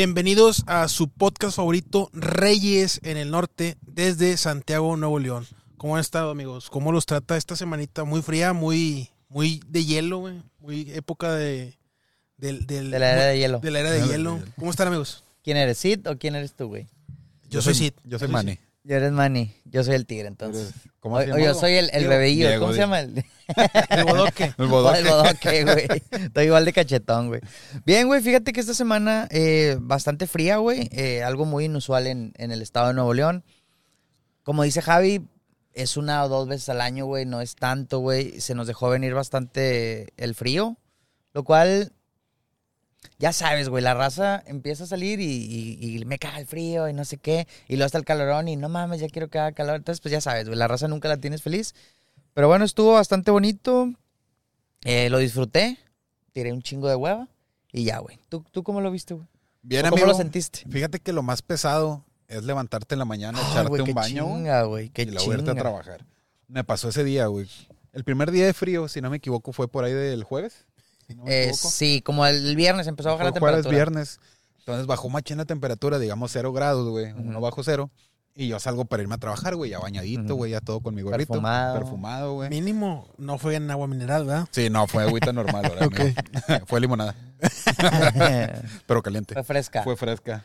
[0.00, 5.46] Bienvenidos a su podcast favorito, Reyes en el Norte, desde Santiago, Nuevo León.
[5.78, 6.68] ¿Cómo han estado, amigos?
[6.68, 8.04] ¿Cómo los trata esta semanita?
[8.04, 10.42] Muy fría, muy, muy de hielo, güey.
[10.58, 11.78] Muy época de...
[12.36, 13.58] del- del- De la era de hielo.
[13.60, 14.36] De la era de Era de hielo.
[14.38, 14.52] hielo.
[14.58, 15.24] ¿Cómo están, amigos?
[15.42, 16.86] ¿Quién eres, Sid o quién eres tú, güey?
[17.48, 17.94] Yo, soy Sid.
[18.04, 18.58] Yo soy Manny.
[18.88, 20.72] Yo eres Manny, yo soy el tigre, entonces.
[21.00, 22.08] ¿Cómo o yo soy el, el Diego.
[22.10, 23.00] bebeillo, Diego, ¿cómo se llama?
[23.00, 23.24] El,
[23.90, 24.54] El bodoque.
[24.58, 24.98] El bodoque.
[25.00, 26.02] el bodoque, güey.
[26.26, 27.40] Estoy igual de cachetón, güey.
[27.84, 30.88] Bien, güey, fíjate que esta semana eh, bastante fría, güey.
[30.92, 33.42] eh, algo muy inusual en, en el estado de Nuevo León.
[34.44, 35.26] Como dice Javi,
[35.72, 37.26] es una o dos veces al año, güey.
[37.26, 38.40] No es tanto, güey.
[38.40, 40.78] Se nos dejó venir bastante el frío.
[41.32, 41.92] Lo cual,
[43.18, 46.88] ya sabes, güey, la raza empieza a salir y, y- y me caga el frío
[46.88, 47.46] y no sé qué.
[47.68, 49.76] Y luego está el calorón y no mames, ya quiero que haga calor.
[49.76, 51.74] Entonces, pues ya sabes, güey, la raza nunca la tienes feliz.
[52.34, 53.92] Pero bueno, estuvo bastante bonito.
[54.84, 55.78] Eh, lo disfruté.
[56.32, 57.28] Tiré un chingo de hueva.
[57.72, 58.18] Y ya, güey.
[58.28, 59.26] ¿Tú, ¿Tú cómo lo viste, güey?
[59.62, 60.08] Bien, ¿Cómo amigo.
[60.08, 60.60] lo sentiste?
[60.70, 63.92] Fíjate que lo más pesado es levantarte en la mañana, Ay, echarte güey, un qué
[63.94, 64.90] baño chinga, güey.
[64.90, 66.04] Qué y luego irte a trabajar.
[66.48, 67.48] Me pasó ese día, güey.
[67.92, 70.66] El primer día de frío, si no me equivoco, fue por ahí del jueves.
[71.06, 73.74] Si no me Eh, sí, como el viernes empezó a bajar la jueves, temperatura.
[73.76, 74.20] viernes.
[74.58, 77.12] Entonces bajó machín la temperatura, digamos cero grados, güey.
[77.12, 77.90] Uno bajo cero.
[78.38, 81.00] Y yo salgo para irme a trabajar, güey, ya bañadito, güey, ya todo con mi
[81.00, 81.28] gorrito.
[81.32, 81.78] Perfumado.
[81.78, 82.50] Perfumado, güey.
[82.50, 84.46] Mínimo, no fue en agua mineral, ¿verdad?
[84.50, 86.00] Sí, no, fue agüita normal, ahora, Ok.
[86.00, 86.66] amigo.
[86.66, 87.14] Fue limonada,
[88.86, 89.32] pero caliente.
[89.34, 89.82] Fue fresca.
[89.82, 90.44] Fue fresca.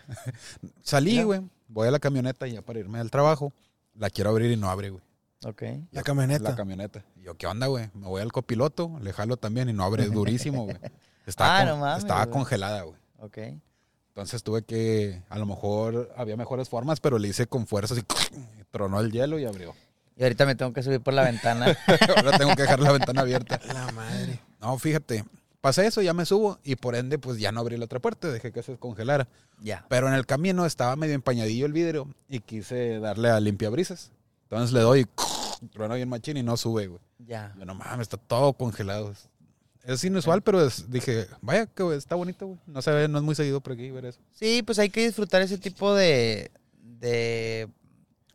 [0.82, 1.42] Salí, güey.
[1.68, 3.52] Voy a la camioneta ya para irme al trabajo.
[3.96, 5.04] La quiero abrir y no abre, güey.
[5.46, 5.64] Ok.
[5.92, 6.50] La camioneta.
[6.52, 7.04] La camioneta.
[7.18, 7.90] Y yo, ¿qué onda, güey?
[7.94, 10.78] Me voy al copiloto, le jalo también y no abre durísimo, güey.
[11.26, 12.34] Estaba, Ah, con- no mames, estaba güey.
[12.34, 12.98] congelada, güey.
[13.20, 13.38] Ok.
[14.10, 18.04] Entonces tuve que, a lo mejor había mejores formas, pero le hice con fuerza así,
[18.72, 19.74] tronó el hielo y abrió.
[20.18, 21.66] Y ahorita me tengo que subir por la ventana.
[22.18, 23.60] Ahora tengo que dejar la ventana abierta.
[23.74, 24.40] La madre.
[24.60, 25.24] No, fíjate,
[25.62, 28.28] pasé eso, ya me subo y por ende, pues ya no abrí la otra puerta,
[28.30, 29.28] dejé que se descongelara.
[29.62, 29.86] ya.
[29.90, 34.12] Pero en el camino estaba medio empañadillo el vidrio y quise darle a limpiabrisas.
[34.52, 35.08] Entonces le doy,
[35.74, 37.02] trueno bien machín y no sube, güey.
[37.20, 37.54] Ya.
[37.58, 39.14] Yo no mames, está todo congelado.
[39.84, 42.60] Es inusual, pero es- dije, vaya, que está bonito, güey.
[42.68, 44.20] No se ve, no es muy seguido por aquí ver eso.
[44.34, 46.52] Sí, pues hay que disfrutar ese tipo de,
[46.84, 47.68] de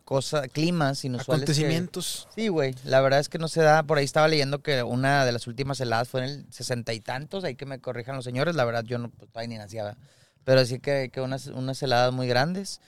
[0.04, 1.44] cosas, climas inusuales.
[1.44, 2.28] que- Acontecimientos.
[2.34, 2.74] Sí, güey.
[2.84, 3.82] La verdad es que no se da.
[3.84, 7.00] Por ahí estaba leyendo que una de las últimas heladas fue en el sesenta y
[7.00, 7.44] tantos.
[7.44, 8.54] Ahí que me corrijan los señores.
[8.56, 9.96] La verdad, yo no pues, todavía ni nacía.
[10.44, 12.80] Pero sí que, que unas, unas heladas muy grandes.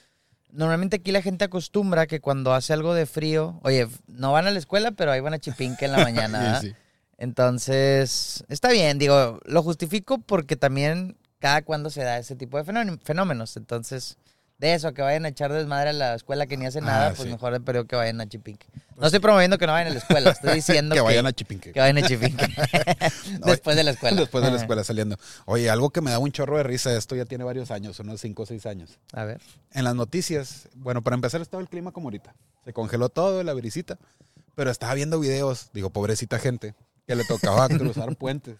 [0.50, 4.50] Normalmente aquí la gente acostumbra que cuando hace algo de frío, oye, no van a
[4.50, 6.60] la escuela, pero ahí van a Chipinque en la mañana.
[6.60, 6.74] Sí, sí.
[7.18, 12.64] Entonces, está bien, digo, lo justifico porque también cada cuando se da ese tipo de
[12.64, 13.56] fenó- fenómenos.
[13.56, 14.18] Entonces,
[14.58, 17.08] de eso, que vayan a echar desmadre a la escuela que ni hace Ah, nada,
[17.10, 17.28] pues sí.
[17.28, 18.66] mejor el periodo que vayan a Chipinque.
[18.96, 21.32] No estoy promoviendo que no vayan a la escuela, estoy diciendo que que, vayan a
[21.32, 21.72] Chipinque.
[21.72, 22.46] que vayan a Chipinque.
[23.46, 24.20] Después de la escuela.
[24.20, 25.16] Después de la escuela saliendo.
[25.46, 28.20] Oye, algo que me da un chorro de risa, esto ya tiene varios años, unos
[28.20, 28.98] 5 o 6 años.
[29.12, 29.40] A ver.
[29.72, 32.34] En las noticias, bueno, para empezar estaba el clima como ahorita.
[32.64, 33.96] Se congeló todo, la brisita.
[34.56, 36.74] Pero estaba viendo videos, digo, pobrecita gente,
[37.06, 38.56] que le tocaba cruzar puentes.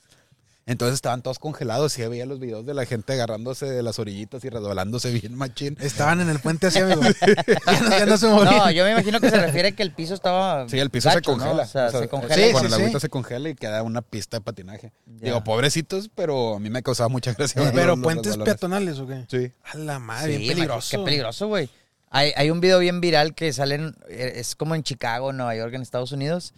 [0.71, 4.45] Entonces estaban todos congelados y veía los videos de la gente agarrándose de las orillitas
[4.45, 5.77] y resbalándose bien machín.
[5.81, 7.01] Estaban en el puente así, amigo.
[7.67, 8.55] ya, no, ya no se movían.
[8.55, 10.69] No, yo me imagino que se refiere que el piso estaba.
[10.69, 11.39] Sí, el piso se gacho, ¿no?
[11.39, 11.63] congela.
[11.63, 12.35] O sea, O sea, se congela.
[12.35, 12.81] sí, Con sí, el sí.
[12.83, 14.93] agüita se congela y queda una pista de patinaje.
[15.07, 15.25] Ya.
[15.25, 17.63] Digo, pobrecitos, pero a mí me causaba mucha gracia.
[17.63, 19.25] ver Pero los- puentes peatonales, ¿o qué?
[19.29, 19.51] Sí.
[19.73, 20.99] A la madre, Sí, bien peligroso.
[20.99, 21.71] Qué peligroso, güey.
[22.11, 25.73] Hay, hay un video bien viral que salen, eh, es como en Chicago, Nueva York,
[25.75, 26.53] en Estados Unidos,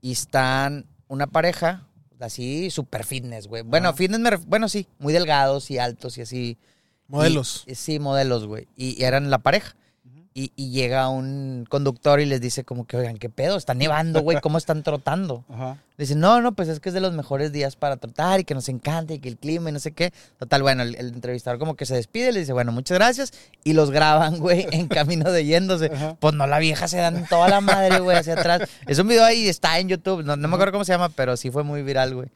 [0.00, 1.86] y están una pareja,
[2.22, 3.62] así, super fitness, güey.
[3.62, 6.58] Bueno, fitness, me ref- bueno, sí, muy delgados y altos y así.
[7.08, 7.64] Modelos.
[7.66, 8.68] Y- sí, modelos, güey.
[8.76, 9.74] Y, y eran la pareja.
[10.34, 13.56] Y, y llega un conductor y les dice como que, oigan, ¿qué pedo?
[13.56, 15.44] Está nevando, güey, ¿cómo están trotando?
[15.52, 15.76] Ajá.
[15.98, 18.54] Dicen, no, no, pues es que es de los mejores días para trotar y que
[18.54, 20.12] nos encanta y que el clima y no sé qué.
[20.38, 23.32] Total, bueno, el, el entrevistador como que se despide le dice, bueno, muchas gracias.
[23.62, 25.90] Y los graban, güey, en camino de yéndose.
[25.94, 26.16] Ajá.
[26.18, 28.68] Pues no, la vieja se dan toda la madre, güey, hacia atrás.
[28.86, 30.24] Es un video ahí, está en YouTube.
[30.24, 32.28] No, no me acuerdo cómo se llama, pero sí fue muy viral, güey.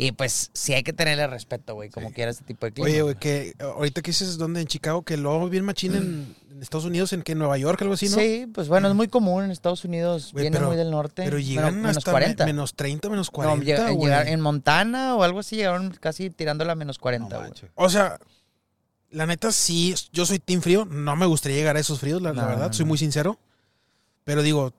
[0.00, 2.14] Y pues sí hay que tenerle respeto, güey, como Sí.
[2.14, 2.88] quiera este tipo de clima.
[2.88, 6.62] Oye, güey, que ahorita que dices dónde en Chicago, que luego bien machín en, en
[6.62, 8.14] Estados Unidos, en que en Nueva York, algo así, ¿no?
[8.16, 11.24] Sí, pues bueno, es muy común en Estados Unidos, viene pero- muy del norte.
[11.24, 12.44] Pero llegan menos hasta 40.
[12.46, 14.04] me- menos 30, menos No, 40, llega- güey.
[14.04, 17.52] llegar en Montana o algo así llegaron casi tirándola a menos 40, No güey.
[17.74, 18.20] O sea,
[19.10, 22.32] la neta sí, yo soy team frío, no me gustaría llegar a esos fríos, la,
[22.32, 22.90] la No, verdad, no, soy no.
[22.90, 23.36] muy sincero.
[24.22, 24.74] Pero digo,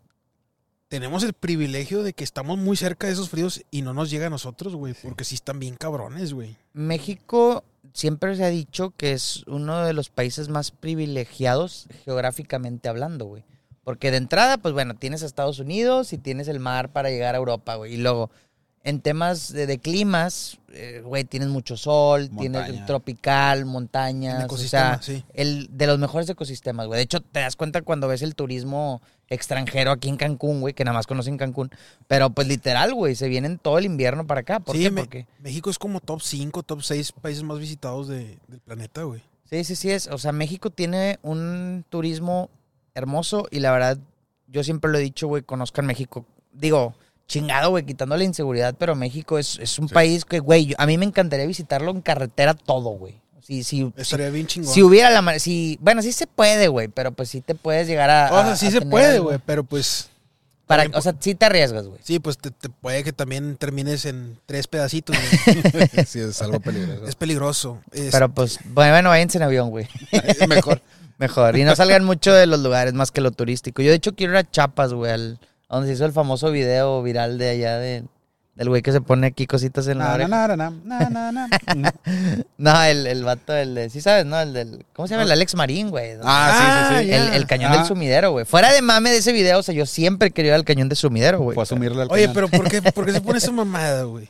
[0.89, 4.27] tenemos el privilegio de que estamos muy cerca de esos fríos y no nos llega
[4.27, 6.57] a nosotros, güey, porque sí están bien cabrones, güey.
[6.73, 7.63] México
[7.93, 13.43] siempre se ha dicho que es uno de los países más privilegiados geográficamente hablando, güey.
[13.83, 17.35] Porque de entrada, pues bueno, tienes a Estados Unidos y tienes el mar para llegar
[17.35, 17.93] a Europa, güey.
[17.93, 18.29] Y luego
[18.83, 22.85] en temas de, de climas, eh, güey, tienes mucho sol, tienes Montaña.
[22.85, 25.23] tropical, montañas, Un o sea, sí.
[25.33, 26.97] el de los mejores ecosistemas, güey.
[26.97, 30.83] De hecho, te das cuenta cuando ves el turismo extranjero aquí en Cancún, güey, que
[30.85, 31.69] nada más conocen Cancún,
[32.07, 34.59] pero pues literal, güey, se vienen todo el invierno para acá.
[34.59, 34.91] ¿Por Sí, qué?
[34.91, 39.03] me- Porque México es como top 5, top 6 países más visitados de- del planeta,
[39.03, 39.21] güey.
[39.49, 40.07] Sí, sí, sí es.
[40.07, 42.49] O sea, México tiene un turismo
[42.95, 43.97] hermoso y la verdad,
[44.47, 46.25] yo siempre lo he dicho, güey, conozcan México.
[46.53, 46.95] Digo,
[47.29, 49.93] chingado, güey, quitando la inseguridad, pero México es, es un Sí.
[49.93, 53.21] país que, güey, yo- a mí me encantaría visitarlo en carretera todo, güey.
[53.41, 54.71] Si, si, Estaría bien chingón.
[54.73, 57.87] si hubiera la manera, si, bueno, sí se puede, güey, pero pues sí te puedes
[57.87, 58.25] llegar a...
[58.25, 60.09] o sea, a- sí a se puede, güey, pero pues...
[60.67, 61.99] Para, o sea, sí te arriesgas, güey.
[62.03, 65.87] Sí, pues te, te puede que también termines en tres pedacitos, güey.
[66.05, 67.07] sí, es algo peligroso.
[67.07, 67.81] es peligroso.
[67.91, 69.87] Es- Pero pues, bueno, váyanse en avión, güey.
[70.47, 70.79] Mejor.
[71.17, 71.57] Mejor.
[71.57, 73.81] Y no salgan mucho de los lugares más que lo turístico.
[73.81, 75.39] Yo, de hecho, quiero ir a Chiapas, güey, al-
[75.69, 78.03] donde se hizo el famoso video viral de allá de,
[78.55, 80.27] del güey que se pone aquí cositas en la oreja.
[80.27, 80.71] na,
[81.31, 81.49] na.
[82.57, 84.39] No, el, el vato, el de, sí sabes, ¿no?
[84.39, 85.23] El del, ¿cómo se llama?
[85.23, 86.13] El Alex Marín, güey.
[86.23, 87.07] Ah, sí, sí, sí.
[87.09, 87.27] ya.
[87.27, 87.77] El, el cañón Ah.
[87.77, 88.45] del sumidero, güey.
[88.45, 90.97] Fuera de mame de ese video, o sea, yo siempre quería ir al cañón del
[90.97, 91.53] sumidero, güey.
[91.55, 94.29] Fue asumirle al Oye, pero ¿por qué, por qué se pone esa mamada, güey?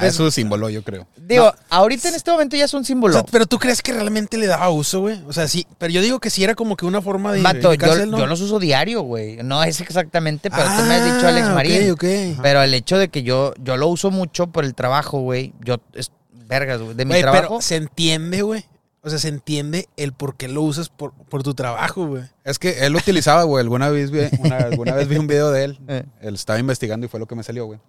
[0.00, 1.06] Ah, es su símbolo, yo creo.
[1.16, 3.14] Digo, ahorita en este momento ya es un O símbolo.
[3.14, 5.22] sea, pero tú crees que realmente le daba uso, güey.
[5.26, 7.42] O sea, sí, pero yo digo que sí era como que una forma de.
[7.42, 9.38] Vato, yo, yo los uso diario, güey.
[9.42, 11.90] No es exactamente, pero tú me has dicho Alex Ah, Marín.
[11.90, 12.04] Ok.
[12.42, 15.52] Pero el hecho de que yo, yo lo uso mucho por el trabajo, güey.
[15.64, 16.10] Yo, es,
[16.46, 16.94] vergas, güey.
[16.94, 17.42] De mi trabajo.
[17.48, 18.64] pero se entiende, güey.
[19.02, 22.22] O sea, se entiende el por qué lo usas por, por tu trabajo, güey.
[22.44, 23.62] Es que él lo utilizaba, güey.
[23.62, 25.78] Alguna vez vi, una- alguna vez vi un video de él.
[25.88, 26.04] Eh.
[26.20, 27.78] Él estaba investigando y fue lo que me salió, güey.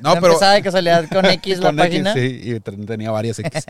[0.00, 0.26] no, pero...
[0.28, 2.14] empezaba de casualidad con X la con X, página.
[2.14, 3.64] sí, y ten- tenía varias X.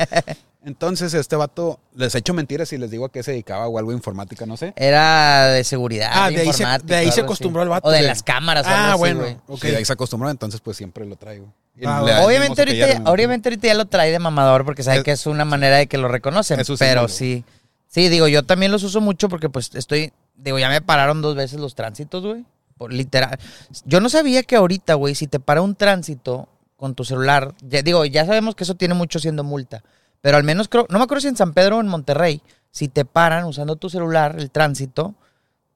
[0.64, 3.90] Entonces, este vato, les echo mentiras y les digo a qué se dedicaba o algo
[3.90, 4.72] de informática, no sé.
[4.76, 6.10] Era de seguridad.
[6.12, 7.36] Ah, de ahí se- informática, de ahí se algo así.
[7.36, 8.66] acostumbró el vato, O de las cámaras.
[8.66, 9.20] o Ah, algo así, bueno.
[9.20, 9.36] güey.
[9.58, 9.64] Ok.
[9.64, 11.52] Y de ahí se acostumbró, entonces pues siempre lo traigo.
[11.84, 12.22] Ah.
[12.24, 15.26] Obviamente ahorita, ya, obviamente ahorita ya lo trae de mamador porque sabe Es- que es
[15.26, 16.60] una manera de que lo reconocen.
[16.78, 17.44] Pero sí.
[17.86, 20.12] Sí, digo, yo también los uso mucho porque pues estoy.
[20.36, 22.44] Digo, ya me pararon dos veces los tránsitos, güey.
[22.76, 23.38] Por literal.
[23.86, 27.54] Yo no sabía que ahorita, güey, si te para un tránsito con tu celular.
[27.62, 29.82] Ya, digo, ya sabemos que eso tiene mucho siendo multa.
[30.20, 30.86] Pero al menos creo.
[30.90, 32.40] No me acuerdo si en San Pedro o en Monterrey.
[32.70, 35.14] Si te paran usando tu celular, el tránsito,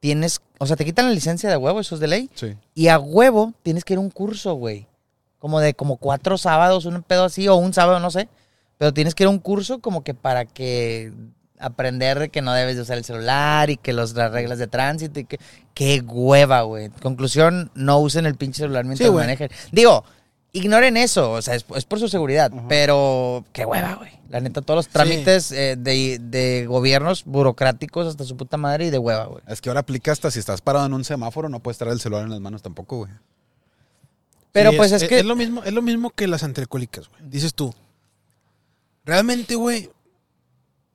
[0.01, 0.41] tienes.
[0.59, 2.31] O sea, te quitan la licencia de huevo, eso es de ley.
[2.35, 2.55] Sí.
[2.75, 4.87] Y a huevo tienes que ir a un curso, güey.
[5.43, 8.29] Como de como cuatro sábados, un pedo así, o un sábado, no sé.
[8.79, 11.13] Pero tienes que ir a un curso como que para que
[11.59, 14.69] aprender de que no debes de usar el celular y que los, las reglas de
[14.69, 15.41] tránsito y que...
[15.75, 16.91] Qué hueva, güey.
[16.91, 19.51] Conclusión, no usen el pinche celular mientras Sí, manejen.
[19.73, 20.05] Digo,
[20.53, 22.53] ignoren eso, o sea, es, es por su seguridad.
[22.69, 24.13] Pero qué hueva, güey.
[24.29, 28.91] La neta, todos los trámites eh, de, de gobiernos burocráticos hasta su puta madre y
[28.91, 29.43] de hueva, güey.
[29.49, 32.01] Es que ahora aplica hasta si estás parado en un semáforo, no puedes traer el
[32.01, 33.11] celular en las manos tampoco, güey.
[34.53, 35.19] Pero Sí, pues es, que...
[35.19, 37.23] Es lo mismo, es lo mismo que las antialcohólicas, güey.
[37.29, 37.75] Dices tú.
[39.05, 39.91] Realmente, güey,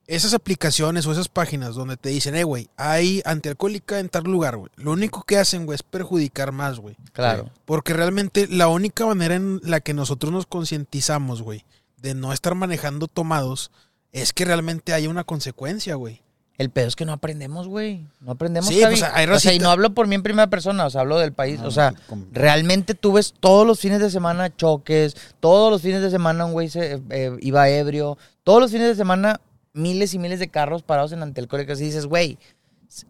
[0.07, 4.55] esas aplicaciones o esas páginas donde te dicen, eh, güey, hay antialcohólica en tal lugar,
[4.55, 4.71] güey.
[4.77, 6.95] Lo único que hacen, güey, es perjudicar más, güey.
[7.11, 7.49] Claro.
[7.65, 11.65] Porque realmente la única manera en la que nosotros nos concientizamos, güey,
[11.97, 13.71] de no estar manejando tomados,
[14.13, 16.21] es que realmente haya una consecuencia, güey.
[16.57, 18.05] El pedo es que no aprendemos, güey.
[18.19, 20.87] No aprendemos, Sí, pues, hay O sea, y no hablo por mí en primera persona,
[20.87, 21.59] o sea, hablo del país.
[21.59, 25.83] No, o sea, con- realmente tú ves todos los fines de semana choques, todos los
[25.83, 29.39] fines de semana un güey se eh, iba ebrio, todos los fines de semana
[29.73, 32.39] miles y miles de carros parados en antialcohólicas y dices, güey,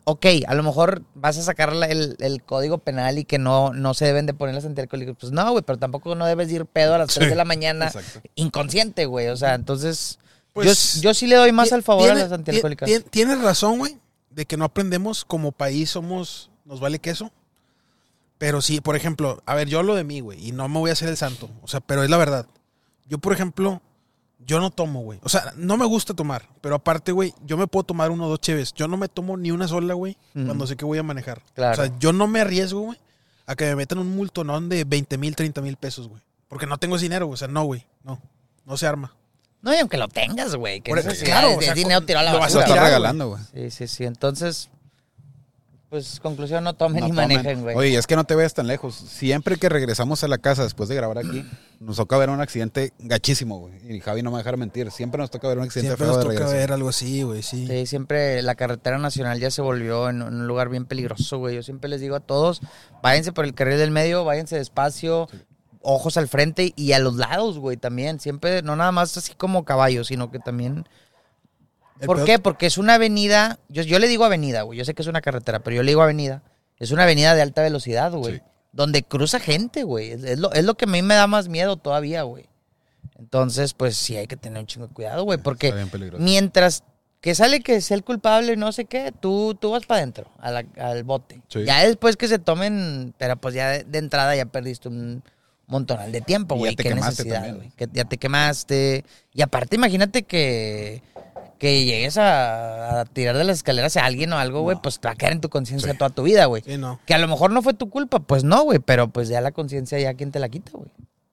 [0.03, 3.93] ok, a lo mejor vas a sacar el, el código penal y que no, no
[3.93, 5.15] se deben de poner las antialcohólicas.
[5.17, 7.45] Pues no, güey, pero tampoco no debes ir pedo a las 3 Sí, de la
[7.45, 8.19] mañana exacto.
[8.36, 9.27] inconsciente, güey.
[9.29, 10.19] O sea, entonces...
[10.63, 12.89] Pues, yo, yo sí le doy más al favor a tiene- las antialcohólicas.
[12.89, 13.97] ti- ti- Tienes razón, güey,
[14.31, 17.31] de que no aprendemos como país somos, nos vale queso.
[18.37, 20.89] Pero sí, por ejemplo, a ver, yo hablo de mí, güey, y no me voy
[20.91, 21.49] a hacer el santo.
[21.63, 22.45] O sea, pero es la verdad.
[23.07, 23.81] Yo, por ejemplo,
[24.45, 25.19] yo no tomo, güey.
[25.23, 28.29] O sea, no me gusta tomar, pero aparte, güey, yo me puedo tomar uno o
[28.29, 28.73] dos cheves.
[28.73, 31.41] Yo no me tomo ni una sola, güey, cuando sé que voy a manejar.
[31.55, 31.81] Claro.
[31.81, 32.99] O sea, yo no me arriesgo, güey,
[33.47, 36.21] a que me metan un multonón de 20 mil, 30 mil pesos, güey.
[36.47, 37.33] Porque no tengo dinero, güey.
[37.33, 37.85] O sea, no, güey.
[38.03, 38.21] No.
[38.65, 39.15] No se arma.
[39.67, 40.79] No, y aunque lo tengas, güey.
[40.79, 42.75] Que si claro, o sea, dinero tirado a la lo vas Lo a basura.
[42.75, 43.43] estás regalando, güey.
[43.53, 44.05] Sí, sí, sí.
[44.05, 44.69] Entonces,
[45.89, 47.27] pues conclusión, no tomen No ni tomen.
[47.29, 47.75] manejen, güey.
[47.75, 48.93] Oye, es que no te vayas tan lejos.
[48.95, 51.45] Siempre que regresamos a la casa después de grabar aquí,
[51.79, 53.74] nos toca ver un accidente gachísimo, güey.
[53.95, 54.91] Y Javi no me va a dejar mentir.
[54.91, 57.41] Siempre nos toca ver un accidente Siempre feo nos de toca ver algo así, güey,
[57.41, 57.67] sí.
[57.67, 61.55] Sí, siempre la carretera nacional ya se volvió en un lugar bien peligroso, güey.
[61.55, 62.62] Yo siempre les digo a todos,
[63.01, 65.29] váyanse por el carril del medio, váyanse despacio,
[65.88, 68.20] ojos al frente y a los lados, güey, también.
[68.20, 70.88] Siempre, no nada más así como caballos, sino que también...
[72.06, 72.38] ¿Por qué?
[72.38, 75.22] Porque es una avenida, yo, yo le digo avenida, güey, yo sé que es una
[75.22, 76.44] carretera, pero yo le digo avenida.
[76.77, 78.36] Es una avenida de alta velocidad, güey.
[78.36, 78.41] Sí.
[78.72, 80.12] donde cruza gente, güey.
[80.12, 82.48] Es, es lo, es lo que a mí me da más miedo todavía, güey.
[83.17, 85.74] Entonces, pues sí hay que tener un chingo de cuidado, güey, porque
[86.20, 86.84] mientras
[87.20, 91.03] que sale que sea el culpable, no sé qué, tú, tú vas para adentro, al
[91.03, 91.41] bote.
[91.48, 91.63] Sí.
[91.65, 95.24] Ya después que se tomen, pero pues ya de, de entrada ya perdiste un
[95.67, 96.75] montonal de tiempo, güey.
[96.75, 97.69] te Qué quemaste necesidad, güey.
[97.75, 99.05] Que ya te quemaste.
[99.33, 101.01] Y aparte, imagínate que,
[101.59, 104.81] que llegues a, a tirar de las escaleras a alguien o algo, güey, No.
[104.81, 105.97] pues te va a quedar en tu conciencia Sí.
[105.97, 106.63] toda tu vida, güey.
[106.65, 107.00] Sí, no.
[107.05, 109.51] Que a lo mejor no fue tu culpa, pues no, güey, pero pues ya la
[109.51, 110.89] conciencia ya quién te la quita, güey.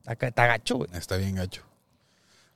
[0.07, 0.91] Está, está gacho, güey.
[0.95, 1.63] Está bien gacho.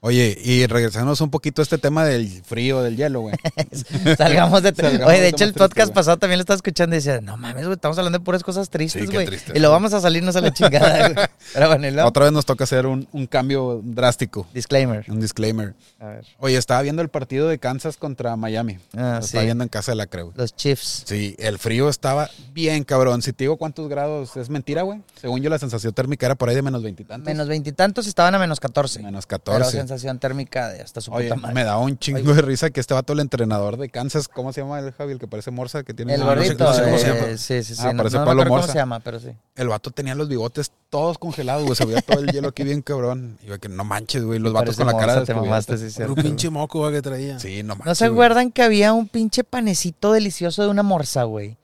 [0.01, 3.35] Oye, y regresamos un poquito a este tema del frío, del hielo, güey.
[4.17, 4.73] Salgamos de...
[4.77, 5.95] Salgamos Oye, de de hecho, el podcast güey.
[5.95, 8.71] pasado también lo estaba escuchando y decía, no mames, güey, estamos hablando de puras cosas
[8.71, 9.27] tristes, Sí, qué güey.
[9.27, 9.77] triste, y lo güey.
[9.77, 11.27] vamos a salirnos a la chingada, güey.
[11.53, 15.05] Pero bueno, Otra vez nos toca hacer un, un cambio drástico, disclaimer.
[15.09, 15.75] un disclaimer.
[15.99, 16.25] A ver.
[16.39, 18.79] Oye, estaba viendo el partido de Kansas contra Miami.
[18.97, 19.27] Ah, Lo sí.
[19.27, 20.33] Estaba viendo en casa de la creo.
[20.37, 21.03] Los Chiefs.
[21.07, 23.21] Sí, el frío estaba bien cabrón.
[23.23, 25.01] Si te digo cuántos grados, es mentira, güey.
[25.21, 27.27] Según yo, la sensación térmica era por ahí de menos veintitantos.
[27.27, 29.03] Menos veintitantos estaban a menos 14.
[29.03, 29.88] Menos 14.
[29.89, 31.55] Sensación térmica de hasta su Oye, puta madre.
[31.55, 34.61] me da un chingo de risa que este vato, el entrenador de Kansas, ¿cómo se
[34.61, 35.13] llama el Javi?
[35.13, 36.65] El que parece Morsa, que tiene El un- no sé- gordito.
[36.65, 37.37] no sé cómo eh, se llama.
[37.37, 37.83] Sí, sí, sí.
[37.85, 38.73] Ah, no, parece no Pablo acuerdo cómo Morza.
[38.73, 39.29] se llama, pero sí.
[39.57, 41.75] El vato tenía los bigotes todos congelados, güey.
[41.77, 43.39] Se veía todo el hielo aquí bien cabrón.
[43.43, 44.39] Y que no manches, güey.
[44.39, 47.39] Los vatos con la cara te mamaste, sí, un pinche moco güey, que traía.
[47.39, 47.87] Sí, no manches.
[47.87, 51.57] ¿No se acuerdan que había un pinche panecito delicioso de una morsa, güey?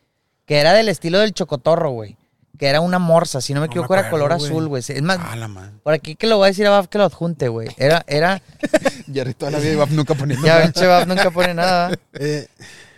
[0.46, 2.16] Que era del estilo del chocotorro, güey.
[2.58, 4.44] Que era una morsa, si no me No me equivoco, era color güey.
[4.46, 4.82] azul, güey.
[4.86, 5.80] Es más, Ah, la man.
[5.82, 7.68] por aquí que lo voy a decir a Baf que lo adjunte, güey.
[7.76, 8.40] Era, era.
[9.12, 10.64] Jerry toda la vida iba nunca poniendo Ya nada.
[10.64, 11.90] ven, che, Baf nunca pone nada.
[12.12, 12.46] Eh,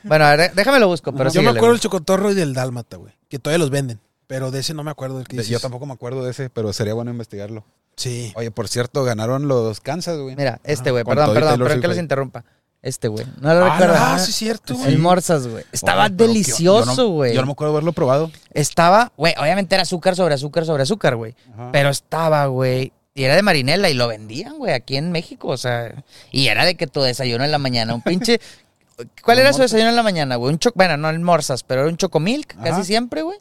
[0.03, 1.73] Bueno, a ver, déjame lo busco, pero yo me acuerdo güey.
[1.73, 3.15] del chocotorro y del dálmata, güey.
[3.29, 3.99] Que todavía los venden.
[4.29, 5.45] Pero de ese no me acuerdo del que De-.
[5.45, 7.65] Yo tampoco me acuerdo de ese, pero sería bueno investigarlo.
[7.97, 8.33] Sí.
[8.37, 10.37] Oye, por cierto, ganaron los Kansas, güey.
[10.37, 11.03] Mira, este, güey.
[11.05, 12.03] Con Perdón, y perdón, perdón que los ahí.
[12.03, 12.45] interrumpa.
[12.87, 13.27] Este, güey.
[13.41, 14.01] No lo Ah, recuerdas.
[14.01, 14.97] ah, sí, es cierto, El güey.
[14.97, 15.65] morsas, güey.
[15.73, 17.35] Estaba Oye, delicioso, yo no- güey.
[17.35, 18.31] Yo no me acuerdo haberlo probado.
[18.55, 21.35] Estaba, güey, obviamente era azúcar sobre azúcar sobre azúcar, güey.
[21.73, 22.93] Pero estaba, güey.
[23.13, 25.49] Y era de marinela y lo vendían, güey, aquí en México.
[25.49, 28.41] O sea, y era de que tu desayuno en la mañana, un pinche.
[29.25, 30.53] ¿Cuál ¿Un era su desayuno en la mañana, güey?
[30.53, 32.65] Un cho bueno, no el morsas, pero era un chocomilk, Ajá.
[32.71, 33.39] casi siempre, güey.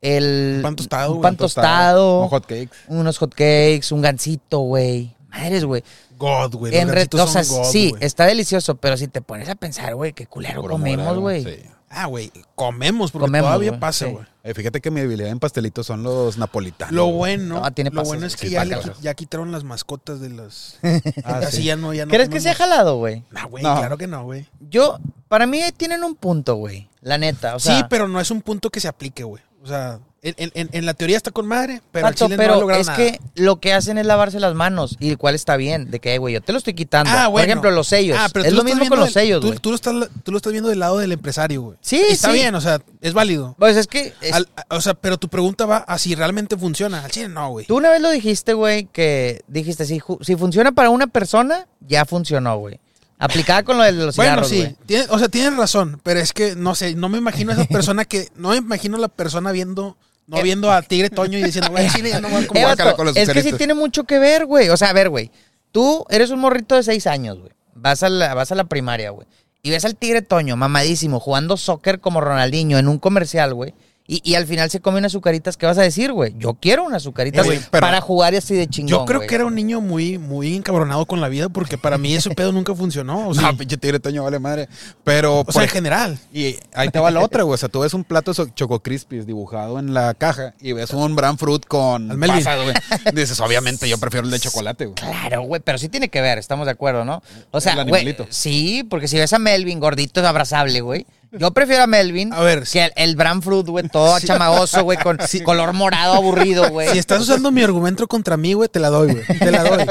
[0.00, 0.54] El.
[0.58, 2.22] Un pan tostado, Un pan tostado.
[2.22, 2.70] Un hot cakes.
[2.88, 5.15] Unos hot cakes, un gansito, güey.
[5.38, 5.82] Madres, güey.
[6.18, 6.72] God, güey.
[6.72, 9.54] Los En re- o sea, son God, sí, está delicioso, pero si te pones a
[9.54, 11.44] pensar, güey, qué culero comemos, güey.
[11.44, 11.62] sí.
[11.88, 12.32] Ah, güey.
[12.56, 14.10] Comemos, porque Comemos, todavía pasa, sí.
[14.12, 14.24] güey.
[14.42, 16.92] Eh, fíjate que mi debilidad en pastelitos son los napolitanos.
[16.92, 20.20] Lo bueno, No, tiene lo bueno es que sí, ya, le ya quitaron las mascotas
[20.20, 20.78] de las.
[21.24, 21.62] Ah, Así sí.
[21.64, 22.10] ya no, ya no.
[22.10, 23.22] ¿Crees que se ha jalado, güey?
[23.30, 23.76] No, güey, No.
[23.76, 24.46] claro que no, güey.
[24.68, 26.88] Yo, para mí tienen un punto, güey.
[27.02, 27.78] La neta, o sea.
[27.78, 29.42] sí, pero no es un punto que se aplique, güey.
[29.62, 32.52] O sea, en, en- en- en la teoría está con madre, pero Pato, chile pero
[32.52, 32.96] no ha logrado es nada.
[32.98, 36.18] que lo que hacen es lavarse las manos, y el cual está bien, de que,
[36.18, 37.10] güey, yo te lo estoy quitando.
[37.12, 37.46] Ah, Por bueno.
[37.46, 38.18] ejemplo, los sellos.
[38.20, 39.58] Ah, pero es lo mismo con los sellos, güey.
[39.58, 41.78] tú lo estás, tú lo estás viendo del lado del empresario, güey.
[41.80, 42.34] Sí, Y Está sí.
[42.34, 43.54] bien, o sea, es válido.
[43.58, 47.04] Pues es que es- Al- o sea, pero tu pregunta va a si realmente funciona.
[47.04, 47.66] Al chile no, güey.
[47.66, 52.04] tú una vez lo dijiste, güey, que dijiste, si, si funciona para una persona, ya
[52.04, 52.80] funcionó, güey.
[53.18, 54.76] Aplicada con lo de los Bueno, cigarros, sí, güey.
[54.84, 57.64] tiene- o sea, tienes razón, pero es que no sé, no me imagino a esa
[57.68, 61.38] persona que, no me imagino a la persona viendo, no Eh, viendo a Tigre Toño
[61.38, 62.66] y diciendo, güey, chile ya no voy a comer.
[63.14, 64.68] es que sí tiene mucho que ver, güey.
[64.68, 65.30] O sea, a ver, güey.
[65.72, 67.52] Tú eres un morrito de seis años, güey.
[67.74, 69.26] Vas a la, vas a la primaria, güey.
[69.62, 73.74] Y ves al tigre Toño, mamadísimo, jugando soccer como Ronaldinho en un comercial, güey.
[74.08, 75.56] Y, y al final se come unas azucaritas.
[75.56, 76.34] ¿Qué vas a decir, güey?
[76.38, 78.90] Yo quiero unas azucaritas Eh, para jugar así de chingón.
[78.90, 82.14] Yo creo que era un niño muy, muy encabronado con la vida porque para mí
[82.14, 83.28] ese pedo nunca funcionó.
[83.28, 84.68] O sea, No, pinche tigre toño vale madre.
[85.04, 86.18] Pero, o por sea, en ej- general.
[86.32, 87.54] y ahí te va la otra, güey.
[87.54, 90.90] O sea, tú ves un plato so- Choco Crispies dibujado en la caja y ves
[90.90, 92.74] un Bran Fruit con pasas, güey.
[93.14, 94.94] Dices, obviamente, yo prefiero el de chocolate, güey.
[94.94, 97.22] Claro, güey, pero sí tiene que ver, estamos de acuerdo, ¿no?
[97.50, 101.06] O sea, güey, sí, porque si ves a Melvin gordito es abrazable, güey.
[101.32, 104.98] Yo prefiero a Melvin A ver, que el, el Bran Fruit, güey, todo chamagoso, güey,
[104.98, 106.88] con color morado aburrido, güey.
[106.90, 109.24] Si estás usando mi argumento contra mí, güey, te la doy, güey.
[109.38, 109.86] Te la doy.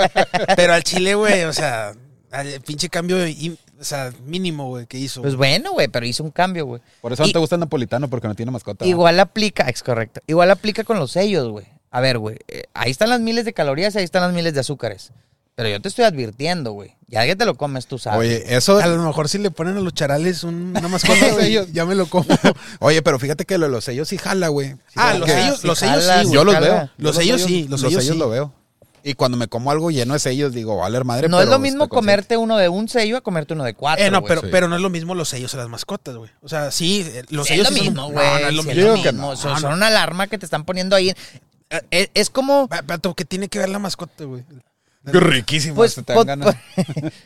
[0.55, 1.93] Pero al chile, güey, o sea,
[2.31, 5.21] al pinche cambio y- o sea, mínimo, güey, que hizo.
[5.21, 6.81] Pues bueno, güey, pero hizo un cambio, güey.
[7.01, 8.85] Por eso no te gusta el napolitano, porque no tiene mascota.
[8.85, 10.21] Igual aplica, es correcto.
[10.27, 11.65] Igual aplica con los sellos, güey.
[11.91, 14.53] A ver, güey, eh, ahí están las miles de calorías y ahí están las miles
[14.53, 15.11] de azúcares.
[15.55, 16.95] Pero yo te estoy advirtiendo, güey.
[17.07, 18.19] Ya que te lo comes, tú sabes.
[18.19, 18.77] Oye, eso.
[18.77, 21.71] a lo mejor si le ponen a los charales un- una mascota, güey, Sellos.
[21.71, 22.25] ya me lo como.
[22.79, 24.71] Oye, pero fíjate que lo de los sellos sí jala, güey.
[24.73, 26.55] Sí, Ah, los sellos, sí los sellos jala, sí, Yo güey.
[26.55, 26.89] los veo.
[26.97, 28.13] Los sellos sí, los sellos sí.
[28.17, 28.53] lo veo.
[29.01, 31.29] Y cuando me como algo lleno de sellos, digo, vale madre.
[31.29, 34.03] no es lo mismo comerte uno de un sello a comerte uno de cuatro.
[34.03, 34.27] Eh, no, güey.
[34.29, 34.47] pero, sí.
[34.51, 36.31] pero no es lo mismo los sellos a las mascotas, güey.
[36.41, 38.41] O sea, sí, eh, los Sí, sellos es lo sí son- mismo, no, güey.
[38.41, 38.93] no es lo sí mismo.
[38.95, 39.35] Mismo.
[39.35, 41.13] Son, son una alarma que te están poniendo ahí.
[41.69, 42.67] Eh, Es, es como.
[42.67, 44.43] Pa- Pato, ¿qué tiene que ver la mascota, güey?
[45.11, 45.75] Qué riquísimo.
[45.75, 46.55] Pues, te dan ganas.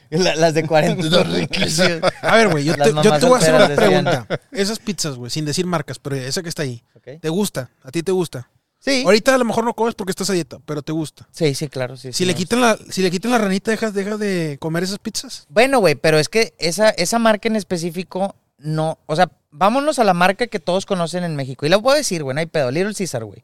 [0.10, 2.02] la- las de 40 son riquísimas.
[2.22, 4.28] A ver, güey, yo, te, yo mamás te voy a hacer una pregunta.
[4.52, 6.84] Esas pizzas, güey, sin decir marcas, pero esa que está ahí.
[7.22, 7.70] ¿te gusta?
[7.84, 8.50] ¿A ti te gusta?
[8.80, 9.04] Sí.
[9.06, 11.28] Ahorita a lo mejor no comes porque estás a dieta, pero te gusta.
[11.32, 11.98] Sí, sí, claro.
[11.98, 14.84] Sí, Si sí, le quitan la, si le quitan la ranita, dejas, dejas de comer
[14.84, 15.48] esas pizzas.
[15.50, 18.98] Bueno, güey, pero es que esa, esa marca en específico no.
[19.06, 21.66] O sea, vámonos a la marca que todos conocen en México.
[21.66, 22.72] Y la puedo decir, güey, no hay pedo.
[22.72, 23.44] Little Caesar, güey.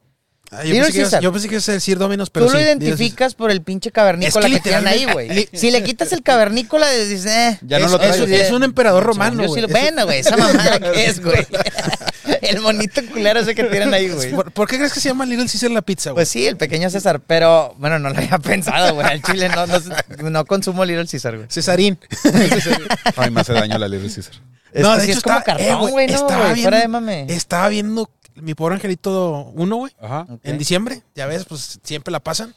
[0.52, 2.60] Ah, yo, pensé que ibas- yo pensé que ibas a decir Domino's, pero Tú lo
[2.60, 5.50] sí, identificas por el pinche cavernícola Es que, que tienen ahí, güey.
[5.54, 7.58] Si le quitas el cavernícola, dices, eh.
[7.62, 8.26] Ya no Es- lo es, traigo.
[8.36, 9.66] es un emperador romano, sí güey.
[9.66, 11.46] Bueno, güey, esa mamada que es, güey.
[12.42, 14.32] El monito culero ese que tienen ahí, güey.
[14.32, 16.18] ¿Por, por qué crees que se llama Little Caesar la pizza, güey?
[16.22, 19.06] Pues sí, el pequeño César, pero bueno, no lo había pensado, güey.
[19.08, 21.48] Al chile no, no, no consumo Little Caesar, güey.
[21.52, 22.00] Cesarín.
[23.16, 24.34] Ay, me hace daño la Little Caesar.
[24.74, 26.80] Es no, de sí hecho es como está- eh, cartón, güey, no, estaba güey, fuera
[26.80, 27.26] de mame.
[27.30, 30.28] Estaba viendo mi pobre angelito 1, güey, Ajá.
[30.44, 31.04] En diciembre.
[31.16, 32.54] Ya ves, pues siempre la pasan.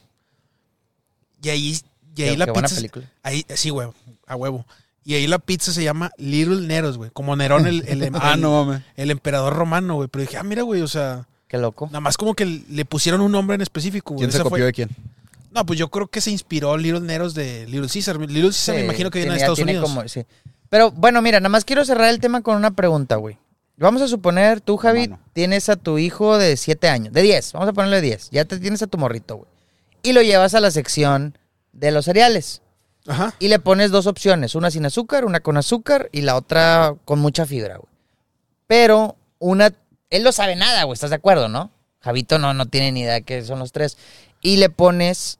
[1.41, 1.79] Y ahí,
[2.15, 2.75] y ahí Qué- la qué buena pizza.
[2.79, 3.09] película.
[3.23, 3.87] Ahí, sí, güey,
[4.27, 4.65] a huevo.
[5.05, 7.09] Y ahí la pizza se llama Little Neros, güey.
[7.11, 8.83] Como Nerón, el, el, Ah, el- no mames.
[8.95, 10.07] el emperador romano, güey.
[10.09, 11.87] Pero dije, ah, mira, güey, o sea, Qué loco.
[11.87, 14.19] nada más como que le pusieron un nombre en específico, güey.
[14.27, 14.89] ¿Quién se copió fue- de quién?
[15.51, 18.19] No, pues yo creo que se inspiró Little Neros de Little Caesar.
[18.19, 19.89] Little Caesar me imagino que viene de Estados tiene Unidos.
[19.89, 20.23] como- sí.
[20.69, 23.37] Pero bueno, mira, nada más quiero cerrar el tema con una pregunta, güey.
[23.79, 25.23] Vamos a suponer, tú, Javi, Mano.
[25.33, 28.29] tienes a tu hijo de 7 años, de 10, vamos a ponerle 10.
[28.31, 29.49] Ya te tienes a tu morrito, güey.
[30.03, 31.37] Y lo llevas a la sección
[31.71, 32.61] de los cereales.
[33.07, 33.33] Ajá.
[33.39, 37.19] Y le pones dos opciones, una sin azúcar, una con azúcar y la otra con
[37.19, 37.89] mucha fibra, güey.
[38.67, 39.73] Pero una,
[40.09, 41.71] él no sabe nada, güey, ¿estás de acuerdo, no?
[42.01, 43.97] Javito no, no tiene ni idea de qué son los tres.
[44.41, 45.38] Y le pones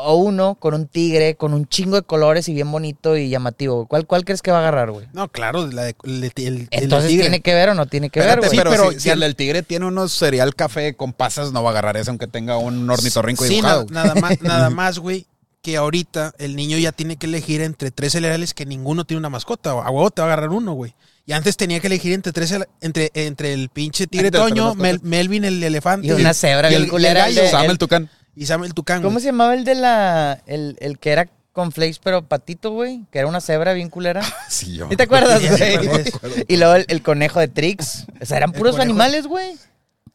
[0.00, 3.86] o uno con un tigre, con un chingo de colores y bien bonito y llamativo.
[3.86, 5.06] ¿Cuál, cuál crees que va a agarrar, güey?
[5.12, 7.24] No, claro, la de- el, el- el Entonces, tigre.
[7.24, 8.58] ¿tiene que ver o no tiene que Espérate, ver, güey?
[8.58, 11.72] pero, pero si, el del tigre tiene unos cereal café con pasas, no va a
[11.72, 13.86] agarrar ese aunque tenga un ornitorrinco Sí, dibujado.
[13.90, 15.26] na- nada más, nada más, güey,
[15.62, 19.28] que ahorita el niño ya tiene que elegir entre tres cereales que ninguno tiene una
[19.30, 19.70] mascota.
[19.72, 20.94] A huevo te va a agarrar uno, güey.
[21.26, 24.74] Y antes tenía que elegir entre tres, entre, entre el pinche tigre Toño.
[24.76, 26.06] Mel- Melvin el elefante.
[26.06, 28.08] Y una cebra y el- el culera, el gallo, de- Sam el- el tucán.
[28.38, 29.22] Y Sam el tucán, ¿Cómo güey.
[29.22, 30.40] se llamaba el de la.
[30.46, 33.02] El, el que era con flakes, pero patito, güey?
[33.10, 34.22] Que era una cebra bien culera.
[34.48, 34.88] Sí, yo.
[34.88, 36.44] ¿Sí te acuerdas, güey?
[36.46, 38.06] Y luego el, el conejo de Trix.
[38.20, 39.56] O sea, eran puros conejo- animales, güey.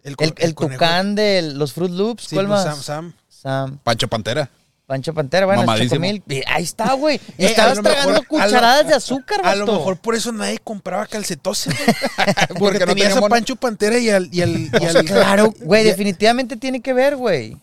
[0.03, 2.23] El, El, el tucán de los Fruit Loops.
[2.25, 2.75] Sí, ¿Cuál pues, más?
[2.75, 3.13] Sam, Sam.
[3.27, 3.77] Sam.
[3.83, 4.49] Pancho Pantera.
[4.85, 5.65] Pancho Pantera, bueno.
[5.77, 6.21] Chocomil.
[6.27, 7.19] Y Ahí está, güey.
[7.37, 10.15] Y Eh, estabas a lo mejor- tragando lo- cucharadas de azúcar, A lo mejor por
[10.15, 11.79] eso nadie compraba calcetose, güey.
[12.47, 14.29] Porque, Porque no tenías a Pancho Pantera y al...
[14.31, 17.57] Y al, y al- Claro, güey, y- definitivamente tiene que ver, güey.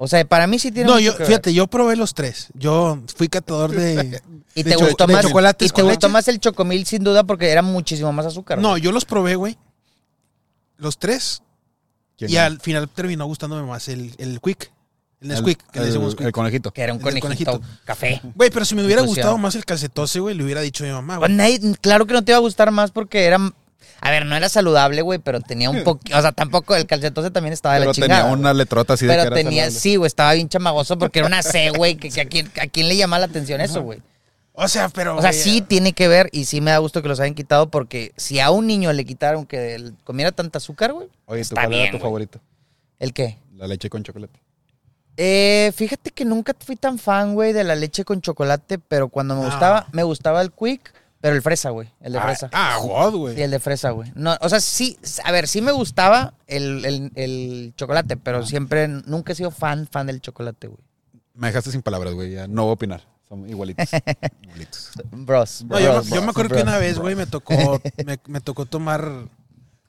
[0.00, 1.26] O sea, para mí sí tiene No, mucho yo, que ver.
[1.26, 2.48] fíjate, yo probé los tres.
[2.54, 4.22] Yo fui catador de...
[4.54, 6.12] Y de te cho- gustó de más, chocolates y te con gustó leche.
[6.12, 8.58] más el chocomil sin duda porque era muchísimo más azúcar.
[8.58, 8.82] No, güey.
[8.82, 9.56] yo los probé, güey.
[10.76, 11.42] Los tres.
[12.16, 14.72] ¿Quién Y al final terminó gustándome más el, el Quick.
[15.20, 16.30] El Nesquik, que le el- decimos el Quick.
[16.32, 16.70] conejito.
[16.72, 17.78] que era un el del conejito, conejito.
[17.84, 18.20] café.
[18.34, 19.24] Güey, pero si me hubiera Inclusión.
[19.26, 21.36] gustado más el calcetose, güey, le hubiera dicho a mi mamá, Pues güey.
[21.36, 23.38] nadie- claro que no te iba a gustar más porque era.
[24.00, 26.16] A ver, no era saludable, güey, pero tenía un poquito.
[26.16, 28.28] O sea, tampoco el calcetose también estaba de Pero la tenía chingada.
[28.30, 28.40] güey.
[28.40, 29.80] una letrota así de que Pero era tenía, saludable.
[29.80, 31.96] sí, güey, estaba bien chamagoso porque era una C, güey.
[31.96, 34.00] Que, que a, quién, ¿A quién le llama la atención eso, güey?
[34.52, 35.16] O sea, pero.
[35.16, 37.70] O sea, sí tiene que ver y sí me da gusto que los hayan quitado
[37.70, 41.54] porque si a un niño le quitaron que comiera tanta azúcar, güey, Oye, ¿tú está
[41.56, 42.40] cuál bien, era tu favorito?
[42.98, 43.38] ¿el qué?
[43.56, 44.40] La leche con chocolate.
[45.16, 49.34] Eh, fíjate que nunca fui tan fan, güey, de la leche con chocolate, pero cuando
[49.34, 49.46] me No.
[49.50, 52.50] gustaba, me gustaba el quick, pero el fresa, güey, el de Ah, fresa.
[52.52, 53.34] Ah, God, güey.
[53.34, 54.12] Sí, el de fresa, güey.
[54.14, 58.86] No, o sea, sí, a ver, sí me gustaba el, el- el chocolate, pero siempre,
[58.88, 60.80] nunca he sido fan, fan del chocolate, güey.
[61.34, 62.32] Me dejaste sin palabras, güey.
[62.32, 63.02] Ya no voy a opinar.
[63.28, 63.86] Son igualitos.
[64.42, 64.90] igualitos.
[65.10, 65.64] Bros.
[65.68, 68.40] No, yo, bros, yo me bros, acuerdo que una vez, güey, me tocó, me, me
[68.40, 69.28] tocó tomar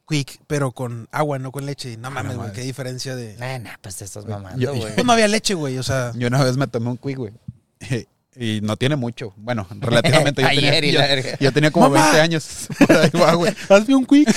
[0.07, 1.95] Quick, pero con agua, no con leche.
[1.97, 3.35] No mames, güey, qué diferencia de.
[3.37, 4.93] Nah, nah, pues te estás mamando, güey.
[4.93, 6.11] Pues no había leche, güey, o sea.
[6.15, 7.33] Yo una vez me tomé un quick, güey.
[8.41, 9.33] Y no tiene mucho.
[9.35, 10.41] Bueno, relativamente.
[10.41, 11.37] Yo tenía, Ayer y yo- la verga.
[11.39, 12.03] yo tenía como ¡Mamá!
[12.05, 12.67] 20 años.
[12.87, 13.53] Por ahí va, güey.
[13.67, 14.29] Hazme un Quick.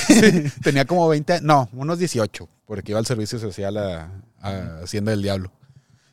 [0.62, 4.10] Tenía como 20, no, unos 18, porque iba al servicio social a,
[4.40, 5.52] a Hacienda del Diablo.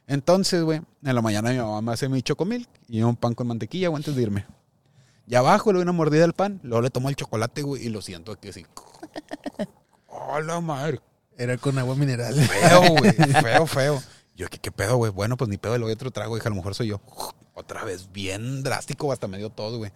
[0.05, 3.47] Entonces, güey, en la mañana mi mamá me hace mi chocomil y un pan con
[3.47, 4.45] mantequilla, güey, antes de irme.
[5.27, 7.89] Y abajo le doy una mordida al pan, luego le tomo el chocolate, güey, y
[7.89, 8.65] lo siento aquí así.
[10.07, 10.99] ¡Oh, la madre!
[11.37, 12.33] Era con agua mineral.
[12.33, 14.03] Feo, güey, feo, feo.
[14.35, 15.11] Yo, ¿qué, qué pedo, güey?
[15.11, 17.01] Bueno, pues ni pedo, le doy otro trago, dije, a lo mejor soy yo.
[17.59, 19.91] Otra vez, bien drástico, hasta me dio todo, güey.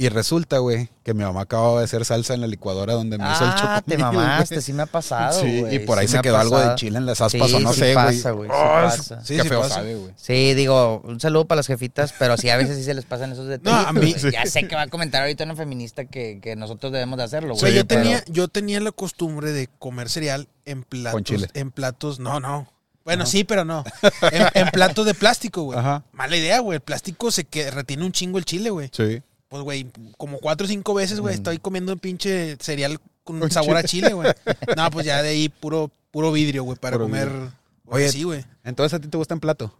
[0.00, 3.24] Y resulta, güey, que mi mamá acababa de hacer salsa en la licuadora donde me
[3.24, 4.62] hizo el Ah, te chocomil, mamaste, güey.
[4.62, 5.74] sí me ha pasado, Sí, güey.
[5.74, 7.72] y por ahí sí se quedó algo de chile en las aspas Sí, o no
[7.72, 8.06] sí sé, güey.
[8.06, 9.24] pasa, güey, sí Oh, pasa.
[9.24, 9.74] Sí, qué sí feo pasa.
[9.74, 10.12] sabe, güey.
[10.16, 13.32] Sí, digo, un saludo para las jefitas, pero sí, a veces sí se les pasan
[13.32, 13.88] esos detalles.
[13.88, 17.16] a mí- Ya sé que va a comentar ahorita una feminista que, que nosotros debemos
[17.18, 17.78] de hacerlo, O sea, güey.
[17.80, 21.24] yo pero- tenía, yo tenía la costumbre de comer cereal en platos.
[21.24, 21.48] chile.
[21.54, 22.68] En platos, no, no.
[23.08, 23.84] Bueno, sí, pero no.
[24.32, 25.78] En, en platos de plástico, güey.
[25.78, 26.02] Ajá.
[26.12, 26.76] Mala idea, güey.
[26.76, 28.90] El plástico se que retiene un chingo el chile, güey.
[28.92, 29.22] Sí.
[29.48, 29.86] Pues, güey,
[30.18, 31.38] como cuatro o cinco veces, güey, Mm.
[31.38, 34.12] estoy comiendo un pinche cereal con Con sabor a chile.
[34.12, 34.30] güey.
[34.76, 37.28] No, pues ya de ahí puro, puro vidrio, güey, para Puro comer.
[37.28, 37.52] vidrio.
[37.86, 38.44] Oye, sí, güey.
[38.64, 39.74] Entonces a ti te gusta en plato.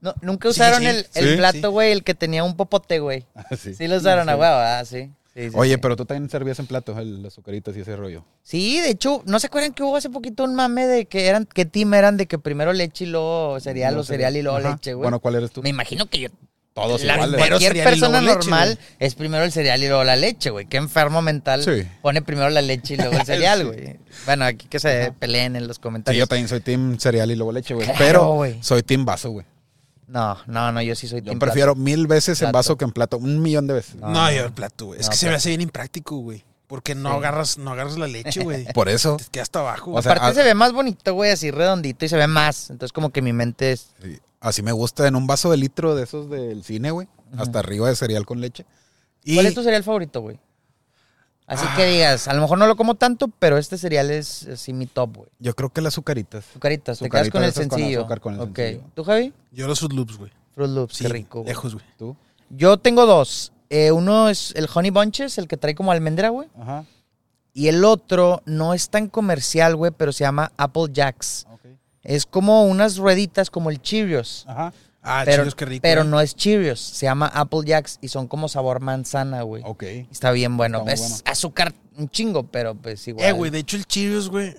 [0.00, 0.86] No, Nunca usaron sí.
[0.86, 1.66] el, el Sí, plato, sí.
[1.66, 3.26] güey, el que tenía un popote, güey.
[3.58, 3.74] sí.
[3.74, 5.10] Sí lo usaron a huevo, ah, sí.
[5.34, 5.78] Sí, sí, Oye, sí.
[5.80, 8.24] pero tú también servías en plato el, las azucaritas y ese rollo.
[8.42, 11.46] Sí, de hecho, ¿no se acuerdan que hubo hace poquito un mame de que eran,
[11.46, 14.72] qué team eran de que primero leche y luego cereal o cereal y luego Ajá.
[14.72, 15.04] leche, güey?
[15.04, 15.62] Bueno, ¿cuál eres tú?
[15.62, 16.28] Me imagino que yo,
[16.74, 17.34] Todos la- iguales.
[17.40, 20.66] Primero cualquier persona leche, normal es primero el cereal y luego la leche, güey.
[20.66, 21.82] Qué enfermo mental Sí.
[22.02, 23.64] pone primero la leche y luego el cereal, Sí.
[23.64, 23.96] güey.
[24.26, 26.18] Bueno, aquí que se peleen en los Sí, comentarios.
[26.18, 27.86] yo también soy team cereal y luego leche, güey.
[27.86, 29.46] Claro, pero soy team vaso, güey.
[30.06, 32.58] No, no, no, yo sí soy Yo team prefiero mil veces en Plato.
[32.58, 33.18] vaso que en plato.
[33.18, 33.94] Un millón de veces.
[33.96, 35.00] No, No, yo el plato, güey.
[35.00, 36.44] Es No, que se me hace bien impráctico, güey.
[36.66, 37.16] Porque no Sí.
[37.16, 38.64] agarras, no agarras la leche, güey.
[38.74, 39.16] Por eso.
[39.16, 39.92] Te queda hasta abajo.
[39.92, 42.70] O sea, Aparte a- se ve más bonito, güey, así redondito y se ve más.
[42.70, 43.88] Entonces como que mi mente es...
[44.02, 47.08] sí, así me gusta en un vaso de litro de esos del cine, güey.
[47.38, 48.66] Hasta arriba de cereal con leche.
[49.24, 50.38] Y ¿Cuál es tu cereal favorito, güey?
[51.52, 51.74] Así Ah.
[51.76, 54.86] que digas, a lo mejor no lo como tanto, pero este cereal es así mi
[54.86, 55.28] top, güey.
[55.38, 56.46] Yo creo que las azucaritas.
[56.50, 58.00] Azucaritas, te quedas con el esas con sencillo.
[58.00, 58.56] azúcar, con el ok.
[58.56, 58.84] sencillo.
[58.94, 59.32] ¿Tú, Javi?
[59.52, 60.30] yo los Fruit Loops, güey.
[60.54, 61.38] Fruit Loops, Sí, qué rico.
[61.40, 61.48] güey.
[61.48, 61.84] lejos, güey.
[61.98, 62.16] ¿Tú?
[62.50, 63.52] Yo tengo dos.
[63.70, 66.48] Eh, uno es el Honey Bunches, el que trae como almendra, güey.
[66.60, 66.84] Ajá.
[67.54, 71.46] Y el otro no es tan comercial, güey, pero se llama Apple Jacks.
[71.52, 71.60] Ok.
[72.02, 74.44] Es como unas rueditas como el Cheerios.
[74.48, 74.72] Ajá.
[75.02, 75.82] Ah, pero chicos, qué rico.
[75.82, 76.10] pero güey.
[76.10, 79.62] no es Cheerios, se llama Apple Jacks y son como sabor manzana, güey.
[79.66, 79.82] Ok.
[80.10, 80.78] Está bien bueno.
[80.80, 81.16] Está es bueno.
[81.24, 83.26] azúcar un chingo, pero pues igual.
[83.26, 84.54] Eh, güey, de hecho el Cheerios, güey,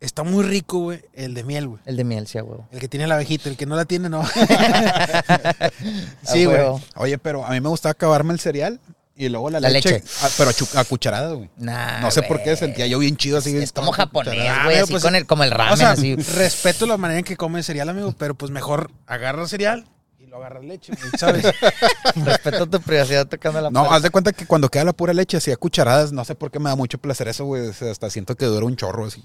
[0.00, 1.00] está muy rico, güey.
[1.14, 1.80] El de miel, güey.
[1.86, 2.68] El de miel, sí, huevo.
[2.70, 4.22] El que tiene la abejita, el que no la tiene, no.
[6.22, 6.60] Sí, güey.
[6.96, 8.80] Oye, pero a mí me gustaba acabarme el cereal
[9.18, 9.90] y luego la, La leche.
[9.90, 10.04] leche.
[10.38, 11.50] pero a, chu- a cucharadas, güey.
[11.56, 13.56] Nah, No sé por qué sentía yo bien chido así.
[13.56, 16.14] Es como japonés, Ah, güey, así pues, con el, como el ramen, o sea, así.
[16.14, 19.86] respeto la manera en que come cereal, amigo, pero pues mejor agarra cereal
[20.20, 21.44] y lo agarra leche, ¿sabes?
[22.16, 25.36] Respeto tu privacidad tocando la No, haz de cuenta que cuando queda la pura leche,
[25.36, 27.66] así a cucharadas, no sé por qué me da mucho placer eso, güey.
[27.68, 29.24] o sea, hasta siento que dura un chorro así.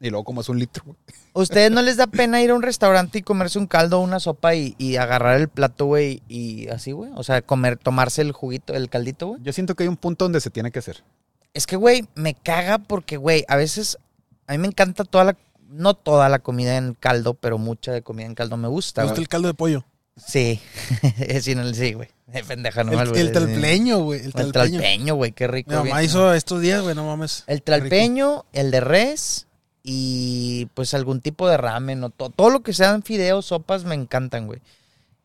[0.00, 0.96] Y luego como es un litro, güey.
[1.34, 4.18] ¿Ustedes no les da pena ir a un restaurante y comerse un caldo o una
[4.18, 7.10] sopa y, y agarrar el plato, güey, y así, güey?
[7.14, 9.42] O sea, comer, tomarse el juguito, el caldito, güey.
[9.42, 11.04] Yo siento que hay un punto donde se tiene que hacer.
[11.52, 13.98] Es que, güey, me caga porque, güey, a veces
[14.46, 15.36] a mí me encanta toda la,
[15.68, 19.02] no toda la comida en caldo, pero mucha de comida en caldo me gusta.
[19.02, 19.24] ¿Te gusta güey.
[19.24, 19.84] el caldo de pollo?
[20.16, 20.60] Sí,
[21.42, 22.08] sí, no, sí, güey.
[22.48, 24.20] Pendeja, no el, me el albures, talpleño, güey.
[24.20, 25.70] El El tralpeño, güey, qué rico.
[25.70, 26.04] Mi mamá bien.
[26.04, 27.44] hizo estos días, güey, no mames.
[27.46, 29.46] El tralpeño, el de res
[29.92, 33.96] y pues algún tipo de ramen o to- todo lo que sean fideos, sopas me
[33.96, 34.60] encantan, güey.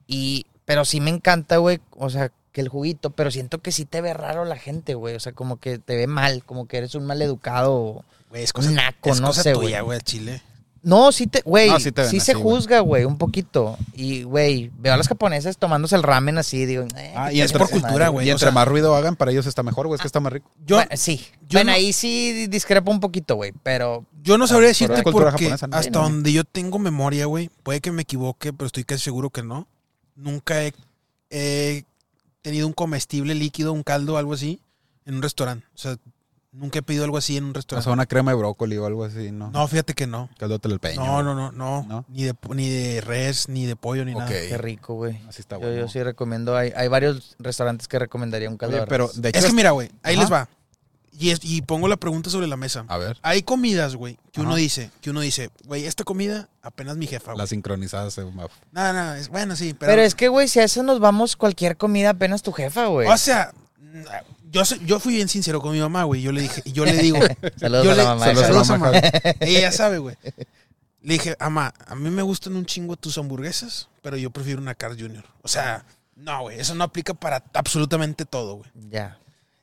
[0.08, 3.86] Y pero sí me encanta, güey, o sea, que el juguito, pero siento que sí
[3.86, 6.78] te ve raro la gente, güey, o sea, como que te ve mal, como que
[6.78, 8.04] eres un mal educado.
[8.32, 9.99] Güey, es cosa, naco, es no cosa sé, tuya, güey.
[9.99, 10.41] chile.
[10.86, 13.76] No, sí te, güey, No, sí te ven sí se juzga, güey, un poquito.
[13.93, 17.52] Y, güey, veo a los japoneses tomándose el ramen así, digo, eh, Ah, y es
[17.52, 18.28] por cultura, güey.
[18.28, 19.95] Y o entre sea- más ruido hagan, para ellos está mejor, güey.
[19.95, 20.50] Es que está más rico.
[20.65, 24.45] Yo, Bueno, sí, yo bueno, no- ahí sí discrepo un poquito, güey, pero yo no
[24.48, 25.76] sabría Ah, decirte cultura porque japonesa, ¿no?
[25.76, 29.32] hasta Sí, donde yo tengo memoria, güey, puede que me equivoque, pero estoy casi seguro
[29.32, 29.67] que no.
[30.15, 30.74] Nunca he,
[31.32, 31.84] he
[32.43, 34.62] tenido un comestible líquido, un caldo, algo así,
[35.06, 35.65] en un restaurante.
[35.74, 35.98] O sea,
[36.55, 37.83] nunca he pedido algo así en un O restaurante.
[37.83, 39.51] sea, una crema de brócoli o algo así, ¿no?
[39.51, 40.29] No, fíjate que no.
[40.37, 41.05] Caldo peño.
[41.05, 42.05] No, no, no, no, ¿No?
[42.09, 44.19] Ni, de, ni de res, ni de pollo, ni Ok.
[44.19, 44.31] nada.
[44.31, 45.19] qué rico, güey.
[45.27, 45.75] Así está Yo, bueno.
[45.77, 49.39] yo sí recomiendo, hay, hay varios restaurantes que recomendaría un caldo Oye, pero de hecho.
[49.39, 50.21] Es que mira, güey, ahí Ajá.
[50.23, 50.49] les va.
[51.17, 52.83] Y, es- y pongo la pregunta sobre la mesa.
[52.89, 54.57] A ver, Hay comidas, güey, que uno Ajá.
[54.59, 57.37] dice, que uno dice, güey, esta comida apenas mi jefa, güey.
[57.37, 58.25] las sincronizadas se
[58.73, 59.91] Nada, nada, es bueno, sí, pero.
[59.93, 63.07] Pero, es que, güey, si a eso nos vamos, cualquier comida apenas tu jefa, güey.
[63.07, 63.53] O sea,
[64.51, 66.21] yo, yo fui bien sincero con mi mamá, güey.
[66.21, 67.17] Yo le dije, yo le digo,
[67.58, 68.25] Saludos yo a la le- mamá.
[68.25, 69.36] saludos a saludos la a mamá, mamá.
[69.41, 70.15] Ella ya sabe, güey.
[71.01, 74.73] Le dije, mamá, a mí me gustan un chingo tus hamburguesas, pero yo prefiero una
[74.75, 75.23] Carl Jr.
[75.43, 78.69] O sea, no, güey, eso no aplica para absolutamente todo, güey.
[78.89, 79.19] Ya.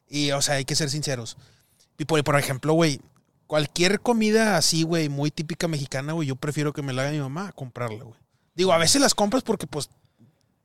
[0.09, 1.37] Y, o sea, hay que ser sinceros.
[1.99, 3.01] Y por, por ejemplo, güey,
[3.47, 7.18] cualquier comida así, güey, muy típica mexicana, güey, yo prefiero que me la haga mi
[7.18, 8.16] mamá a comprarla, güey.
[8.55, 9.88] Digo, a veces las compras porque, pues,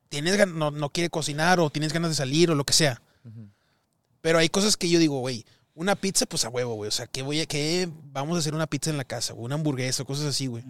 [0.09, 3.01] tienes no, no quiere cocinar o tienes ganas de salir o lo que sea.
[4.27, 6.89] Pero hay cosas que yo digo, güey, una pizza, pues a huevo, güey.
[6.89, 9.45] O sea, que voy a, que vamos a hacer una pizza en la casa, güey,
[9.45, 10.65] una hamburguesa, cosas así, güey.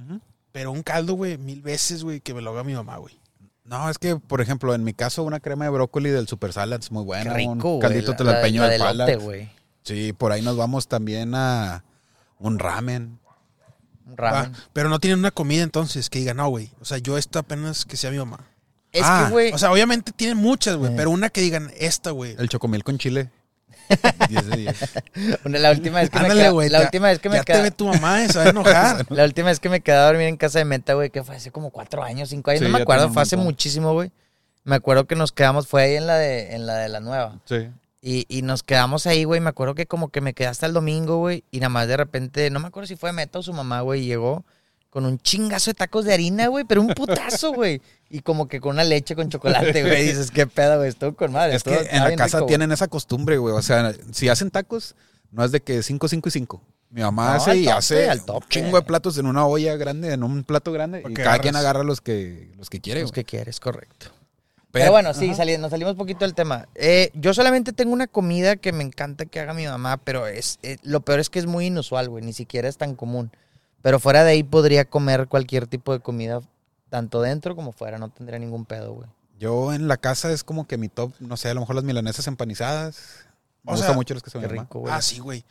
[0.52, 3.20] Pero un caldo, güey, mil veces, güey, que me lo haga mi mamá, güey.
[3.64, 6.80] No, es que, por ejemplo, en mi caso, una crema de brócoli del Super Salad
[6.82, 7.32] es muy buena.
[7.32, 7.80] Qué rico, un güey.
[7.80, 9.06] caldito La- tlalpeño la- de la pala.
[9.06, 9.50] elote, güey.
[9.82, 11.84] Sí, por ahí nos vamos también a
[12.38, 13.18] un ramen.
[14.06, 14.52] Un ramen.
[14.56, 16.70] Ah, pero no tienen una comida entonces que diga, no, güey.
[16.80, 18.40] O sea, yo esta apenas que sea mi mamá.
[18.94, 20.96] Es Ah, que, güey, O sea, obviamente tienen muchas, güey, Eh.
[20.96, 22.36] pero una que digan esta, güey.
[22.40, 23.32] El chocomil con chile.
[24.30, 24.94] 10 de 10.
[25.46, 27.54] una- la última vez que me quedé, la ya- última vez que me ya te
[27.54, 29.06] ve quedé, tu mamá, se va a enojar.
[29.10, 31.36] la última vez que me quedé a dormir en casa de Meta, güey, que fue
[31.36, 34.12] hace como cuatro años, cinco años, Sí, no me acuerdo, fue hace muchísimo, güey.
[34.64, 37.40] Me acuerdo que nos quedamos, fue ahí en la de, en la de la nueva.
[37.46, 37.70] Sí.
[38.02, 39.40] Y, y nos quedamos ahí, güey.
[39.40, 41.44] Me acuerdo que como que me quedé hasta el domingo, güey.
[41.52, 44.06] Y nada más de repente, no me acuerdo si fue Meta o su mamá, güey,
[44.06, 44.46] llegó
[44.98, 47.84] con un chingazo de tacos de harina, güey, pero un putazo, güey.
[48.10, 50.08] Y como que con una leche con chocolate, güey.
[50.08, 51.56] Dices, qué pedo, güey, estuvo con madre.
[51.56, 53.54] Es que en la casa rico, tienen esa costumbre, güey.
[53.54, 54.96] O sea, si hacen tacos,
[55.30, 56.62] no es de que 5, 5 y 5.
[56.90, 59.46] Mi mamá No, hace al y tope, hace al un chingo de platos en una
[59.46, 61.04] olla grande, en un plato grande.
[61.08, 63.02] Y que cada quien agarra los que, los que quiere.
[63.02, 64.08] Los que quieres, correcto.
[64.72, 66.68] Pero- Pero, bueno, sí, sali- nos salimos un poquito del tema.
[66.74, 70.58] Eh, yo solamente tengo una comida que me encanta que haga mi mamá, pero es
[70.64, 72.24] eh, lo peor es que es muy inusual, güey.
[72.24, 73.32] Ni siquiera es tan común.
[73.82, 76.42] Pero fuera de ahí podría comer cualquier tipo de comida,
[76.90, 77.98] tanto dentro como fuera.
[77.98, 79.10] No tendría ningún pedo, güey.
[79.40, 81.84] Yo en la casa es como que mi top, no sé, a lo mejor las
[81.84, 83.26] milanesas empanizadas.
[83.64, 84.94] Me O gusta sea, mucho los que rico, güey.
[84.94, 85.46] Ah, sí, güey.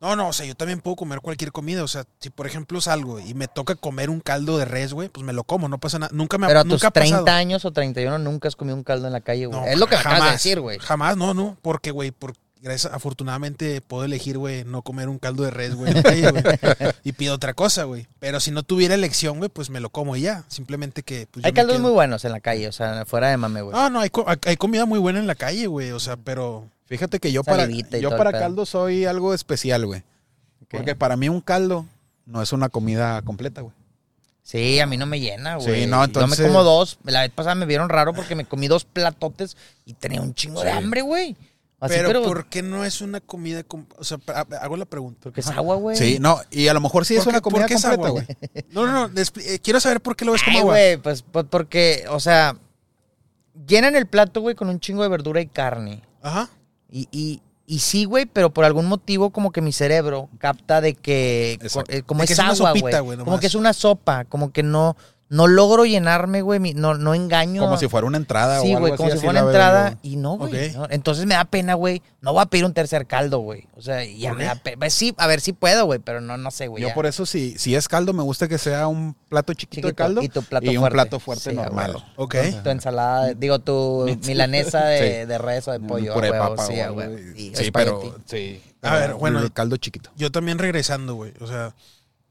[0.00, 1.84] No, no, o sea, yo también puedo comer cualquier comida.
[1.84, 5.10] O sea, si por ejemplo salgo y me toca comer un caldo de res, güey,
[5.10, 6.10] pues me lo como, no pasa nada.
[6.14, 7.36] Nunca me pero a tus nunca ha 30 pasado.
[7.36, 9.60] años o 31 nunca has comido un caldo en la calle, güey.
[9.60, 10.78] No, es lo que acabas de jamás, decir, güey.
[10.78, 11.58] Jamás, no, no.
[11.60, 15.92] Porque, güey, por, gracias, afortunadamente puedo elegir, güey, no comer un caldo de res, güey,
[17.04, 18.06] y pido otra cosa, güey.
[18.18, 20.44] Pero si no tuviera elección, güey, pues me lo como y ya.
[20.48, 21.26] Simplemente que.
[21.30, 23.74] Pues, yo Hay caldos muy buenos en la calle, o sea, fuera de mame, güey.
[23.74, 24.10] No, no, hay,
[24.46, 25.90] hay- comida muy buena en la calle, güey.
[25.92, 26.68] O sea, pero.
[26.86, 30.02] Fíjate que yo para, Salivita yo para caldo soy algo especial, güey.
[30.68, 31.86] Porque para mí un caldo
[32.26, 33.74] no es una comida completa, güey.
[34.42, 35.86] Sí, a mí no me llena, Sí, güey.
[35.86, 36.98] no, Yo entonces- me como dos.
[37.04, 40.62] La vez pasada me vieron raro porque me comí dos platotes y tenía un chingo
[40.64, 40.76] de Sí.
[40.76, 41.36] hambre, güey.
[41.80, 43.62] Así, pero, pero, ¿por qué no es una comida?
[43.64, 44.18] com- O sea,
[44.60, 45.20] hago la pregunta.
[45.22, 45.96] porque es agua, güey.
[45.96, 47.84] Sí, no, y a lo mejor sí es ¿Por qué- una comida por qué es
[47.86, 48.26] agua, güey.
[48.70, 49.20] No, no, no.
[49.20, 50.72] eh, quiero saber por qué lo ves como Ay, agua.
[50.74, 52.54] güey, pues, pues porque, o sea,
[53.66, 56.02] llenan el plato, güey, con un chingo de verdura y carne.
[56.22, 56.48] Ajá.
[56.90, 60.94] Y, y, y sí, güey, pero por algún motivo como que mi cerebro capta de
[60.94, 61.92] que Exacto.
[61.92, 63.18] eh, como De es, que es una agua, sopita, güey.
[63.18, 64.96] Como que es una sopa, como que no
[65.30, 67.62] no logro llenarme, güey, mi- no no engaño.
[67.62, 69.98] Como si fuera una entrada Sí, o algo güey, así, como si fuera una entrada
[70.02, 70.72] y no, güey.
[70.90, 72.02] Entonces me da pena, güey.
[72.20, 73.68] No voy a pedir un tercer caldo, güey.
[73.76, 74.90] O sea, ya ¿Por me da pena.
[74.90, 76.82] Sí, a ver si puedo, güey, pero no no sé, güey.
[76.82, 76.94] Yo ya.
[76.94, 80.20] por eso, si, si es caldo, me gusta que sea un plato chiquito, de caldo
[80.20, 80.94] y tu plato un fuerte.
[80.94, 81.92] plato fuerte Sí, normal.
[81.94, 82.04] huevo.
[82.16, 82.34] Ok.
[82.64, 85.26] Tu ensalada, de- digo, tu milanesa de, Sí.
[85.28, 86.12] de res o de Un pollo.
[86.66, 87.08] sí, güey.
[87.36, 88.60] Y Sí, pero sí.
[88.82, 89.38] A ver, bueno.
[89.38, 90.10] el caldo chiquito.
[90.16, 91.34] Yo también regresando, güey.
[91.40, 91.72] O sea,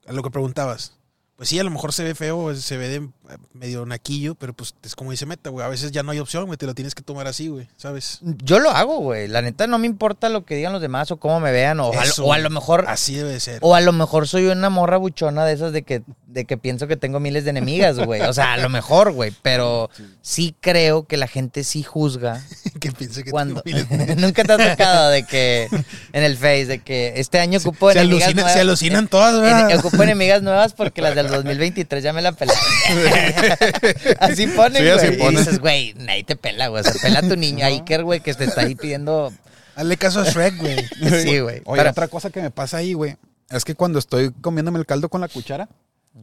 [0.06, 0.99] a lo que preguntabas.
[1.40, 3.10] Pues sí, a lo mejor se ve feo, se ve de
[3.54, 5.66] medio naquillo, pero pues es como dice Meta, güey.
[5.66, 6.58] A veces ya no hay opción, güey.
[6.58, 7.68] Te lo tienes que tomar así, güey.
[7.78, 8.20] ¿Sabes?
[8.22, 9.28] Yo lo hago, güey.
[9.28, 11.80] La neta no me importa lo que digan los demás o cómo me vean.
[11.80, 12.44] O, a, Eso, lo- o a güey.
[12.44, 12.86] lo mejor.
[12.88, 13.60] Así debe de ser.
[13.62, 16.88] O a lo mejor soy una morra buchona de esas de que, de que pienso
[16.88, 18.22] que tengo miles de enemigas, güey.
[18.22, 19.34] O sea, a lo mejor, güey.
[19.42, 19.90] Pero
[20.22, 22.44] sí creo que la gente sí juzga
[22.80, 23.62] que piense que cuando.
[23.62, 25.68] tengo miles- Nunca te ha tocado de que.
[26.14, 28.54] En el Face, de que este año ocupo se, enemigas alucina- nuevas.
[28.54, 29.78] se alucinan todas, ¿verdad?
[29.80, 32.62] ocupo enemigas nuevas porque las del 2023 ya me la pelaron.
[34.20, 34.92] así ponen, Sí, güey.
[34.92, 36.82] así y dices, güey, nadie te pela, güey.
[36.82, 39.32] O sea, pela a tu niño Iker, güey, que te está ahí pidiendo.
[39.76, 40.78] Hazle caso a Shrek, güey.
[41.24, 41.62] Sí, güey.
[41.66, 43.18] Oye, Pero- otra cosa que me pasa ahí, güey,
[43.50, 45.70] es que cuando estoy comiéndome el caldo con la cuchara,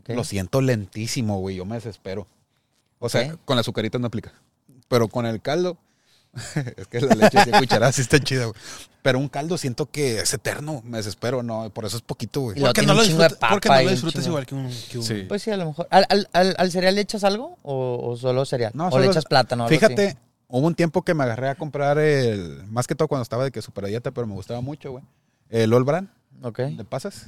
[0.08, 1.56] lo siento lentísimo, güey.
[1.56, 2.26] Yo me desespero.
[2.98, 4.32] O sea, con las azucaritas no aplica.
[4.88, 5.76] Pero con el caldo,
[6.76, 8.56] es que la leche de cuchara sí está chida, güey.
[9.02, 10.82] Pero un caldo siento que es eterno.
[10.84, 11.70] Me desespero, no.
[11.70, 12.58] Por eso es poquito, güey.
[12.60, 12.94] Porque no
[13.50, 15.24] porque no lo disfrutas igual que un, que un- Sí.
[15.28, 15.86] Pues sí, a lo mejor.
[15.90, 17.56] ¿Al, al, al- al cereal le echas algo?
[17.62, 18.72] ¿O, o solo cereal?
[18.74, 19.64] No, ¿O solo- le echas plátano?
[19.64, 20.16] algo Fíjate, así?
[20.48, 22.64] hubo un tiempo que me agarré a comprar el.
[22.66, 25.04] Más que todo cuando estaba de que super dieta, pero me gustaba mucho, güey.
[25.50, 26.08] El All Brand
[26.42, 26.58] Ok.
[26.60, 27.26] de pasas.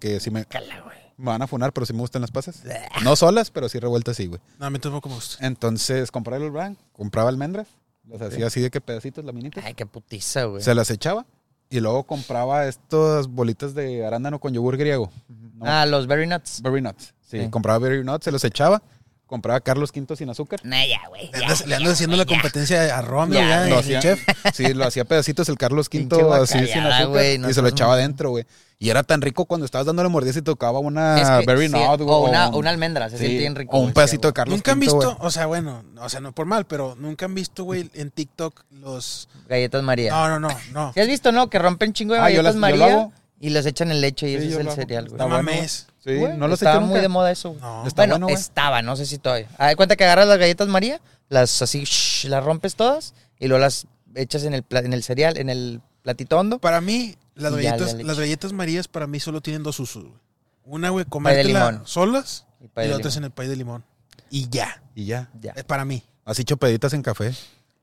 [0.00, 0.96] Que sí me, Cala, güey.
[1.16, 2.62] me van a funar, pero sí me gustan las pasas.
[3.04, 4.40] No solas, pero sí revueltas, sí, güey.
[4.58, 5.46] No, a mí tampoco me gusta.
[5.46, 7.68] Entonces compré el All Brand, compraba almendras,
[8.08, 9.64] las hacía así de que pedacitos, laminitas.
[9.64, 10.62] Ay, qué putiza, güey.
[10.62, 11.26] Se las echaba
[11.70, 15.10] y luego compraba estas bolitas de arándano con yogur griego.
[15.28, 15.64] ¿no?
[15.66, 16.62] Ah, los Berry Nuts.
[16.62, 17.14] Berry Nuts.
[17.28, 17.48] Sí, Sí.
[17.50, 18.82] compraba Berry Nuts, se los echaba.
[19.26, 20.60] Compraba Carlos V sin azúcar.
[20.62, 21.28] No, ya, güey.
[21.32, 22.28] Le andas, le ya, andas haciendo la ya.
[22.28, 24.24] competencia a Romy, Ya, ya, Lo hacía, chef.
[24.54, 27.94] sí, lo hacía pedacitos el Carlos V así sin azúcar no y se lo echaba
[27.94, 28.46] adentro, güey.
[28.78, 31.72] Y era tan rico cuando estabas dándole mordidas y tocaba una Es que Berry sí,
[31.72, 33.74] Nut, güey, o una, un- una almendra, se sí, siente bien rico.
[33.76, 36.44] O un pedacito de Carlos Nunca han visto, o sea, bueno, o sea, no por
[36.44, 39.28] mal, pero nunca han visto, güey, en TikTok los...
[39.48, 40.10] Galletas María.
[40.12, 40.92] No, no, no, no.
[40.92, 41.48] ¿Sí has visto, no?
[41.48, 43.08] Que rompen chingo de Ah, galletas las- lo María
[43.40, 45.14] y las echan en leche y Sí, ese es el lo cereal, güey.
[45.14, 45.86] Está No bueno, mames.
[46.04, 47.50] Sí, Güey, no los Estaba muy de moda eso.
[47.50, 47.60] güey.
[47.62, 47.82] No.
[47.96, 49.48] Bueno, bueno, estaba, no sé si todavía.
[49.58, 53.48] Haz de cuenta que agarras las galletas María, las así, shh, las rompes todas y
[53.48, 56.60] luego las echas en el, en el cereal, en el platito hondo.
[56.60, 60.20] Para mí, las galletas, la las galletas marías para mí solo tienen dos usos, güey.
[60.64, 61.86] Una, güey, comértela limón.
[61.86, 63.84] solas Y y, la otra es en el pay de limón.
[64.30, 64.82] Y ya.
[64.94, 65.30] Y ya.
[65.40, 65.52] Ya.
[65.52, 66.04] Es para mí.
[66.24, 67.34] Así chopeditas en café.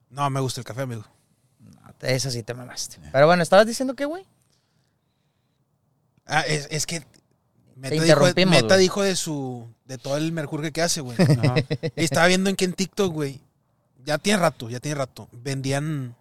[0.09, 1.03] No, me gusta el café, amigo.
[1.99, 2.97] Eso sí te mamaste.
[3.11, 4.25] Pero bueno, ¿estabas diciendo qué, güey?
[6.25, 7.05] Ah, es, es que
[7.75, 11.17] Meta, dijo, interrumpimos, Meta dijo de su de todo el mercurio que hace, güey.
[11.97, 13.41] Y estaba viendo en que en TikTok, güey,
[14.05, 16.15] ya tiene rato, ya tiene rato, vendían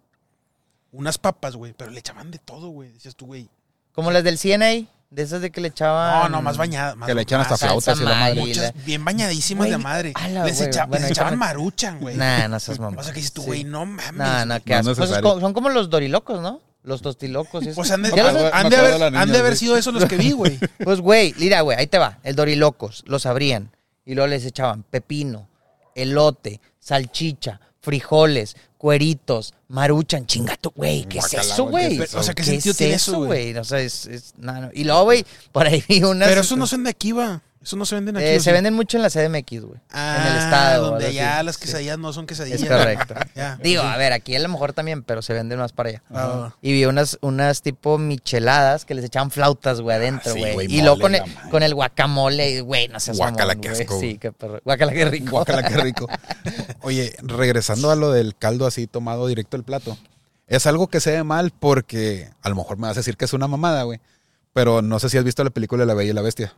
[0.93, 2.89] unas papas, güey, pero le echaban de todo, güey.
[2.93, 3.49] Decías tú, güey.
[3.93, 6.23] Como las del CNA, de esas de que le echaban.
[6.23, 6.95] No, no, más bañadas.
[6.95, 8.39] más- Que le echan hasta flautas y la madre.
[8.39, 10.13] Muchas bien bañadísimas de madre.
[10.15, 12.15] ala, les, echa- bueno, les echaban maruchan, güey.
[12.15, 12.99] Nah, no seas mamón.
[12.99, 13.47] O sea, que dices tú, Sí.
[13.47, 14.13] güey, no mames.
[14.13, 15.21] No, no, qué No es asco.
[15.33, 16.61] Pues son como los dorilocos, ¿no?
[16.83, 17.63] Los tostilocos.
[17.65, 17.75] eso.
[17.75, 19.93] Pues han de, Ya los- Me han de haber, niña, han de haber sido esos
[19.93, 20.59] los que vi, güey.
[20.83, 22.17] Pues, güey, mira, güey, ahí te va.
[22.23, 23.71] El dorilocos, los abrían.
[24.05, 25.47] Y luego les echaban pepino,
[25.95, 31.05] elote, salchicha, frijoles, cueritos, maruchan, chingato, güey.
[31.05, 31.99] ¿Qué es eso, güey.
[31.99, 33.51] O sea, ¿qué ¿Qué sentido es tiene eso, güey?
[33.51, 33.57] güey?
[33.57, 34.07] O sea, es...
[34.07, 34.69] es no, no.
[34.73, 36.29] Y luego, güey, por ahí vi unas...
[36.29, 37.43] Pero eso no son de aquí, va.
[37.63, 38.25] Eso no se venden aquí.
[38.25, 39.79] eh, ¿o se venden mucho en la CDMX, güey.
[39.91, 40.91] Ah, en el estado.
[40.91, 41.45] Donde así.
[41.45, 41.61] las Sí.
[41.61, 42.61] quesadillas no son quesadillas.
[42.61, 43.13] Es correcto.
[43.35, 43.87] Ya, Digo, sí.
[43.87, 46.03] a ver, aquí a lo mejor también, pero se venden más para allá.
[46.11, 50.67] Ah, Y vi unas, unas tipo micheladas que les echaban flautas, güey, adentro, sí, güey.
[50.71, 53.13] y luego con el, con el guacamole, güey, no sé.
[53.13, 54.59] Guácala, qué asco, Sí, qué perro.
[54.65, 55.31] Guacala, qué rico.
[55.31, 56.07] Guácala, qué rico.
[56.81, 59.97] Oye, regresando a lo del caldo así tomado directo del plato.
[60.47, 63.23] Es algo que se ve mal porque a lo mejor me vas a decir que
[63.25, 64.01] es una mamada, güey.
[64.51, 66.53] Pero no sé si has visto la película de La Bella y la Bestia.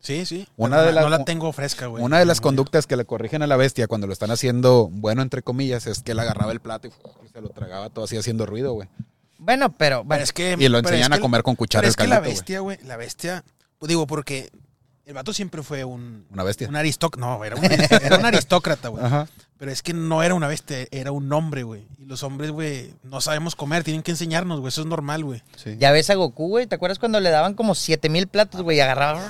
[0.00, 0.48] Sí, sí.
[0.56, 2.02] Una de no- la tengo fresca, güey.
[2.02, 5.22] Una de las conductas que le corrigen a la bestia cuando lo están haciendo bueno,
[5.22, 8.46] entre comillas, es que él agarraba el plato y se lo tragaba todo así haciendo
[8.46, 8.88] ruido, güey.
[9.38, 11.88] Bueno, pero, Pero bueno, es que, Y lo enseñan es a comer con cuchara Pero
[11.88, 13.44] el es que la caldito, bestia, güey, la bestia,
[13.80, 14.50] digo, porque
[15.06, 16.68] el vato siempre fue un, Una bestia.
[16.68, 17.26] un aristócrata.
[17.26, 17.64] No, era un,
[18.02, 19.04] era un aristócrata, güey.
[19.04, 19.28] Ajá.
[19.60, 21.86] Pero es que no era una bestia, era un hombre, güey.
[21.98, 24.70] Y los hombres, güey, no sabemos comer, tienen que enseñarnos, güey.
[24.70, 25.42] Eso es normal, güey.
[25.62, 25.76] Sí.
[25.78, 26.66] ya ves a Goku, güey.
[26.66, 28.78] ¿Te acuerdas cuando le daban como 7000 platos, güey?
[28.78, 29.20] Y agarraba,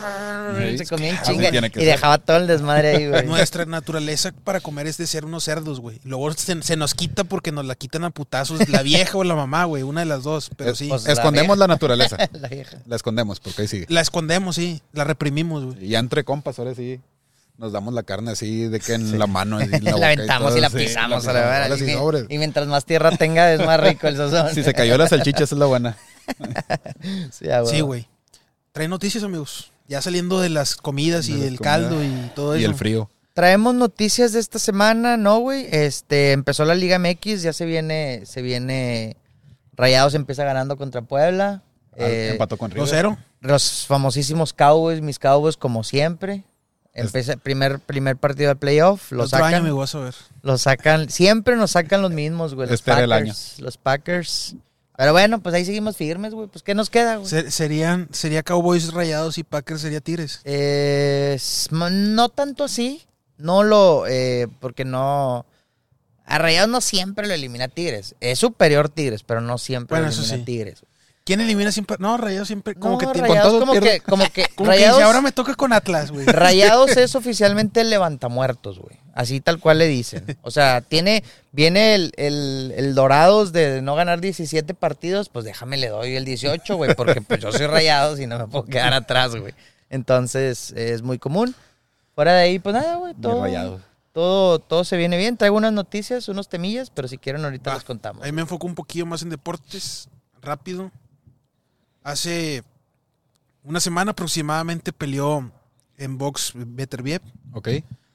[0.57, 1.73] Sí, se comía en chinga y ser.
[1.85, 3.27] dejaba todo el desmadre ahí, güey.
[3.27, 5.99] Nuestra naturaleza para comer es de ser unos cerdos, güey.
[6.05, 9.35] Luego se, se nos quita porque nos la quitan a putazos la vieja o la
[9.35, 9.83] mamá, güey.
[9.83, 10.87] Una de las dos, pero Es- sí.
[10.89, 12.17] pues, la escondemos la naturaleza.
[12.33, 12.79] La vieja.
[12.87, 13.87] La escondemos porque ahí sigue.
[13.89, 14.81] La escondemos, sí.
[14.93, 15.87] La reprimimos, güey.
[15.87, 17.01] Y ya entre compas, ahora sí.
[17.61, 19.59] Nos damos la carne así de que en la mano.
[19.59, 21.77] así, en la, La aventamos todo, y la sí, pisamos a la verdad.
[22.29, 24.49] Y, y mientras más tierra tenga, es más rico el sazón.
[24.55, 25.97] Si se cayó la salchicha, esa es la buena.
[27.67, 28.09] Sí, güey.
[28.73, 29.73] Trae noticias, amigos.
[29.89, 31.81] Ya saliendo de las comidas y De las el comidas.
[31.81, 32.71] caldo y todo Y eso.
[32.71, 33.11] el frío.
[33.35, 35.67] Traemos noticias de esta semana, ¿no, güey?
[35.71, 39.17] Este, empezó la Liga MX, ya se viene, se viene,
[39.77, 41.63] Rayados empieza ganando contra Puebla.
[41.97, 43.07] Eh, Empató con River.
[43.07, 43.19] 2-0.
[43.41, 46.45] los famosísimos Cowboys, mis Cowboys como siempre.
[47.07, 50.15] Empieza primer, primer partido de playoff, lo Otro año sacan, me vas a ver.
[50.43, 52.69] lo sacan, siempre nos sacan los mismos, güey.
[52.69, 54.55] Los Espera el Packers, Los Packers.
[54.97, 56.47] Pero bueno, pues ahí seguimos firmes, güey.
[56.49, 57.29] Pues ¿qué nos queda, güey?
[57.29, 60.41] Se- serían, sería Cowboys rayados y Packers sería Tigres.
[60.45, 63.03] Eh, s- no tanto así.
[63.39, 64.07] No lo.
[64.07, 65.47] eh, porque no.
[66.27, 68.15] A Rayados no siempre lo elimina Tigres.
[68.21, 70.45] Es superior Tigres, pero no siempre Bueno, lo eso elimina sí.
[70.45, 70.85] Tigres.
[71.25, 71.97] ¿Quién elimina siempre?
[72.01, 72.75] No, Rayados siempre.
[72.75, 75.21] Como no, que tiene- Rayados todo como que, como que, como que Rayados, dice, ahora
[75.21, 76.27] me toca con Atlas, güey.
[76.27, 78.99] Rayados es oficialmente el levantamuertos, güey.
[79.15, 80.25] Así tal cual le dicen.
[80.43, 85.77] O sea, tiene, viene el, el, el Dorados de no ganar 17 partidos, pues déjame
[85.77, 88.95] le doy el 18, güey, porque pues yo soy Rayados y no me puedo quedar
[88.95, 89.53] atrás, güey.
[89.91, 91.55] Entonces, es muy común.
[92.15, 93.81] Fuera de ahí, pues nada, güey, todo, Rayados.
[94.13, 95.37] todo, todo se viene bien.
[95.37, 98.25] Traigo unas noticias, unos temillas, pero si quieren ahorita Va, les contamos.
[98.25, 100.09] Ahí me enfoco un poquillo más en deportes,
[100.41, 100.91] rápido.
[102.03, 102.63] Hace
[103.65, 105.51] una semana aproximadamente peleó
[105.99, 107.21] en box Beterbiev,
[107.53, 107.69] Ok.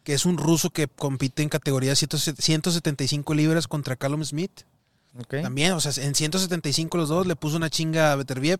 [0.04, 4.62] que es un ruso que compite en categoría 100 175 libras contra Callum Smith.
[5.20, 5.36] Ok.
[5.44, 8.60] También, o sea, en 175 los dos le puso una chinga a Beterbiev,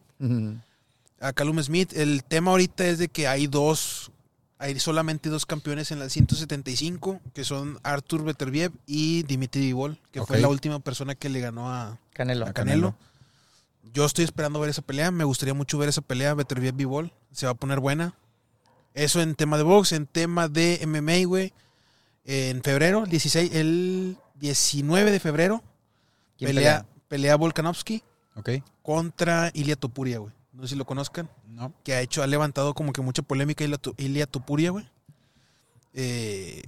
[1.20, 1.92] a Callum Smith.
[1.94, 4.12] El tema ahorita es de que hay dos,
[4.60, 10.24] hay solamente dos campeones en la 175, que son Artur Beterbiev y Dimitri Vivol, que
[10.24, 12.46] fue la última persona que le ganó a, Canelo.
[12.46, 12.92] a Canelo.
[12.94, 12.96] Canelo.
[13.96, 15.10] Yo estoy esperando ver esa pelea.
[15.10, 16.34] Me gustaría mucho ver esa pelea.
[16.34, 17.14] Beterbiev Bivol.
[17.32, 18.14] Se va a poner buena.
[18.94, 19.94] Eso en tema de box.
[19.94, 21.54] En tema de MMA, güey.
[22.26, 25.64] En febrero, el 16, el 19 de febrero,
[26.38, 28.02] ¿Quién pelea, pelea Volkanovski
[28.36, 28.50] Ok.
[28.82, 30.34] contra Ilia Topuria, güey.
[30.52, 31.30] No sé si lo conozcan.
[31.48, 31.72] No.
[31.84, 33.64] Que ha hecho, ha levantado como que mucha polémica
[33.98, 34.90] Ilia Topuria, güey.
[35.94, 36.64] Eh,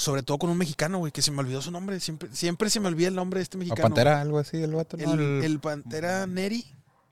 [0.00, 2.00] sobre todo con un mexicano, güey, que se me olvidó su nombre.
[2.00, 3.82] Siempre, siempre se me olvida el nombre de este ¿O mexicano.
[3.82, 4.96] Pantera, algo así, el vato?
[4.96, 5.12] ¿no?
[5.14, 6.64] El, El- el Pantera Neri.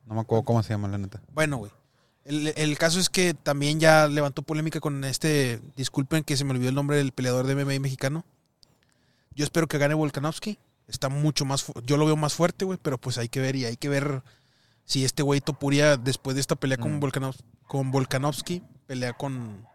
[0.07, 1.21] No me acuerdo cómo se llama, la neta.
[1.35, 1.71] Bueno, güey.
[2.25, 5.61] El, el caso es que también ya levantó polémica con este.
[5.77, 8.25] Disculpen que se me olvidó el nombre del peleador de MMA mexicano.
[9.35, 10.59] Yo espero que gane Volkanovski.
[10.89, 11.67] Está mucho más.
[11.85, 14.23] Yo lo veo más fuerte, güey, pero pues hay que ver y hay que ver
[14.87, 17.01] si este güey Topuria, después de esta pelea con, Mm.
[17.03, 19.67] Volkanov- con Volkanovski, pelea con,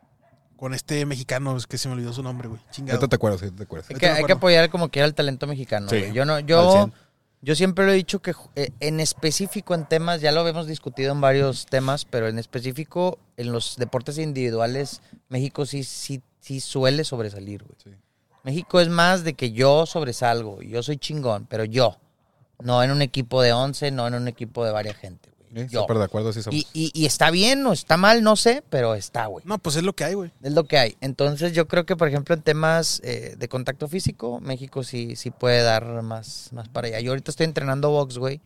[0.64, 2.62] con este mexicano, es que se me olvidó su nombre, güey.
[2.72, 2.96] Chingado.
[2.96, 3.90] Ahorita te acuerdas, sí, te acuerdas.
[3.90, 5.90] Hay Ahorita que, hay que apoyar como quiera el talento mexicano.
[5.90, 6.14] Sí, güey.
[6.14, 6.94] Yo no, yo, 100.
[7.42, 11.12] yo siempre lo he dicho que eh, en específico en temas, ya lo habíamos discutido
[11.12, 17.04] en varios temas, pero en específico en los deportes individuales, México sí, sí, sí suele
[17.04, 17.76] sobresalir, güey.
[17.84, 17.90] Sí.
[18.44, 21.98] México es más de que yo sobresalgo, yo soy chingón, pero yo.
[22.64, 25.30] No en un equipo de 11, no en un equipo de varias gente,
[25.70, 25.82] Yo.
[25.82, 26.60] Súper de acuerdo, sí somos.
[26.60, 29.46] Y, y- y está bien o está mal, no sé, pero está, güey.
[29.48, 30.32] No, pues es lo que hay, güey.
[30.42, 30.96] Es lo que hay.
[31.02, 35.32] Entonces yo creo que, por ejemplo, en temas eh, de contacto físico, México sí, sí
[35.32, 37.00] puede dar más, más para allá.
[37.00, 38.42] Yo ahorita estoy entrenando box, güey.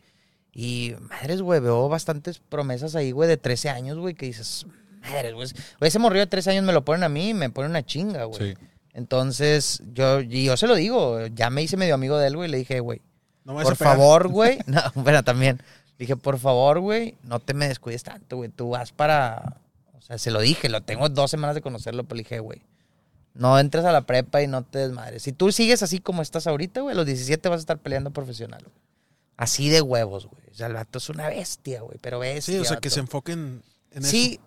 [0.54, 4.66] Y, madres, güey, veo bastantes promesas ahí, güey, de 13 años, güey, que dices,
[5.02, 5.48] madres, güey.
[5.80, 7.86] Güey, ese morrillo de 13 años me lo ponen a mí y me pone una
[7.86, 8.54] chinga, güey.
[8.56, 8.58] Sí.
[8.94, 12.50] Entonces, yo, y yo se lo digo, ya me hice medio amigo de él, güey,
[12.50, 13.02] le dije, güey,
[13.44, 14.58] No por favor, güey.
[14.66, 15.62] No, bueno, también.
[16.00, 18.50] Dije, por favor, güey, no te me descuides tanto, güey.
[18.50, 19.58] Tú vas para.
[19.98, 22.62] O sea, se lo dije, lo tengo dos semanas de conocerlo, pero le dije, güey.
[23.34, 25.22] No entres a la prepa y no te desmadres.
[25.24, 28.12] Si tú sigues así como estás ahorita, güey, a los 17 vas a estar peleando
[28.12, 28.76] profesional, güey.
[29.38, 30.42] Así de huevos, güey.
[30.52, 32.56] O sea, el vato es una bestia, güey, pero bestia.
[32.56, 34.10] Sí, o sea, que se enfoquen en eso.
[34.10, 34.40] Sí,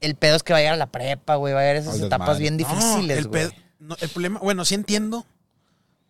[0.00, 1.52] el pedo es que va a llegar a la prepa, güey.
[1.52, 3.48] Va a haber esas Al etapas bien No, difíciles, el, güey.
[3.48, 5.26] pedo- no, el problema, bueno, sí entiendo,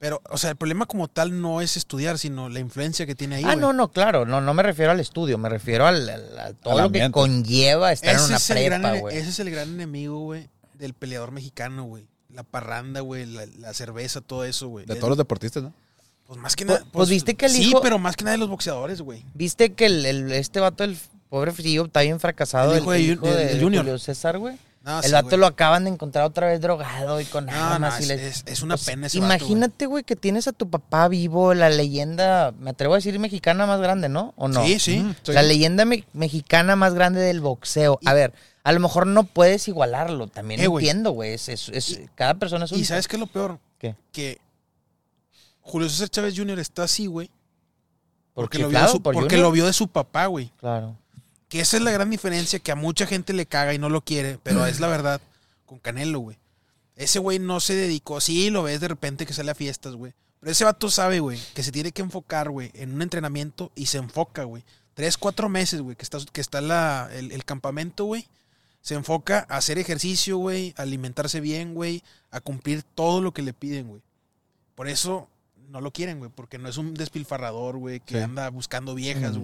[0.01, 3.37] pero, o sea, el problema como tal no es estudiar, sino la influencia que tiene
[3.37, 4.27] ahí, Ah, no, no, claro.
[4.27, 7.11] No, no me refiero al estudio, me refiero al, al- a todo Al lo que
[7.13, 9.17] conlleva estar en Ese una es, el gran, prepa, güey.
[9.17, 12.09] ese es el gran enemigo, güey, del peleador mexicano, güey.
[12.33, 14.87] La parranda, güey, la, la cerveza, todo eso, güey.
[14.87, 15.73] De Es- todos los deportistas, ¿no?
[16.27, 16.91] Pues más que Pues- nada.
[16.93, 19.25] pues viste que el Sí, hijo- pero más que nada de los boxeadores, güey.
[19.35, 20.97] ¿Viste que el, el- este vato, el
[21.29, 22.73] pobre Fillo, está bien fracasado?
[22.75, 23.83] El hijo de Ju- de- de Junior.
[23.85, 24.57] Julio César, güey.
[24.83, 25.41] No, el sí, vato güey.
[25.41, 27.95] lo acaban de encontrar otra vez drogado y con No, armas.
[27.95, 29.39] no, y es, le- es- es una sea, pena ese vato, güey.
[29.39, 33.67] Imagínate, güey, que tienes a tu papá vivo, la leyenda, me atrevo a decir mexicana
[33.67, 34.33] más grande, ¿no?
[34.37, 34.65] ¿O no?
[34.65, 35.05] Sí, sí.
[35.27, 37.99] La leyenda me- mexicana más grande del boxeo.
[38.07, 38.33] A ver,
[38.65, 41.35] a lo mejor no puedes igualarlo, también Eh, entiendo, güey.
[41.35, 42.79] Es, es- es- cada persona es un...
[42.81, 43.59] Y ¿sabes qué es lo peor?
[43.79, 43.97] ¿Qué?
[44.13, 44.39] Que
[45.61, 46.59] Julio César Chávez Jr.
[46.59, 47.29] está así, güey.
[48.35, 50.51] ¿Por Porque, lo vio, porque lo vio de su papá, güey.
[50.59, 50.97] Claro.
[51.51, 54.01] Que esa es la gran diferencia que a mucha gente le caga y no lo
[54.03, 55.21] quiere, pero es la verdad
[55.67, 56.39] con Canelo, güey.
[56.97, 60.15] Ese güey no se dedicó, sí, lo ves de repente que sale a fiestas, güey.
[60.39, 63.87] Pero ese vato sabe, güey, que se tiene que enfocar, güey, en un entrenamiento y
[63.87, 64.65] se enfoca, güey.
[64.95, 68.27] Tres, cuatro meses, güey, que está, que está la, el, el campamento, güey.
[68.81, 73.43] Se enfoca a hacer ejercicio, güey, a alimentarse bien, güey, a cumplir todo lo que
[73.43, 74.03] le piden, güey.
[74.75, 75.29] Por eso
[75.69, 78.21] no lo quieren, güey, porque no es un despilfarrador, güey, que Sí.
[78.23, 79.41] anda buscando viejas, Mm.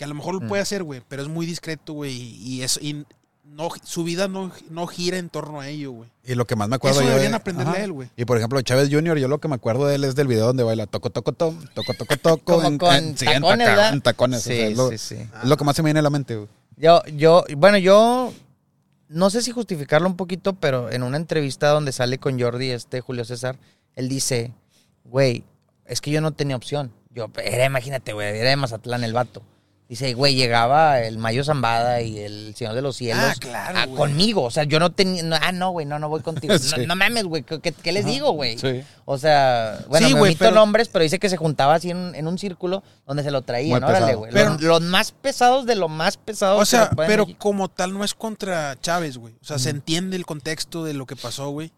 [0.00, 0.48] Que a lo mejor lo Mm.
[0.48, 3.04] puede hacer, güey, pero es muy discreto, güey, y, y es, y
[3.44, 6.08] no, su vida no, no gira en torno a ello, güey.
[6.24, 7.80] Y lo que más me acuerdo Eso yo deberían de- aprenderle Ajá.
[7.82, 8.08] a él, güey.
[8.16, 10.46] Y por ejemplo, Chávez Jr., yo lo que me acuerdo de él es del video
[10.46, 12.44] donde baila toco, toco, toco, toco, toco, toco.
[12.56, 13.92] Como en- con en- sí, en tacones, taca- ¿verdad?
[13.92, 14.38] en tacones.
[14.40, 15.14] o Sí, sea, es, lo, sí, sí.
[15.16, 16.48] es lo que más se me viene a la mente, güey.
[16.78, 18.32] Yo, yo, bueno, yo
[19.10, 23.02] no sé si justificarlo un poquito, pero en una entrevista donde sale con Jordi, este
[23.02, 23.58] Julio César,
[23.96, 24.54] él dice,
[25.04, 25.44] güey,
[25.84, 26.90] es que yo no tenía opción.
[27.12, 29.42] Yo, era, imagínate, güey, era de Mazatlán el vato.
[29.90, 33.86] Dice, güey, llegaba el Mayo Zambada y el Señor de los Cielos Ah, claro, a-
[33.88, 34.44] conmigo.
[34.44, 36.54] O sea, yo no tenía, no, ah, no, güey, no, no voy contigo.
[36.60, 36.70] Sí.
[36.82, 38.56] No, no mames, güey, ¿qué, les digo, güey?
[38.56, 38.82] Sí.
[39.04, 42.14] O sea, bueno, Sí, me güey, pero- nombres, pero dice que se juntaba así en,
[42.14, 44.18] en un círculo donde se lo traían, órale, pesado.
[44.18, 44.32] güey.
[44.32, 46.58] Pero- Los, los más pesados de lo más pesado.
[46.58, 49.34] O que sea, pero como tal no es contra Chávez, güey.
[49.42, 51.72] O sea, se entiende el contexto de lo que pasó, güey.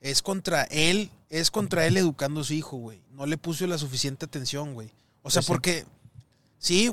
[0.00, 3.00] Es contra él, es contra él educando a su hijo, güey.
[3.10, 4.92] No le puso la suficiente atención, güey.
[5.22, 5.86] O sea, Pues porque sí,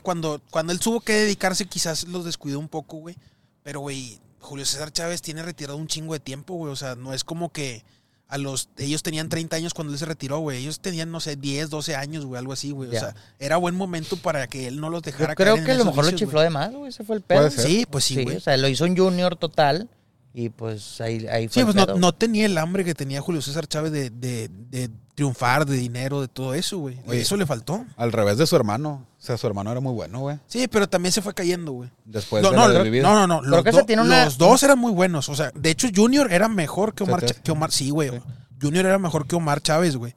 [0.01, 3.15] cuando, cuando él tuvo que dedicarse quizás los descuidó un poco, güey.
[3.63, 6.71] Pero, güey, Julio César Chávez tiene retirado un chingo de tiempo, güey.
[6.71, 7.83] O sea, no es como que
[8.27, 10.57] a los ellos tenían 30 años cuando él se retiró, güey.
[10.57, 12.89] Ellos tenían, no sé, 10, 12 años, güey, algo así, güey.
[12.89, 15.65] O sea, era buen momento para que él no los dejara Yo creo caer en
[15.65, 16.43] que a lo mejor lo chifló güey.
[16.45, 16.89] de más, güey.
[16.89, 17.49] Ese fue el pedo.
[17.51, 18.37] Sí, pues sí, güey.
[18.37, 19.89] o sea, lo hizo un junior total
[20.33, 21.97] y pues ahí, ahí fue Sí, el pues no, pedo.
[21.99, 26.19] no tenía el hambre que tenía Julio César Chávez de, de- de triunfar, de dinero,
[26.21, 26.97] de todo eso, güey.
[27.05, 27.21] Oye.
[27.21, 27.85] Eso le faltó.
[27.97, 29.05] Al revés de su hermano.
[29.23, 30.37] O sea, su hermano era muy bueno, güey.
[30.47, 31.89] Sí, pero también se fue cayendo, güey.
[32.03, 34.25] Después No, de no, la no, no, no, Creo Los, que do- ese tiene una-
[34.25, 35.29] los dos eran muy buenos.
[35.29, 37.23] O sea, de hecho, Junior era mejor que Omar.
[37.41, 38.09] Que Omar sí, güey.
[38.09, 38.17] Sí.
[38.61, 40.13] Junior era mejor que Omar Chávez, güey.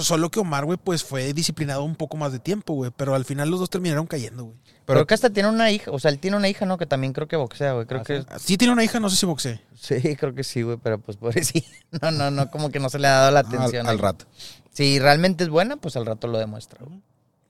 [0.00, 2.92] Solo que Omar, güey, pues fue disciplinado un poco más de tiempo, güey.
[2.94, 4.56] Pero al final los dos terminaron cayendo, güey.
[4.62, 6.76] Creo Pero que hasta tiene una hija, o sea, él tiene una hija, ¿no?
[6.76, 7.86] Que también creo que boxea, güey.
[7.86, 8.24] Creo Ah, que...
[8.38, 9.60] Sí tiene una hija, no sé si boxee.
[9.74, 11.66] Sí, creo que sí, güey, pero pues pobrecito.
[12.02, 13.86] No, no, no, como que no se le ha dado la al, atención.
[13.86, 14.00] al ahí.
[14.02, 14.26] rato.
[14.72, 17.00] Si realmente es buena, pues al rato lo demuestra, güey.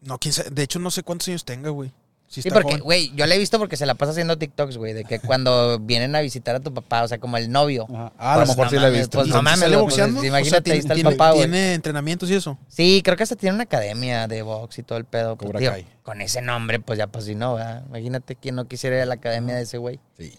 [0.03, 0.51] No, quién sabe.
[0.51, 1.91] De hecho, no sé cuántos años tenga, güey.
[2.29, 4.77] Sí, Sí, está porque, güey, yo le he visto porque se la pasa haciendo TikToks,
[4.77, 7.87] güey, de que cuando vienen a visitar a tu papá, o sea, como el novio.
[7.93, 8.13] Ajá.
[8.19, 9.19] Ah, a lo Pues, mejor no sí la he visto.
[9.19, 11.43] pues, ¿Y no mames, pues, imagínate, O sea, ahí tiene- está el tiene- papá, güey.
[11.43, 12.57] Tiene entrenamientos y eso.
[12.69, 15.35] Sí, creo que hasta tiene una academia de box y todo el pedo.
[15.37, 15.87] Pues, Cobra tío, Kai.
[16.05, 17.83] con ese nombre, pues ya pues si no, ¿verdad?
[17.89, 19.99] Imagínate quién no quisiera ir a la academia de ese güey.
[20.17, 20.33] Sí.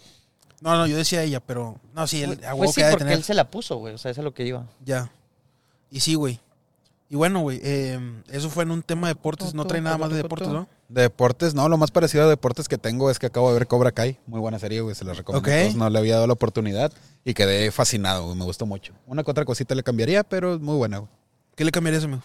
[0.62, 1.78] No, no, yo decía ella, pero.
[1.92, 3.18] No, sí, él, a huevo Pues sí, porque tener.
[3.18, 3.92] él se la puso, güey.
[3.94, 4.64] O sea, eso es lo que iba.
[4.82, 5.10] Ya.
[5.90, 6.40] Y sí, güey.
[7.12, 8.00] Y bueno, güey, eh,
[8.30, 9.52] eso fue en un tema de deportes.
[9.52, 10.66] No trae nada más de deportes, ¿no?
[10.88, 13.66] De deportes, no, lo más parecido a deportes que tengo es que acabo de ver
[13.66, 14.18] Cobra Kai.
[14.26, 15.46] Muy buena serie, güey, se la recomiendo.
[15.46, 15.54] Ok.
[15.54, 15.76] a todos.
[15.76, 16.90] No le había dado la oportunidad
[17.22, 18.94] y quedé fascinado, güey, me gustó mucho.
[19.06, 21.10] Una que otra cosita le cambiaría, pero es muy buena, güey.
[21.54, 22.22] ¿Qué le cambiarías, amigo?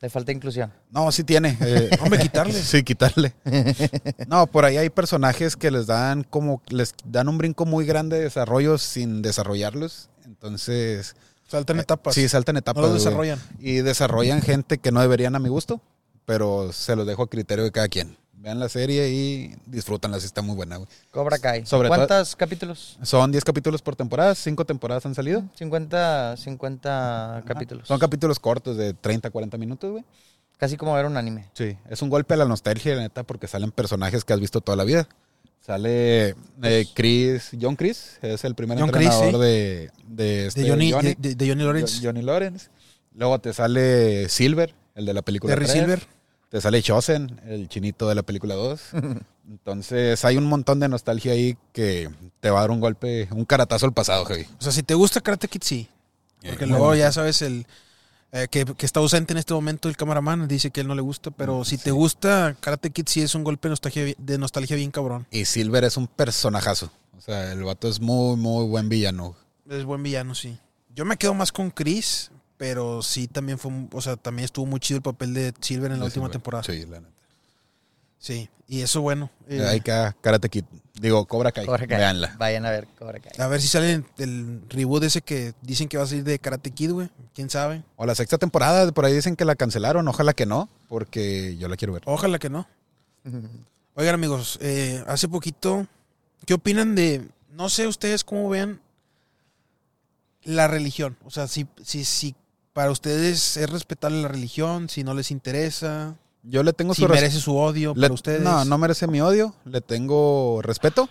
[0.00, 0.72] Le falta inclusión.
[0.92, 1.58] No, sí tiene.
[1.60, 2.52] eh, Hombre, quitarle.
[2.62, 3.34] sí, quitarle.
[4.28, 8.18] No, por ahí hay personajes que les dan como, les dan un brinco muy grande
[8.18, 10.10] de desarrollo sin desarrollarlos.
[10.24, 11.16] Entonces,
[11.52, 12.14] Saltan etapas.
[12.14, 12.82] sí, saltan no etapas.
[12.82, 13.04] los güey.
[13.04, 13.38] desarrollan.
[13.60, 15.80] Y desarrollan gente que no deberían a mi gusto,
[16.24, 18.16] pero se los dejo a criterio de cada quien.
[18.34, 20.88] Vean la serie y disfrútanla, si está muy buena, güey.
[21.12, 21.64] Cobra Kai.
[21.64, 22.98] Sobre todo- ¿Cuántos capítulos?
[23.02, 25.44] Son 10 capítulos por temporada, 5 temporadas han salido.
[25.54, 27.86] 50, 50 capítulos.
[27.86, 30.04] Son capítulos cortos de 30, 40 minutos, güey.
[30.56, 31.50] Casi como ver un anime.
[31.52, 34.60] Sí, es un golpe a la nostalgia, la neta, porque salen personajes que has visto
[34.60, 35.06] toda la vida.
[35.64, 39.40] Sale eh, Chris, John Chris, es el primer John Chris, entrenador sí.
[39.40, 41.96] de, de, este De Johnny, Johnny, de, de Johnny Lawrence.
[41.98, 42.68] Jo- Johnny Lawrence.
[43.14, 45.78] Luego te sale Silver, el de la película Terry 3.
[45.78, 46.02] Silver.
[46.48, 48.80] Te sale Chosen, el chinito de la película 2.
[49.48, 52.10] Entonces hay un montón de nostalgia ahí que
[52.40, 54.42] te va a dar un golpe, un caratazo al pasado, Javi.
[54.58, 55.88] O sea, si te gusta Karate Kid, sí.
[56.44, 56.98] Porque Eh, luego bueno.
[56.98, 57.66] ya sabes el
[58.32, 61.02] eh, que, que está ausente en este momento el cameraman, dice que él no le
[61.02, 64.76] gusta, pero si te gusta Karate Kid, sí es un golpe de nostalgia, de nostalgia
[64.76, 65.26] bien cabrón.
[65.30, 66.90] Y Silver es un personajazo.
[67.16, 69.36] O sea, el vato es muy, muy buen villano.
[69.68, 70.58] Es buen villano, sí.
[70.94, 74.66] Yo me quedo más con Chris, pero sí también fue, un- o sea, también estuvo
[74.66, 76.32] muy chido el papel de Silver en la última Silver.
[76.32, 76.64] temporada.
[76.64, 77.12] Sí, la neta.
[78.68, 79.30] Y eso bueno.
[79.48, 80.64] eh, Ahí queda Karate Kid.
[80.94, 81.66] Digo, Cobra Kai.
[81.66, 81.98] Cobra Kai.
[81.98, 82.36] Veanla.
[82.38, 83.32] Vayan a ver Cobra Kai.
[83.38, 86.38] a ver si sale el, el reboot ese que dicen que va a salir de
[86.38, 87.10] Karate Kid, güey.
[87.34, 87.82] ¿Quién sabe?
[87.96, 90.06] O la sexta temporada, por ahí dicen que la cancelaron.
[90.06, 92.02] Ojalá que no, porque yo la quiero ver.
[92.06, 92.68] Ojalá que no.
[93.94, 95.86] Oigan, amigos, eh, hace poquito,
[96.46, 98.80] ¿qué opinan de, no sé ustedes cómo vean
[100.44, 101.16] la religión?
[101.24, 102.34] O sea, si, si, si
[102.72, 107.08] para ustedes es respetable la religión, si no les interesa, Yo le tengo si su
[107.08, 108.42] merece su odio le- para ustedes.
[108.42, 109.54] No, no merece mi odio.
[109.64, 111.08] Le tengo respeto,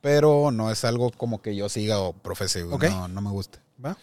[0.00, 2.64] pero no es algo como que yo siga o profese.
[2.64, 3.60] No, no me gusta.
[3.84, 3.96] ¿Va?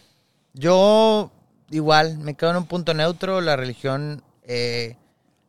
[0.54, 1.30] Yo
[1.70, 3.40] igual, me quedo en un punto neutro.
[3.40, 4.96] La religión, eh,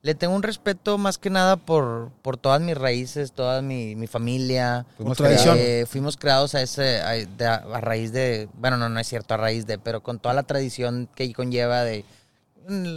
[0.01, 4.07] le tengo un respeto más que nada por, por todas mis raíces, toda mi, mi
[4.07, 4.86] familia.
[4.97, 5.55] Fuimos tradición.
[5.59, 9.34] Eh, fuimos creados a ese a, de- a raíz de, bueno, no, no es cierto,
[9.34, 12.03] a raíz de, pero con toda la tradición que conlleva de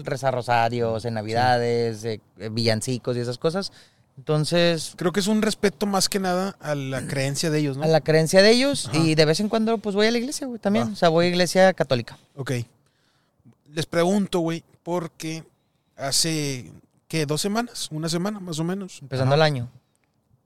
[0.05, 3.73] rezar rosarios, en navidades, de, eh, villancicos y esas cosas.
[4.17, 7.83] Entonces, Creo que es un respeto más que nada a la creencia de ellos, ¿no?
[7.85, 8.99] a la creencia de ellos Ajá.
[8.99, 10.93] y de vez en cuando pues voy a la iglesia, güey, también.
[10.93, 12.17] O sea, voy a iglesia católica.
[12.37, 12.53] Ok.
[13.73, 15.43] Les pregunto, güey, porque
[15.97, 16.71] hace,
[17.09, 17.27] ¿qué?
[17.27, 17.89] ¿Dos semanas?
[17.91, 19.01] ¿Una semana más o menos?
[19.03, 19.69] Empezando el año.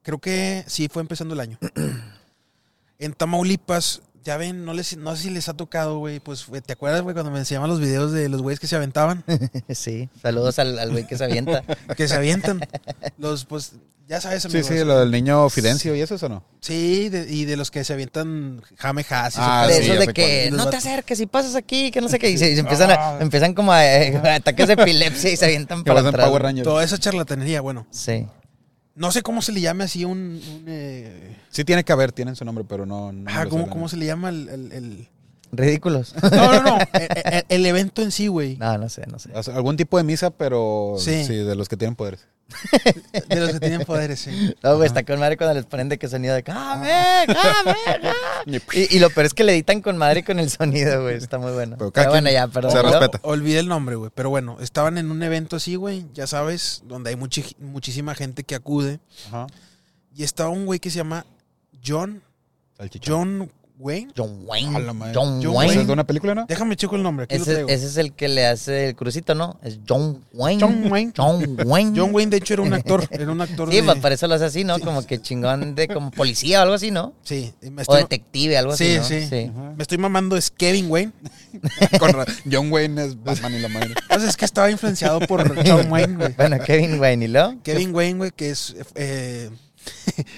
[0.02, 1.58] Creo que sí fue empezando el año.
[2.98, 6.20] en Tamaulipas, ya ven, no, les, no sé si les ha tocado, güey.
[6.20, 9.24] Pues, ¿te acuerdas, güey, cuando me enseñaban los videos de los güeyes que se aventaban?
[9.70, 10.10] sí.
[10.20, 11.64] Saludos al al güey que se avienta.
[11.96, 12.60] que se avientan.
[13.16, 13.72] Los, pues,
[14.06, 14.66] ya sabes, Sí, amigos.
[14.66, 16.44] sí, lo del niño Fidencio y eso, ¿eso no?
[16.60, 20.06] Sí, de- y de los que se avientan jame has y Ah, de sí, esos
[20.06, 22.28] de que no te acerques y pasas aquí, que no sé qué.
[22.28, 25.44] Y se, y se empiezan, a, empiezan como a, eh, ataques de epilepsia y se
[25.46, 26.26] avientan Que para atrás.
[26.28, 26.64] Power Rangers.
[26.64, 27.86] Toda esa charlatanería, bueno.
[27.90, 28.26] Sí.
[28.98, 30.18] No sé cómo se le llame así un...
[30.18, 33.12] un, eh, Sí tiene que haber, tienen su nombre, pero no.
[33.12, 34.48] no ah, ¿cómo, cómo se le llama el...
[34.48, 35.08] el- el-
[35.50, 36.14] Ridículos.
[36.22, 36.78] No, no, no.
[36.92, 38.56] el, el- el evento en sí, güey.
[38.58, 39.30] no, no sé, no sé.
[39.34, 41.24] O sea, Algún tipo de misa, pero Sí.
[41.24, 42.26] sí, de los que tienen poderes.
[43.28, 44.54] De los que tienen poderes, sí.
[44.62, 46.88] No, güey, está con madre cuando les ponen de que sonido de ¡Came!
[47.26, 48.10] ¡Came!
[48.72, 51.16] Y, y lo peor es que le editan con madre con el sonido, güey.
[51.16, 51.76] Está muy bueno.
[51.78, 52.72] Pero Pero, bueno, ya, perdón.
[52.72, 53.20] se respeta.
[53.22, 54.10] Olvidé el nombre, güey.
[54.14, 56.06] Pero bueno, estaban en un evento así, güey.
[56.14, 59.00] Ya sabes, donde hay muchi- muchísima gente que acude.
[59.28, 59.46] Ajá.
[60.14, 61.24] Y estaba un güey que se llama
[61.84, 62.22] John...
[63.04, 64.12] John Wayne.
[64.16, 64.76] John Wayne.
[64.76, 65.12] A la madre.
[65.14, 65.80] John, John ¿Esa Wayne.
[65.82, 66.46] ¿Es de una película, no?
[66.46, 67.24] Déjame checo el nombre.
[67.24, 67.68] Aquí lo Ese, traigo.
[67.68, 69.58] ese es el que le hace el crucito, ¿no?
[69.62, 70.60] Es John Wayne.
[70.62, 71.12] John Wayne.
[71.16, 71.92] John Wayne.
[71.98, 73.06] John Wayne, de hecho, era un actor.
[73.10, 73.82] Era un actor Sí, de...
[73.82, 74.78] pues para eso lo hace así, ¿no?
[74.80, 77.14] Como que chingón de como policía o algo así, ¿no?
[77.22, 79.28] Sí, me O detective, algo Sí, así, ¿no?
[79.28, 79.50] sí.
[79.76, 80.36] me estoy mamando.
[80.36, 81.12] Es Kevin Wayne.
[81.98, 82.12] Con
[82.50, 83.94] John Wayne es Batman y la madre.
[84.02, 86.32] Entonces es que estaba influenciado por John Wayne, güey.
[86.34, 87.60] Bueno, Kevin Wayne, ¿y lo?
[87.62, 88.74] Kevin Wayne, güey, que es...
[88.94, 89.50] Eh,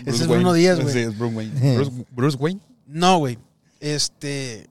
[0.06, 0.52] ese es Bruno.
[0.52, 0.92] Díaz, güey.
[0.92, 1.74] Sí, es Bruce Wayne.
[1.76, 2.60] Bruce, Bruce Wayne.
[2.90, 3.38] No, güey.
[3.80, 4.68] Este...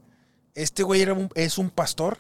[0.55, 2.17] Este güey era un- es un pastor.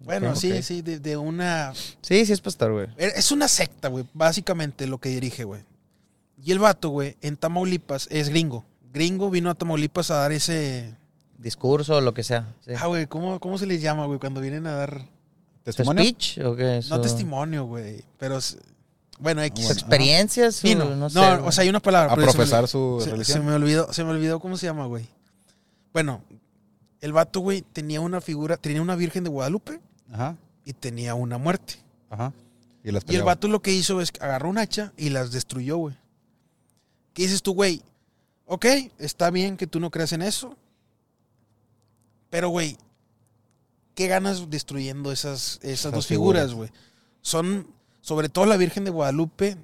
[0.00, 1.72] Bueno, sí, sí, de, de una...
[2.02, 2.86] Sí, sí es pastor, güey.
[2.98, 5.62] Es una secta, güey, básicamente lo que dirige, güey.
[6.42, 8.64] Y el vato, güey, en Tamaulipas es gringo.
[8.92, 10.94] Gringo vino a Tamaulipas a dar ese...
[11.38, 12.46] Discurso o lo que sea.
[12.66, 12.72] Sí.
[12.78, 15.00] Ah, güey, ¿cómo, ¿cómo se les llama, güey, cuando vienen a dar...
[15.00, 16.02] ¿Su ¿Testimonio?
[16.04, 16.80] speech o qué?
[16.90, 18.38] No testimonio, güey, pero...
[19.18, 19.64] Bueno, X.
[19.64, 21.18] Bueno, experiencia, su, Sí, no, no no, sé.
[21.20, 22.12] o sea, hay una palabra.
[22.12, 24.84] A pero se me- profesar su se, me olvidó, se me olvidó cómo se llama,
[24.86, 25.08] güey.
[25.96, 26.22] Bueno,
[27.00, 29.80] el vato, güey, tenía una figura, tenía una virgen de Guadalupe
[30.12, 30.36] Ajá.
[30.62, 31.76] y tenía una muerte.
[32.10, 32.34] Ajá.
[32.84, 35.32] Y las Y el vato lo que hizo es que agarró un hacha y las
[35.32, 35.96] destruyó, güey.
[37.14, 37.80] ¿Qué dices tú, güey?
[38.44, 38.66] Ok,
[38.98, 40.54] está bien que tú no creas en eso.
[42.28, 42.76] Pero, güey,
[43.94, 46.52] ¿qué ganas destruyendo esas, esas Esas dos figuras.
[46.52, 46.68] güey?
[47.22, 47.68] Son,
[48.02, 49.56] sobre todo la Virgen de Guadalupe,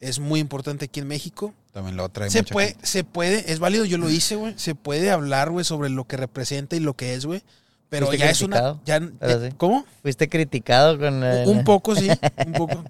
[0.00, 1.54] es muy importante aquí en México.
[1.72, 2.86] También lo trae Se mucha puede, gente.
[2.86, 4.54] se puede, es válido, yo lo hice, güey.
[4.56, 7.42] Se puede hablar, güey, sobre lo que representa y lo que es, güey.
[7.88, 8.80] Pero ¿Fuiste ya es una.
[8.84, 9.54] Ya, sí.
[9.56, 9.84] ¿Cómo?
[10.02, 12.08] Fuiste criticado con el- Un poco, sí.
[12.46, 12.84] Un poco.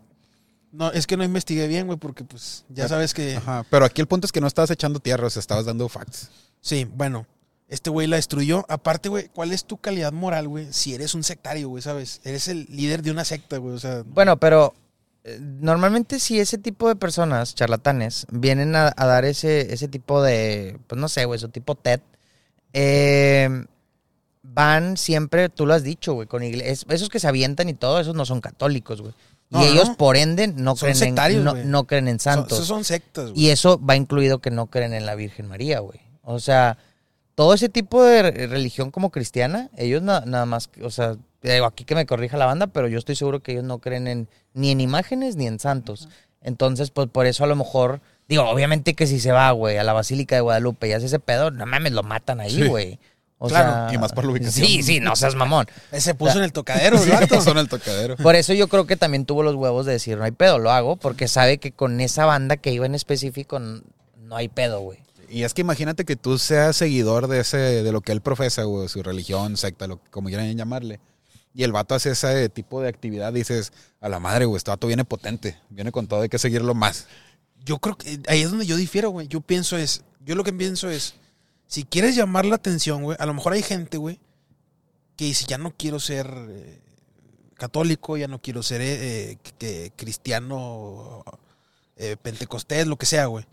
[0.73, 3.37] No, es que no investigué bien, güey, porque pues ya sabes que.
[3.37, 5.89] Ajá, pero aquí el punto es que no estabas echando tierra, o sea, estabas dando
[5.89, 6.31] facts.
[6.61, 7.27] Sí, bueno.
[7.69, 8.67] Este güey la destruyó.
[8.69, 10.71] Aparte, güey, ¿cuál es tu calidad moral, güey?
[10.73, 12.21] Si eres un sectario, güey, ¿sabes?
[12.23, 13.75] Eres el líder de una secta, güey.
[13.75, 14.82] O sea, Bueno, pero eh,
[15.39, 20.79] normalmente si ese tipo de personas, charlatanes, vienen a, a dar ese, ese tipo de,
[20.87, 22.01] pues no sé, güey, su tipo TED,
[22.73, 23.49] eh,
[24.43, 28.01] van siempre, tú lo has dicho, güey, con iglesia, esos que se avientan y todo,
[28.01, 29.15] esos no son católicos, güey.
[29.51, 32.53] No, y ellos, por ende, no Son creen, en, no, no creen en son, santos.
[32.55, 33.41] esos son sectas, güey.
[33.43, 36.01] Y eso va incluido que no creen en la Virgen María, güey.
[36.23, 36.79] O sea,
[37.35, 41.17] todo ese tipo de re- religión como cristiana, ellos na- nada más, o sea,
[41.51, 44.07] digo, aquí que me corrija la banda, pero yo estoy seguro que ellos no creen
[44.07, 46.09] en ni en imágenes ni en santos.
[46.43, 49.85] Entonces, pues por eso a lo mejor, digo, obviamente que si se va, güey, a
[49.85, 52.67] la Basílica de Guadalupe y hace ese pedo, no mames, lo matan ahí, Sí.
[52.67, 52.99] güey.
[53.45, 54.65] O Claro, sea, y más por la ubicación.
[54.65, 55.67] Sí, sí, no seas mamón.
[55.91, 57.41] Eh, Se puso en el tocadero, el vato.
[57.41, 58.17] Son el tocadero.
[58.17, 60.71] Por eso yo creo que también tuvo los huevos de decir, no hay pedo, lo
[60.71, 65.01] hago, porque sabe que con esa banda que iba en específico no hay pedo, güey.
[65.29, 68.63] Y es que imagínate que tú seas seguidor de ese, de lo que él profesa,
[68.63, 71.01] güey, su religión, secta, lo, como quieran llamarle.
[71.55, 74.87] Y el vato hace ese tipo de actividad, dices, a la madre, güey, este vato
[74.87, 77.07] viene potente, viene con todo, hay que seguirlo más.
[77.65, 79.29] Yo creo que ahí es donde yo difiero, güey.
[79.29, 81.15] Yo pienso es, yo lo que pienso es,
[81.67, 84.19] si quieres llamar la atención, güey, a lo mejor hay gente, güey,
[85.17, 86.83] que dice, ya no quiero ser eh,
[87.63, 91.23] católico, ya no quiero ser eh, eh, cristiano,
[91.97, 93.45] eh, pentecostés, lo que sea, güey.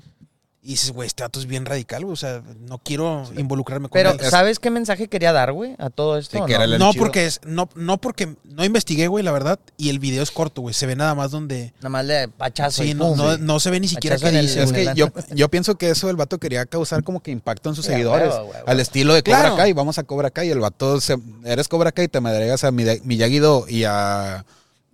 [0.62, 2.12] Y dices, güey, este vato es bien radical, güey.
[2.14, 4.20] O sea, no quiero involucrarme con Pero, él.
[4.30, 5.74] ¿sabes qué mensaje quería dar, güey?
[5.78, 6.36] A todo esto.
[6.36, 6.78] Sí, o que no?
[6.78, 9.58] No porque es, no, no porque no investigué, güey, la verdad.
[9.78, 10.74] Y el video es corto, güey.
[10.74, 11.72] Se ve nada más donde.
[11.78, 13.38] Nada más de pachazo Sí, y no, pum.
[13.40, 14.62] no, se ve ni siquiera qué dice.
[14.62, 17.76] Es que yo, yo pienso que eso el vato quería causar como que impacto en
[17.76, 18.34] sus seguidores.
[18.66, 19.56] al estilo de Cobra Claro.
[19.56, 20.50] Kai, vamos a Cobra Kai.
[20.50, 24.44] El vato, se, eres Cobra Kai, te me agregas a Miyagi- Miyagi-Do y a,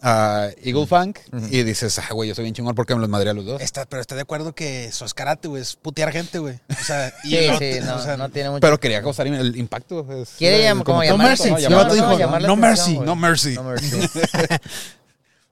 [0.02, 1.14] a Eagle Fang.
[1.50, 3.62] Y dices, ah, güey, yo soy bien chingón porque me los madré a los dos.
[3.62, 5.62] Está, pero está de acuerdo que eso es karate, güey.
[5.62, 6.60] Es putear gente, güey.
[6.70, 8.62] O sea, y Sí, no sí, no, o sea, no tiene mucho.
[8.62, 10.06] Pero quería causar el impacto.
[10.22, 11.50] es- Quiere es llam- como llamar- mercy.
[11.50, 11.58] no,
[11.94, 13.56] dijo, llamar la no atención, mercy, no mercy.
[13.56, 13.98] No mercy.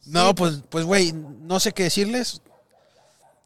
[0.05, 2.41] No, pues, pues, güey, no sé qué decirles.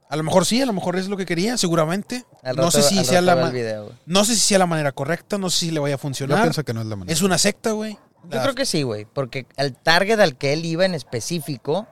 [0.09, 2.25] A lo mejor sí, a lo mejor es lo que quería, seguramente.
[2.41, 4.91] Al no rato- sé si sea rato la video, no sé si sea la manera
[4.91, 6.41] correcta, no sé si le vaya a Yo funcionar.
[6.41, 7.13] pienso que no es la manera.
[7.13, 7.99] Es una secta, güey.
[8.29, 9.05] Yo creo que sí, güey.
[9.05, 11.87] Porque el target al que él iba en específico,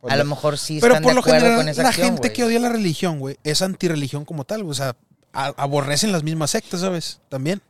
[0.00, 1.88] Pues a lo- mejor sí Pero están por de lo acuerdo general, con esa la
[1.90, 2.32] acción, gente güey.
[2.32, 4.70] que odia la religión, güey, es antirreligión como tal, güey.
[4.72, 4.96] O sea,
[5.32, 7.20] a- aborrecen las mismas sectas, ¿sabes?
[7.28, 7.60] También.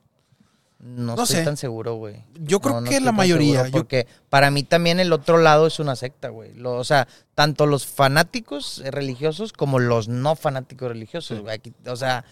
[0.83, 1.45] No, No estoy sé.
[1.45, 2.25] tan seguro, güey.
[2.39, 3.51] Yo creo que estoy la tan mayoría.
[3.65, 6.55] seguro, yo- porque para mí también el otro lado es una secta, güey.
[6.55, 11.55] Lo- O sea, tanto los fanáticos eh, religiosos como los no fanáticos religiosos, güey.
[11.55, 12.25] Aquí- O sea,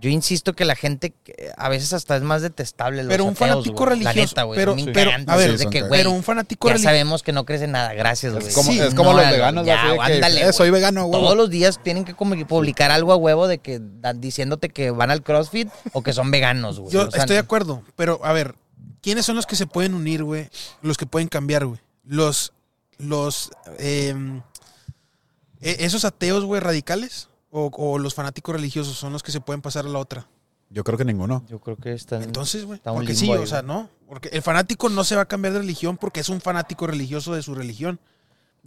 [0.00, 3.30] yo insisto que la gente que a veces hasta es más detestable los Pero un
[3.32, 3.84] ateos, fanático.
[3.84, 4.58] La religioso, neta, güey.
[4.58, 6.88] pero- pero, a ver, Sí, que, pero un fanático ya religioso.
[6.90, 7.94] sabemos que no crecen en nada.
[7.94, 8.46] Gracias, güey.
[8.46, 10.52] Es como, Sí, es como no, los no, veganos, ya, así de que, ándale, eh,
[10.52, 11.20] soy vegano, güey.
[11.20, 13.80] Todos los días tienen que como que publicar algo a huevo de que
[14.16, 16.92] diciéndote que van al CrossFit o que son veganos, güey.
[16.92, 18.54] Yo O sea, estoy de acuerdo, pero a ver,
[19.02, 20.48] ¿quiénes son los que se pueden unir, güey?
[20.82, 21.80] Los que pueden cambiar, güey.
[22.04, 22.52] Los,
[22.98, 24.14] los, eh,
[25.60, 29.62] eh, esos ateos, güey, radicales o, o los fanáticos religiosos son los que se pueden
[29.62, 30.26] pasar a la otra.
[30.70, 31.44] Yo creo que ninguno.
[31.48, 32.22] Yo creo que están.
[32.22, 35.22] Entonces, güey, está porque sí, ahí, o sea, no, porque el fanático no se va
[35.22, 37.98] a cambiar de religión porque es un fanático religioso de su religión.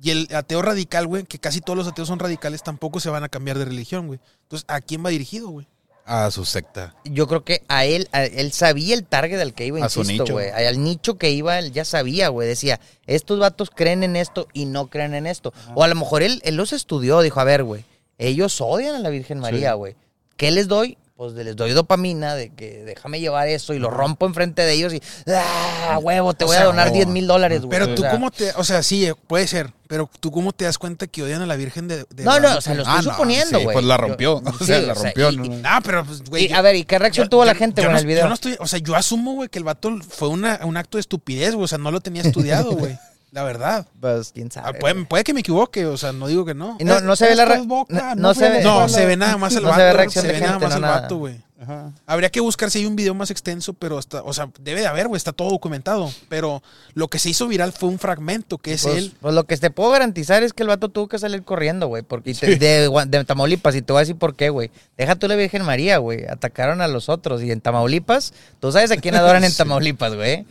[0.01, 3.23] Y el ateo radical, güey, que casi todos los ateos son radicales, tampoco se van
[3.23, 4.19] a cambiar de religión, güey.
[4.43, 5.67] Entonces, ¿a quién va dirigido, güey?
[6.05, 6.95] A su secta.
[7.05, 9.99] Yo creo que a él, a- él sabía el target al que iba, A su
[9.99, 10.33] insisto, nicho.
[10.33, 10.49] güey.
[10.49, 12.47] Al nicho que iba, él ya sabía, güey.
[12.47, 15.53] Decía, estos vatos creen en esto y no creen en esto.
[15.75, 17.85] O a lo mejor él, él los estudió, dijo, a ver, güey,
[18.27, 19.95] ellos odian a la Virgen María, güey.
[20.37, 20.97] ¿Qué les doy?
[21.15, 24.91] Pues les doy dopamina de que déjame llevar eso y lo rompo enfrente de ellos
[24.91, 26.33] y, ¡ah, huevo!
[26.33, 26.93] Te O voy sea, a donar no.
[26.93, 27.69] 10 mil dólares, güey.
[27.79, 30.51] Pero O tú sea, cómo te, o sea, sí, eh, puede ser, pero tú cómo
[30.51, 32.05] te das cuenta que odian a la Virgen de...
[32.09, 33.73] de No, no, o sea, lo Ah, estoy no, suponiendo, sí, güey.
[33.75, 35.61] pues la Yo- rompió, o sí, sea, la rompió, no, y- no.
[35.69, 36.47] Ah, pero pues, güey.
[36.47, 38.23] yo- a ver, ¿y qué reacción yo- tuvo la yo- gente yo con el video?
[38.23, 40.97] Yo no estoy, o sea, yo asumo, güey, que el vato fue una, un acto
[40.97, 42.97] de estupidez, güey, o sea, no lo tenía estudiado, güey.
[43.31, 43.87] La verdad.
[43.99, 44.79] Pues, quién Ah, sabe.
[44.79, 46.75] puede, puede que me equivoque, o sea, no digo que no.
[46.79, 48.77] Y no, no se ve la Esto re- es boca, no, se ve fue- No,
[48.79, 48.89] Hola.
[48.89, 49.83] se ve nada más el No se vato.
[49.83, 51.01] ve reacción se de ve nada gente, más no el nada.
[51.01, 51.41] vato, güey.
[51.61, 51.91] Ajá.
[52.07, 54.87] Habría que buscar si hay un video más extenso, pero hasta, o sea, debe de
[54.87, 56.11] haber, güey, está todo documentado.
[56.27, 56.63] Pero
[56.95, 59.13] lo que se hizo viral fue un fragmento, que es Pues, él.
[59.21, 62.01] pues lo que te puedo garantizar es que el vato tuvo que salir corriendo, güey.
[62.01, 64.71] Porque te- de, de Tamaulipas, y te voy a decir por qué, güey.
[64.97, 66.25] Deja tú la Virgen María, güey.
[66.27, 67.43] Atacaron a los otros.
[67.43, 70.47] Y en Tamaulipas, tú sabes a quién adoran en Tamaulipas, güey.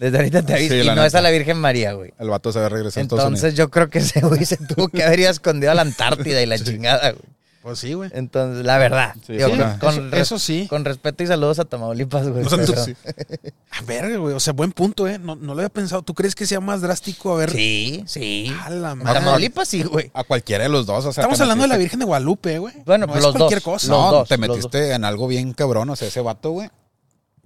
[0.00, 0.74] Desde ahorita te aviso.
[0.74, 1.20] Sí, y no es a neta.
[1.20, 2.12] la Virgen María, güey.
[2.18, 5.04] El vato se va a regresar Entonces yo creo que ese güey se tuvo que
[5.04, 7.22] haber ido escondido a la Antártida y la chingada, güey.
[7.62, 8.10] Pues sí, güey.
[8.14, 9.14] Entonces, la verdad.
[9.26, 10.66] Sí, digo, sí, con, eso- con res- eso sí.
[10.70, 12.42] Con respeto y saludos a Tamaulipas, güey.
[12.46, 12.96] O sea, tú- pero- Sí.
[13.72, 14.34] A ver, güey.
[14.34, 15.18] O sea, buen punto, ¿eh?
[15.18, 16.00] No, no lo había pensado.
[16.00, 17.34] ¿Tú crees que sea más drástico?
[17.34, 17.50] A ver.
[17.50, 18.50] Sí, sí.
[18.64, 19.20] A la A madre.
[19.20, 20.10] Tamaulipas sí, güey.
[20.14, 21.20] A cualquiera de los dos, o sea.
[21.20, 22.72] Estamos hablando de la Virgen de Guadalupe, güey.
[22.86, 23.64] Bueno, no pues es los cualquier dos.
[23.74, 23.88] cosa.
[23.88, 25.90] No, dos, te metiste en algo bien cabrón.
[25.90, 26.70] O sea, ese vato, güey,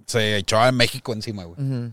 [0.05, 1.59] se echó a México encima, güey.
[1.61, 1.91] Ujú.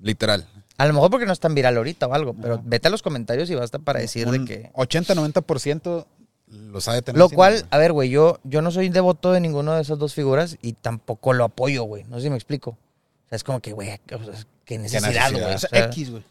[0.00, 0.46] Literal.
[0.76, 3.02] A lo mejor porque no es tan viral ahorita o algo, pero vete a los
[3.02, 4.70] comentarios y basta para decir de que...
[4.72, 6.06] 80-90%
[6.48, 9.40] los ha de tener Lo cual, a ver, güey, yo, yo no soy devoto de
[9.40, 12.04] ninguno de esas dos figuras y tampoco lo apoyo, güey.
[12.04, 12.70] No sé si me explico.
[12.70, 15.54] O sea, es como que, güey, o sea, qué necesidad, güey.
[15.54, 16.24] O sea, X, güey.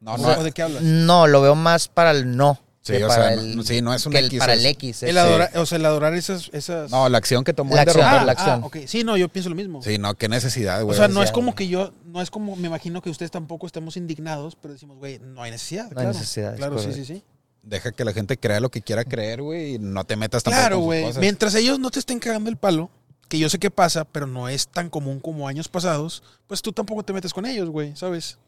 [0.00, 0.24] No, O no.
[0.24, 0.82] sea, ¿o ¿De qué hablas?
[0.82, 2.58] no, lo veo más para el no.
[2.82, 4.60] Sí, o para sea, el, no- sí, no es un que el- X, para es-
[4.60, 5.02] el X.
[5.02, 6.48] El es- adora- O sea, el adorar esas...
[6.54, 6.90] esas...
[6.90, 8.62] No, la acción que tomó La el de acción, romper- ah, la acción.
[8.64, 8.86] ah.
[8.88, 9.82] Sí, no, yo pienso lo mismo.
[9.82, 10.96] Sí, no, qué necesidad, o güey.
[10.96, 11.92] sea, no es necesidad, como que yo...
[12.06, 12.56] No es como...
[12.56, 15.84] Me imagino que ustedes tampoco estemos indignados, pero decimos, güey, no hay necesidad.
[15.84, 16.12] No hay claro.
[16.14, 17.22] necesidad, es Claro, sí, sí, sí.
[17.62, 20.60] Deja que la gente crea lo que quiera creer, güey, y no te metas tampoco
[20.62, 21.04] Claro, güey.
[21.18, 22.88] Mientras ellos no te estén cagando el palo,
[23.28, 26.72] que yo sé que pasa, pero no es tan común como años pasados, pues tú
[26.72, 28.38] tampoco te metes con ellos, güey, ¿sabes?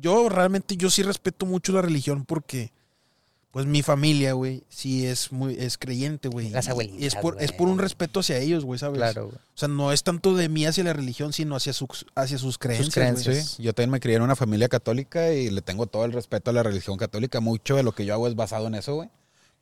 [0.00, 2.72] Yo realmente, yo sí respeto mucho la religión porque,
[3.50, 6.50] pues mi familia, güey, sí es muy, es creyente, güey.
[6.50, 8.98] Las Y Es por, es por un respeto hacia ellos, güey, ¿sabes?
[8.98, 9.36] Claro, güey.
[9.36, 12.58] O sea, no es tanto de mí hacia la religión, sino hacia sus, hacia sus
[12.58, 13.34] creencias, creencias.
[13.34, 13.44] güey.
[13.44, 16.50] Sí, yo también me crié en una familia católica y le tengo todo el respeto
[16.50, 17.40] a la religión católica.
[17.40, 19.08] Mucho de lo que yo hago es basado en eso, güey.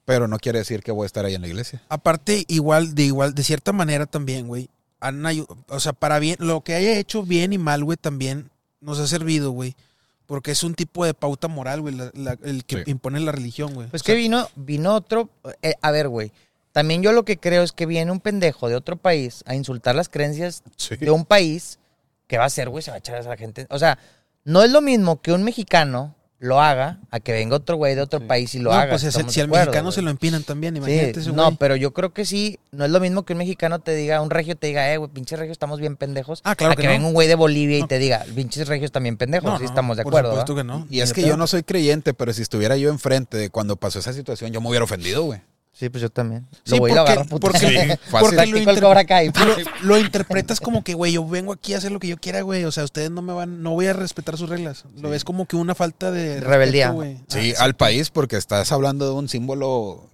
[0.04, 1.82] Pero no quiere decir que voy a estar ahí en la iglesia.
[1.88, 4.68] Aparte, igual, de igual, de cierta manera también, güey.
[5.68, 9.06] O sea, para bien, lo que haya hecho bien y mal, güey, también nos ha
[9.06, 9.76] servido, güey.
[10.28, 12.90] Porque es un tipo de pauta moral, güey, la- la- el que Sí.
[12.92, 13.88] impone la religión, güey.
[13.88, 15.30] Pues O sea, que vino, vino otro.
[15.62, 16.30] eh, a ver, güey.
[16.72, 19.94] También yo lo que creo es que viene un pendejo de otro país a insultar
[19.96, 20.96] las creencias Sí.
[20.96, 21.78] de un país.
[22.26, 22.82] ¿Qué va a hacer, güey?
[22.84, 23.66] Se va a echar a esa gente.
[23.70, 23.98] O sea,
[24.44, 28.00] no es lo mismo que un mexicano lo haga a que venga otro güey de
[28.02, 28.90] otro país y lo no, haga.
[28.90, 31.56] pues si, estamos si al acuerdo, mexicano se lo empinan también, Sí, imagínate ese no,
[31.56, 34.30] pero yo creo que sí, no es lo mismo que un mexicano te diga, un
[34.30, 36.40] regio te diga, eh, güey, pinches regios estamos bien pendejos.
[36.44, 36.92] Ah, claro a que que, no.
[36.94, 39.50] venga un güey de Bolivia y te diga, pinches regios también pendejos.
[39.50, 40.30] No, sí, no, estamos de por acuerdo.
[40.30, 40.86] supuesto que no.
[40.90, 43.74] Y es Ni que yo no soy creyente, pero si estuviera yo enfrente de cuando
[43.76, 45.40] pasó esa situación, yo me hubiera ofendido, güey.
[45.78, 46.44] Sí, pues yo también.
[46.64, 47.38] Sí, lo voy porque- agarro, puto.
[47.46, 48.00] porque- Sí, fácil.
[48.10, 48.64] porque lo inter-.
[49.46, 52.40] Lo, lo interpretas como que, güey, yo vengo aquí a hacer lo que yo quiera,
[52.42, 52.64] güey.
[52.64, 54.84] O sea, ustedes no me van, no voy a respetar sus reglas.
[54.96, 56.90] Lo ves como que una falta de Rebeldía.
[57.28, 60.08] Sí, Ah, al país, porque estás hablando de un símbolo,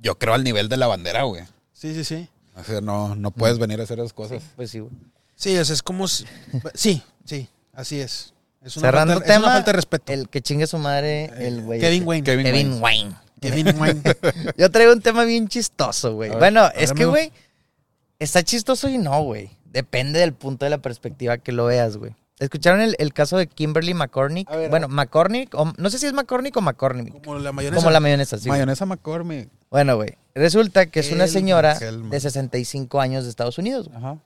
[0.00, 1.42] yo creo, al nivel de la bandera, güey.
[1.72, 2.28] sí, sí, sí.
[2.54, 4.40] O sea, no, no puedes venir a hacer esas cosas.
[4.54, 4.92] Pues sí, güey.
[5.34, 6.26] Sí, o sea, es como si-
[6.74, 8.34] sí, sí, así es.
[8.64, 10.12] Es una, Cerrando falta, es una tema, falta de respeto.
[10.12, 11.80] El que chingue su madre, el güey.
[11.80, 12.06] Kevin ese.
[12.08, 12.24] Wayne.
[12.24, 12.80] Kevin Kevin Wayne.
[12.80, 13.14] Wayne.
[13.40, 14.02] Kevin Wayne.
[14.56, 16.30] Yo traigo un tema bien chistoso, güey.
[16.30, 17.32] Ver, Bueno, es que, güey,
[18.18, 19.50] está chistoso y no, güey.
[19.64, 22.14] Depende del punto de la perspectiva que lo veas, güey.
[22.38, 24.50] ¿Escucharon el, el caso de Kimberly McCormick?
[24.50, 27.22] Ver, bueno, McCormick, o- no sé si es McCormick o McCormick.
[27.24, 27.76] como la mayonesa.
[27.80, 28.48] Como la mayonesa, sí.
[28.48, 29.48] Mayonesa McCormick.
[29.70, 33.88] Bueno, güey, resulta que es una señora de 65 años de Estados Unidos.
[33.88, 33.98] güey.
[33.98, 34.18] Ajá.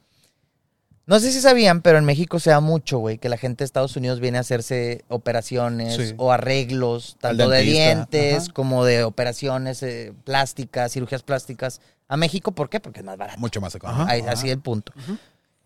[1.06, 3.66] No sé si sabían, pero en México se da mucho, güey, que la gente de
[3.66, 6.14] Estados Unidos viene a hacerse operaciones Sí.
[6.16, 8.52] o arreglos, tanto de dientes ajá.
[8.52, 11.80] como de operaciones eh, plásticas, cirugías plásticas.
[12.08, 12.80] A México, ¿por qué?
[12.80, 13.38] Porque es más barato.
[13.38, 14.10] Mucho más económico.
[14.10, 14.92] Ahí, así el punto.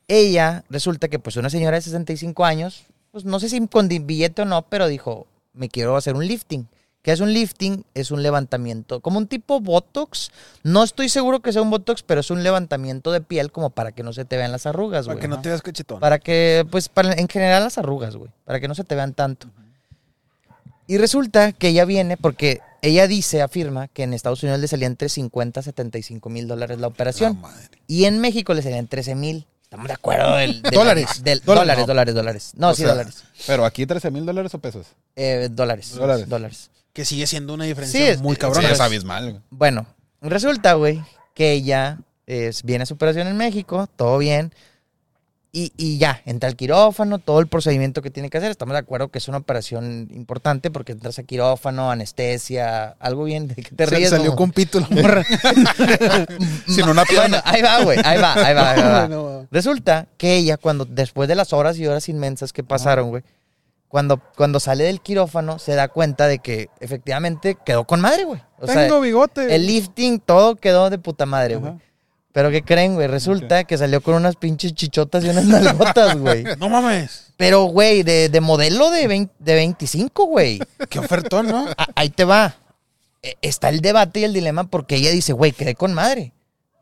[0.09, 4.43] Ella resulta que pues una señora de 65 años, pues no sé si con billete
[4.43, 6.69] o no, pero dijo, me quiero hacer un lifting.
[7.03, 7.85] ¿Qué es un lifting?
[7.95, 10.31] Es un levantamiento, como un tipo Botox.
[10.63, 13.93] No estoy seguro que sea un Botox, pero es un levantamiento de piel como para
[13.93, 15.23] que no se te vean las arrugas, Para güey.
[15.23, 15.99] que no te veas cachetón.
[15.99, 18.31] Para que, pues, para, en general las arrugas, güey.
[18.45, 19.49] Para que no se te vean tanto.
[20.87, 24.87] Y resulta que ella viene porque ella dice, afirma, que en Estados Unidos le salía
[24.89, 27.35] entre 50 a 75 mil dólares la operación.
[27.41, 27.69] La madre.
[27.87, 29.47] Y en México le salían 13 mil.
[29.63, 30.35] Estamos de acuerdo.
[30.37, 31.23] Del, del- Dólares.
[31.23, 31.87] del- Dólares, dólares, no.
[31.87, 32.53] dólares, dólares.
[32.57, 33.23] No, O sí, sea, dólares.
[33.47, 34.87] Pero aquí 13 mil dólares o pesos.
[35.17, 35.95] Eh, dólares.
[35.95, 36.29] Dólares.
[36.29, 36.71] Dólares.
[36.93, 38.67] Que sigue siendo una Sí, diferencia es- muy cabrona.
[38.69, 39.43] sí, es abismal.
[39.51, 39.87] Bueno,
[40.21, 41.03] resulta, güey,
[41.35, 44.53] que ella es, viene a su operación en México, todo bien.
[45.53, 48.53] Y, y ya, entra al quirófano, todo el procedimiento que tiene que hacer.
[48.53, 53.49] Estamos de acuerdo que es una operación importante porque entras a quirófano, anestesia, algo bien.
[53.49, 54.11] ¿De qué te Se- ríes?
[54.11, 55.25] salió con pito la morra.
[56.69, 57.43] Sin una Bueno, pierna.
[57.45, 59.09] ahí va, güey, ahí va, ahí va, ahí va.
[59.11, 63.23] No, Resulta que ella, cuando, después de las horas y horas inmensas que pasaron, güey,
[63.91, 68.41] cuando, cuando sale del quirófano, se da cuenta de que efectivamente quedó con madre, güey.
[68.59, 69.55] O sea, Tengo bigote.
[69.55, 71.75] el lifting, todo quedó de puta madre, güey.
[72.33, 73.09] Pero ¿qué creen, güey?
[73.09, 76.45] Resulta que salió con unas pinches chichotas y unas nalgotas, güey.
[76.59, 77.33] no mames.
[77.37, 80.61] Pero, güey, de, de modelo de, 20 de 25, güey.
[80.89, 81.67] Qué ofertón, ¿no?
[81.77, 82.55] A- Ahí te va.
[83.23, 86.33] E- Está el debate y el dilema porque ella dice, güey, quedé con madre.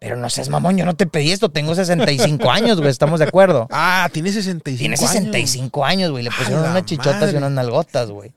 [0.01, 3.27] Pero no seas mamón, yo no te pedí esto, tengo 65 años, güey, estamos de
[3.27, 3.67] acuerdo.
[3.71, 5.11] Ah, tiene 65 Tiene años.
[5.11, 6.23] 65 años, güey.
[6.25, 7.33] Le pusieron unas chichotas madre.
[7.33, 8.33] y unas nalgotas, güey.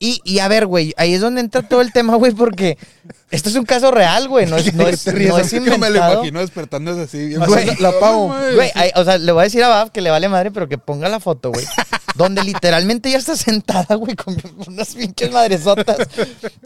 [0.00, 2.78] Y, y a ver, güey, ahí es donde entra todo el tema, güey, porque
[3.32, 4.46] esto es un caso real, güey.
[4.46, 6.14] No es, no es, no es que me lo inventado.
[6.14, 7.26] imagino despertándose así.
[7.26, 8.28] bien Güey, la, apago.
[8.54, 10.78] Güey, o sea, le voy a decir a Bab que le vale madre, pero que
[10.78, 11.64] ponga la foto, güey.
[12.14, 14.36] donde literalmente ya está sentada, güey, con
[14.68, 15.96] unas pinches madresotas.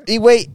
[0.07, 0.51] Y, güey,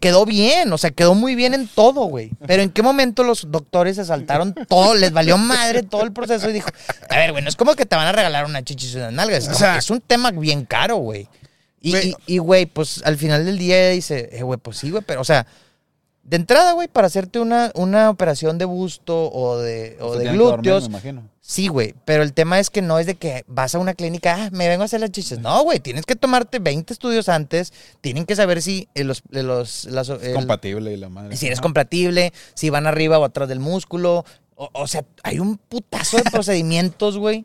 [0.00, 2.30] quedó bien, o sea, quedó muy bien en todo, güey.
[2.46, 6.48] Pero en qué momento los doctores se saltaron todo, les valió madre todo el proceso
[6.50, 6.68] y dijo,
[7.10, 9.12] a ver, güey, no es como que te van a regalar una chichis y unas
[9.12, 11.28] nalgas, es, O sea- que es un tema bien caro, güey.
[11.80, 12.14] Y, Güey.
[12.26, 15.20] y- y, pues al final del día ella dice, eh, güey, pues sí, güey, pero,
[15.20, 15.46] o sea,
[16.28, 20.32] de entrada, güey, para hacerte una, una operación de busto o de, o de dormir,
[20.32, 21.28] glúteos, me imagino.
[21.40, 24.34] Sí, güey, pero el tema es que no es de que vas a una clínica,
[24.36, 25.38] ah, me vengo a hacer las chiches.
[25.38, 29.44] No, güey, tienes que tomarte 20 estudios antes, tienen que saber si eh, los, eh,
[29.44, 31.36] los, las- Es el- compatible y la madre.
[31.36, 34.24] si eres compatible, si van arriba o atrás del músculo.
[34.56, 37.44] O, o sea, hay un putazo de procedimientos, güey.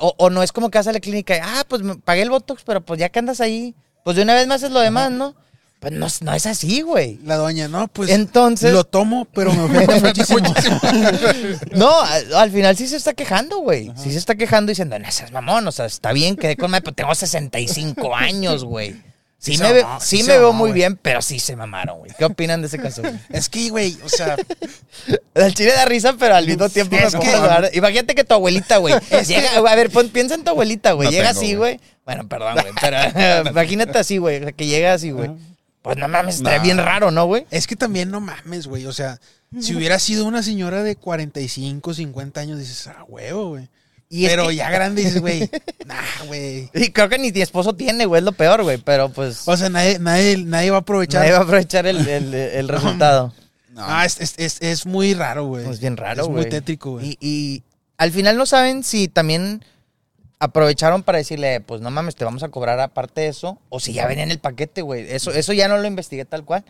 [0.00, 2.30] O, o no es como que vas a la clínica ah, pues me pagué el
[2.30, 5.10] Botox, pero pues ya que andas ahí, pues de una vez me haces lo demás,
[5.12, 5.34] ¿no?
[5.78, 7.18] Pues no, es- no es así, güey.
[7.24, 10.38] La doña, no, pues Entonces- lo tomo, pero me ofende muchísimo.
[11.72, 13.92] No, al, al final sí se está quejando, güey.
[13.96, 16.82] Sí se está quejando diciendo, no seas mamón, o sea, está bien, quedé con madre,
[16.84, 18.96] pero tengo 65 años, güey.
[19.38, 21.98] Sí, Sí me, ve- mamó, sí sí me veo muy bien, pero sí se mamaron,
[21.98, 22.10] güey.
[22.18, 23.02] ¿Qué opinan de ese caso?
[23.02, 23.14] güey?
[23.28, 24.34] es que, güey, o sea,
[25.34, 27.70] Al chile da risa, pero al mismo tiempo Es que-.
[27.74, 28.94] Imagínate que tu abuelita, güey.
[29.26, 31.08] llega, a ver, pon- piensa en tu abuelita, güey.
[31.08, 31.76] No llega tengo, así, güey.
[31.76, 31.90] güey.
[32.06, 32.72] Bueno, perdón, güey.
[32.80, 34.38] Pero imagínate así, güey.
[34.38, 35.30] o sea, que llega así, güey.
[35.86, 36.64] Pues no mames, estaría Nah.
[36.64, 37.46] bien raro, ¿no, güey?
[37.50, 38.86] es que también no mames, güey.
[38.86, 39.20] O sea,
[39.60, 43.68] si hubiera sido una señora de 45, 50 años, dices, ah, huevo, güey.
[44.08, 45.48] Y es Pero que- ya grande dices, güey,
[45.86, 46.70] nah, güey.
[46.74, 48.18] Y creo que ni mi esposo tiene, güey.
[48.20, 48.78] Es lo peor, güey.
[48.78, 49.42] Pero pues.
[49.46, 51.20] O sea, nadie, nadie, nadie va a aprovechar.
[51.20, 52.68] Nadie va a aprovechar el, el- el
[53.08, 53.32] resultado.
[53.70, 53.82] No.
[53.84, 55.68] Ah, es, es, es, es muy raro, güey.
[55.68, 56.42] Es bien raro, Es güey.
[56.42, 57.10] muy tétrico, güey.
[57.10, 57.62] Y, y
[57.98, 59.64] al final no saben si también
[60.38, 63.92] aprovecharon para decirle, pues no mames, te vamos a cobrar aparte de eso, o si
[63.92, 65.10] ya venía en el paquete, güey.
[65.10, 66.64] Eso, eso ya no lo investigué tal cual.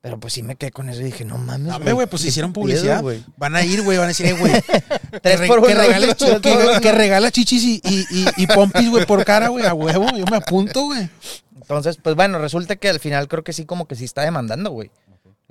[0.00, 1.78] Pero pues sí me quedé con eso y dije, no mames.
[1.78, 3.02] No, güey, pues hicieron publicidad.
[3.02, 3.24] güey.
[3.36, 4.52] van a ir, güey, van a decir, eh, güey.
[5.22, 9.06] Tres que, por que uno, regala, que- que chichis y, y, y, y pompis, güey,
[9.06, 10.08] por cara, güey, a huevo.
[10.16, 11.08] Yo me apunto, güey.
[11.54, 14.70] Entonces, pues bueno, resulta que al final creo que sí como que sí está demandando,
[14.72, 14.90] güey.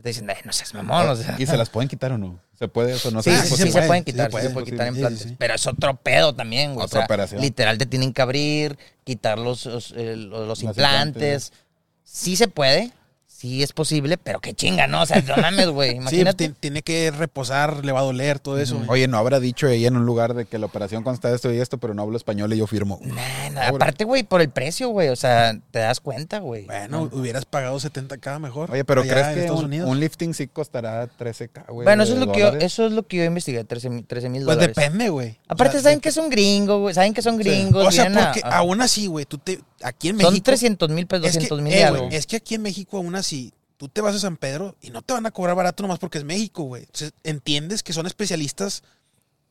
[0.01, 1.35] Te dicen, "Ay, no seas mamón, o sea.
[1.37, 2.39] ¿Y se las pueden quitar o no?
[2.57, 3.11] ¿Se puede eso?
[3.11, 5.33] No Sí, sí, si sí, se, pueden quitar, sí se puede quitar implantes.
[5.37, 6.85] Pero es otro pedo también, güey.
[6.85, 7.41] Otra operación.
[7.41, 11.53] literal te tienen que abrir, quitar los, los, eh, los Los implantes.
[12.03, 12.91] Sí se puede,
[13.41, 15.01] sí es posible, pero qué chinga, ¿no?
[15.01, 15.91] O sea, no mames, güey.
[15.91, 16.49] Sí, Imagínate.
[16.49, 18.79] ti- tiene que reposar, le va a doler, todo eso.
[18.87, 21.51] Oye, no habrá dicho ella en un lugar de que la operación consta de esto
[21.51, 22.99] y esto, pero no hablo español y yo firmo.
[23.01, 25.09] Nah, nah, aparte, güey, por el precio, güey.
[25.09, 26.65] O sea, te das cuenta, güey.
[26.65, 28.69] Bueno, hubieras pagado 70k mejor.
[28.71, 29.89] Oye, pero ¿crees que Estados un, Unidos?
[29.89, 31.85] un lifting sí costará 13k, güey?
[31.85, 34.45] Bueno, eso es, lo que yo, eso es lo que yo investigué, 13 mil Pues
[34.45, 34.75] dólares.
[34.75, 35.37] depende, güey.
[35.47, 36.93] Aparte, O sea, saben de- que es un gringo, güey.
[36.93, 37.87] Saben que son gringos.
[37.87, 39.59] O sea, porque a- aún así, güey, tú te.
[39.83, 40.43] Aquí en Son México.
[40.45, 42.09] 300 mil pesos, es que, 200 mil eh, y güey, algo.
[42.11, 43.30] es que aquí en México aún así,
[43.77, 46.17] tú te vas a San Pedro y no te van a cobrar barato nomás porque
[46.17, 46.83] es México, güey.
[46.83, 48.83] Entonces, entiendes que son especialistas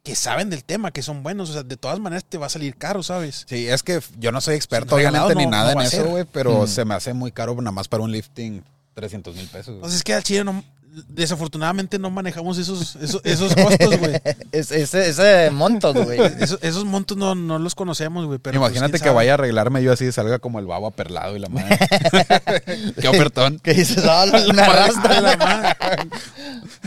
[0.03, 1.51] que saben del tema, que son buenos.
[1.51, 3.45] O sea, de todas maneras te va a salir caro, ¿sabes?
[3.49, 6.62] Sí, es que yo no soy experto, obviamente, ni nada no en eso, güey, pero
[6.62, 6.68] Mm.
[6.68, 8.62] se me hace muy caro nada más para un lifting
[8.95, 9.74] 300 mil pesos.
[9.74, 10.64] Entonces es que al chile no,
[11.09, 14.20] desafortunadamente no manejamos esos, esos, esos costos, güey.
[14.53, 16.18] Es- ese, ese montos, güey.
[16.41, 18.38] Esos, esos montos no, no los conocemos, güey.
[18.38, 19.14] Pero pues, Imagínate que sabe.
[19.14, 21.78] vaya a arreglarme yo así y salga como el babo aperlado y la madre.
[23.01, 23.59] Qué ofertón.
[23.61, 25.76] Que dices, ah, me arrastra la madre.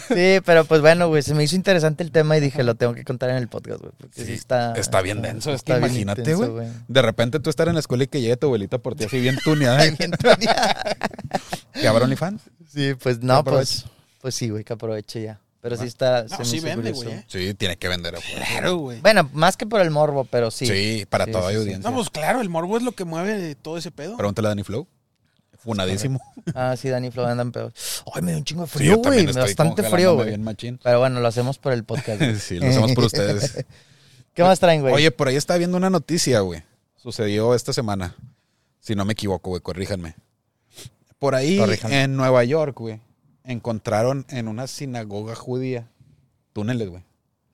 [0.07, 2.93] Sí, pero pues bueno, güey, se me hizo interesante el tema y dije, lo tengo
[2.93, 3.93] que contar en el podcast, güey.
[3.97, 4.73] Porque sí, Sí, está.
[4.73, 6.67] Está bien denso, es que está bien imagínate, güey.
[6.87, 9.19] De repente tú estar en la escuela y que llegue tu abuelita por ti así
[9.19, 9.83] bien tuneada.
[9.97, 10.83] Bien tuneada.
[11.73, 12.41] ¿Que habrá OnlyFans?
[12.73, 13.85] Sí, pues no, pues.
[14.23, 15.39] Pues sí, güey, que aproveche ya.
[15.59, 16.27] Pero sí está.
[16.27, 17.03] se No, me sí hizo vende, curioso.
[17.09, 17.15] güey.
[17.19, 17.25] eh.
[17.27, 18.15] Sí, tiene que vender.
[18.15, 18.23] güey.
[18.35, 19.01] Claro, güey.
[19.01, 20.65] Bueno, más que por el morbo, pero sí.
[20.65, 21.59] Sí, para Sí, toda sí, sí.
[21.61, 21.89] audiencia.
[21.89, 24.15] No, pues claro, el morbo es lo que mueve todo ese pedo.
[24.17, 24.87] Pregúntale a Danny Flow.
[25.59, 26.19] Funadísimo.
[26.55, 27.71] Ah, sí, Dani Flo andan peor.
[28.13, 29.25] Ay, me dio un chingo de frío, güey.
[29.25, 30.37] estoy Bastante frío, güey.
[30.83, 32.19] Pero bueno, lo hacemos por el podcast.
[32.19, 32.35] güey.
[32.39, 33.65] Sí, lo hacemos por ustedes.
[34.33, 34.93] ¿Qué más traen, güey?
[34.93, 36.63] Oye, por ahí está viendo una noticia, güey.
[36.97, 38.15] Sucedió esta semana.
[38.81, 40.15] Si no me equivoco, güey, corríjanme.
[41.19, 42.03] Por ahí Corríjanme.
[42.03, 42.99] en Nueva York, güey,
[43.43, 45.87] encontraron en una sinagoga judía
[46.53, 47.03] túneles, güey.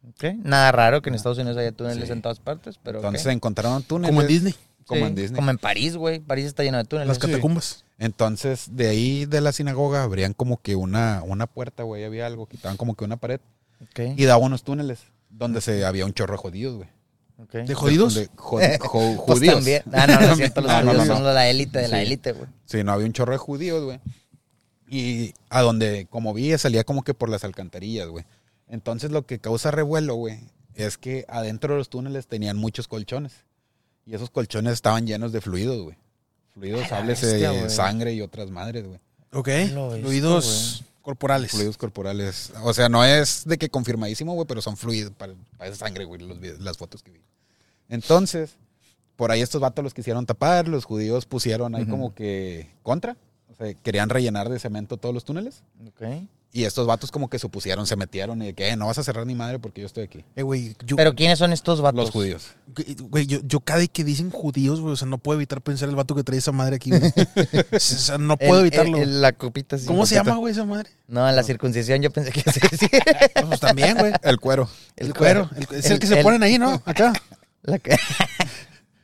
[0.10, 2.12] Ok, Nada raro que en Estados Unidos haya túneles Sí.
[2.14, 3.00] en todas partes, pero.
[3.00, 4.10] Entonces encontraron túneles.
[4.12, 5.36] Como en Disney, Como Sí, en Disney.
[5.36, 6.20] Como en París, güey.
[6.20, 7.08] París está lleno de túneles.
[7.10, 7.84] las catacumbas.
[8.00, 12.48] Entonces, de ahí de la sinagoga abrían como que una, una puerta, güey, había algo,
[12.48, 13.40] quitaban como que una pared
[13.82, 16.90] Ok, y daban unos túneles donde se había un chorro de judíos, güey.
[17.66, 18.16] ¿De jodidos?
[18.16, 19.56] De jod- jo- Pues judíos.
[19.56, 19.84] también.
[19.94, 20.62] Ah, no, no es cierto.
[20.62, 22.48] Los No, no, judíos no, son la élite de la élite, güey.
[22.66, 24.00] Sí, no había un chorro de judíos, güey.
[24.90, 28.26] Y a donde, como vi, salía como que por las alcantarillas, güey.
[28.68, 30.40] Entonces lo que causa revuelo, güey,
[30.76, 33.34] es que adentro de los túneles tenían muchos colchones.
[34.06, 35.98] Y esos colchones estaban llenos de fluidos, güey.
[36.54, 39.00] Fluidos, háblese sangre y otras madres, güey.
[39.32, 39.48] Ok.
[39.48, 41.52] Visto, Fluidos corporales.
[41.52, 42.52] Fluidos corporales.
[42.64, 46.22] O sea, no es de que confirmadísimo, güey, pero son fluidos, para, parece sangre, güey,
[46.60, 47.22] las fotos que vi.
[47.90, 48.58] Entonces,
[49.16, 53.18] por ahí estos vatos los quisieron tapar, los judíos pusieron ahí como que contra.
[53.60, 55.62] Sea, querían rellenar de cemento todos los túneles.
[55.88, 56.02] Ok.
[56.52, 58.98] Y estos vatos como que se opusieron, se metieron y de que "Eh, no vas
[58.98, 60.26] a cerrar ni madre porque yo estoy aquí.
[60.36, 62.00] Eh, güey, yo, Pero ¿quiénes son estos vatos?
[62.06, 62.48] Los judíos.
[63.02, 65.90] güey, yo, yo cada vez que dicen judíos, güey, o sea, no puedo evitar pensar
[65.90, 67.02] el vato que trae esa madre aquí, güey.
[67.72, 68.98] o sea, no El- puedo el- evitarlo.
[68.98, 69.86] el- la copita sí.
[69.86, 70.90] ¿Cómo se llama, güey, esa madre?
[71.08, 72.60] No, en la circuncisión yo pensé que sí.
[72.80, 72.88] sí.
[73.48, 74.14] Pues también, güey.
[74.24, 74.68] El cuero.
[74.96, 75.52] El, cuero.
[75.56, 76.82] el- es el, El- que se el- ponen ahí, ¿no?
[76.86, 77.14] Acá.
[77.62, 77.96] La que-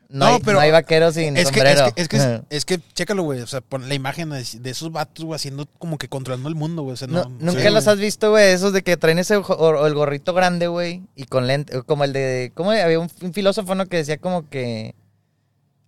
[0.09, 1.93] no, No, hay, pero- no hay vaquero sin Es que, es sombrero.
[1.95, 3.41] que, es que, es que, chécalo, güey.
[3.41, 6.55] O sea, pon la imagen de, de esos vatos, güey, haciendo como que controlando el
[6.55, 6.93] mundo, güey.
[6.93, 8.51] O sea, no, No, ¿Nunca sí, los has visto, güey?
[8.53, 11.01] Esos de que traen ese o, o el gorrito grande, güey.
[11.15, 12.51] Y con lente, como el de...
[12.55, 12.71] ¿Cómo?
[12.71, 13.85] Había un, un filósofo, ¿no?
[13.87, 14.95] Que decía como que...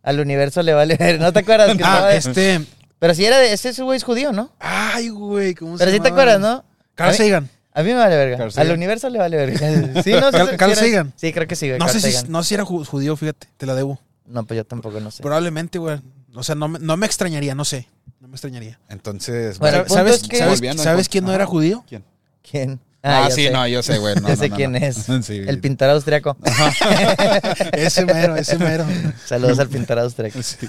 [0.03, 1.19] Al universo le vale ver.
[1.19, 1.73] ¿No te acuerdas?
[1.77, 2.61] Que Ah, este.
[2.99, 3.51] Pero si era de...
[3.53, 4.51] Ese güey es judío, ¿no?
[4.59, 6.63] Ay, güey, ¿cómo Pero se sí te acuerdas, ¿no?
[6.95, 7.49] Carl Sagan.
[7.73, 8.37] A mí me vale verga.
[8.37, 8.71] Carl Al Sagan.
[8.73, 9.59] universo le vale verga.
[10.03, 10.57] Sí, no sé.
[10.57, 11.13] Carl- si- si era- Sagan.
[11.15, 11.77] Sí, creo que sí, güey.
[11.79, 13.99] No Carl sé, si, no sé si era ju- judío, fíjate, te la debo.
[14.27, 15.23] No, pues yo tampoco no sé.
[15.23, 15.99] Probablemente, güey.
[16.35, 17.87] O sea, no me, no me extrañaría, no sé.
[18.19, 18.79] No me extrañaría.
[18.89, 21.35] Entonces, Bueno, el bueno, punto ¿Sabes, es que- ¿sabes, Volviendo, ¿sabes entonces- quién no Ajá.
[21.35, 21.83] era judío?
[21.87, 22.03] ¿quién?
[22.49, 22.79] ¿Quién?
[23.03, 23.51] Ah, ya sí, sé.
[23.51, 24.15] no, yo sé, güey.
[24.15, 24.77] No, Ya no, sé no, quién no.
[24.79, 24.95] es.
[25.23, 25.41] Sí.
[25.47, 26.35] El pintor austriaco.
[27.73, 28.85] ese mero, ese mero.
[29.25, 30.41] Saludos al pintor austriaco.
[30.43, 30.67] Sí.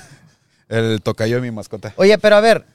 [0.68, 1.94] El tocayo de mi mascota.
[1.96, 2.66] Oye, pero a ver,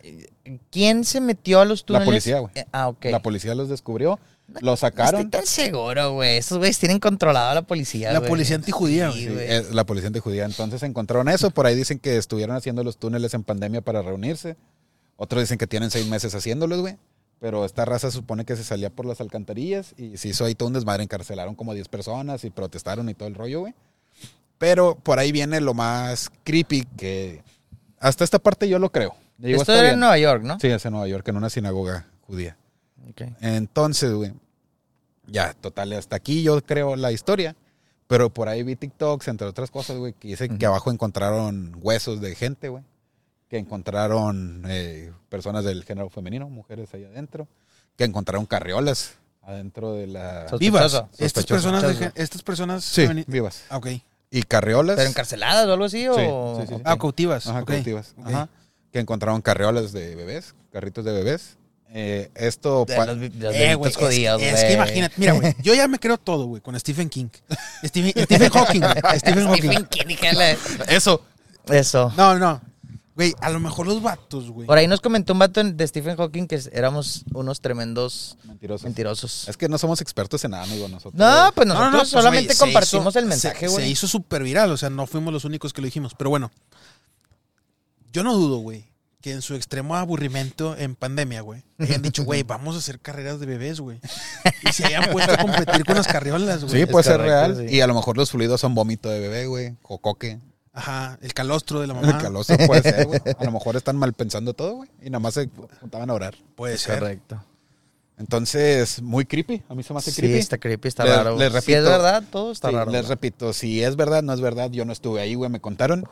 [0.71, 2.05] ¿quién se metió a los túneles?
[2.07, 2.51] policía, güey.
[2.55, 3.05] Eh, Ah, ok.
[3.05, 5.29] La policía los descubrió, No los estoy sacaron.
[5.29, 6.37] tan seguro, güey.
[6.37, 9.27] Esos güeyes tienen controlado a la policía, La policía antijudía, güey.
[9.29, 10.45] Eh, la policía antijudía.
[10.45, 11.51] Entonces encontraron eso.
[11.51, 14.55] Por ahí dicen que estuvieron haciendo los túneles en pandemia para reunirse.
[15.15, 16.97] Otros dicen que tienen seis meses haciéndolos, güey.
[17.39, 20.67] Pero esta raza supone que se salía por las alcantarillas y se hizo ahí todo
[20.67, 21.03] un desmadre.
[21.03, 23.73] Encarcelaron como 10 personas y protestaron y todo el rollo, güey.
[24.57, 27.43] Pero por ahí viene lo más creepy que
[27.99, 29.13] hasta esta parte yo lo creo.
[29.38, 29.93] Digo, Esto era bien.
[29.95, 30.59] en Nueva York, ¿no?
[30.59, 32.57] Sí, es en Nueva York, en una sinagoga judía.
[33.09, 33.21] Ok.
[33.41, 34.34] Entonces, güey,
[35.27, 37.55] ya, total, hasta aquí yo creo la historia.
[38.07, 40.73] Pero por ahí vi TikToks, entre otras cosas, güey, que dicen que Ujú.
[40.73, 42.84] abajo encontraron huesos de gente, güey.
[43.47, 47.47] Que encontraron eh, personas del género femenino, mujeres ahí adentro.
[47.95, 50.45] Que encontraron carriolas adentro de la...
[50.59, 50.91] Vivas.
[50.91, 51.23] Sospechoso.
[51.25, 52.84] Estas personas, de estas personas.
[52.84, 53.63] Sí, vivas.
[53.69, 53.88] Ah, ok.
[54.29, 54.97] Y carriolas...
[54.97, 56.07] ¿Pero encarceladas o algo así?
[56.07, 56.15] O...
[56.59, 56.81] sí, sí, sí.
[56.86, 57.47] Ah, cautivas.
[57.47, 57.67] Ajá, ok.
[57.67, 58.15] cautivas.
[58.17, 58.27] Ok.
[58.27, 58.49] Ajá.
[58.93, 61.57] Que encontraron carriolas de bebés, carritos de bebés.
[61.95, 62.85] Eh, esto...
[62.87, 64.73] De los, Eh, güey, bebitos es, judíos, es que güey.
[64.75, 67.27] imagínate, mira, güey, yo ya me creo todo, güey, con Stephen King.
[67.83, 69.71] Stephen, Stephen Hawking, güey, Stephen Hawking.
[69.71, 70.27] Stephen King.
[70.87, 71.21] Eso.
[71.67, 72.11] Eso.
[72.17, 72.61] No, no.
[73.15, 74.65] Güey, a lo mejor los vatos, güey.
[74.65, 78.83] Por ahí nos comentó un vato de Stephen Hawking que éramos unos tremendos Mentirosos.
[78.85, 79.47] mentirosos.
[79.47, 81.13] Es que no somos expertos en nada, amigo, nosotros.
[81.13, 83.67] No, pues No, nosotros no, no, pues, solamente güey, se compartimos hizo- el mensaje, se-
[83.67, 83.91] Se güey.
[83.91, 86.13] hizo súper viral, o sea, no fuimos los únicos que lo dijimos.
[86.17, 86.51] Pero bueno,
[88.14, 88.86] yo no dudo, güey,
[89.22, 93.39] que en su extremo aburrimiento en pandemia, güey, hayan dicho, güey, vamos a hacer carreras
[93.39, 93.99] de bebés, güey.
[94.70, 96.82] Y se hayan puesto a competir con las carriolas, güey.
[96.82, 97.68] Sí, puede ser correcto, real.
[97.70, 97.76] sí.
[97.76, 99.76] Y a lo mejor los fluidos son vómito de bebé, güey.
[99.84, 100.39] O coque.
[100.76, 102.18] Ajá, el calostro de la El mamá.
[102.20, 103.20] calostro puede ser, güey.
[103.39, 104.89] A lo mejor están mal pensando todo, güey.
[105.03, 105.47] Y nada más se
[105.80, 106.36] juntaban a orar.
[106.55, 106.97] Puede ser.
[106.99, 107.43] Correcto.
[108.18, 109.64] Entonces, muy creepy.
[109.70, 110.38] A mí se me hace Sí, creepy.
[110.39, 111.38] está creepy, está Les- raro.
[111.38, 112.91] les si es repito- verdad, todo está Sí, raro.
[112.91, 113.09] les güey.
[113.09, 116.05] repito, si es verdad, no es verdad, yo no estuve ahí, güey, me contaron.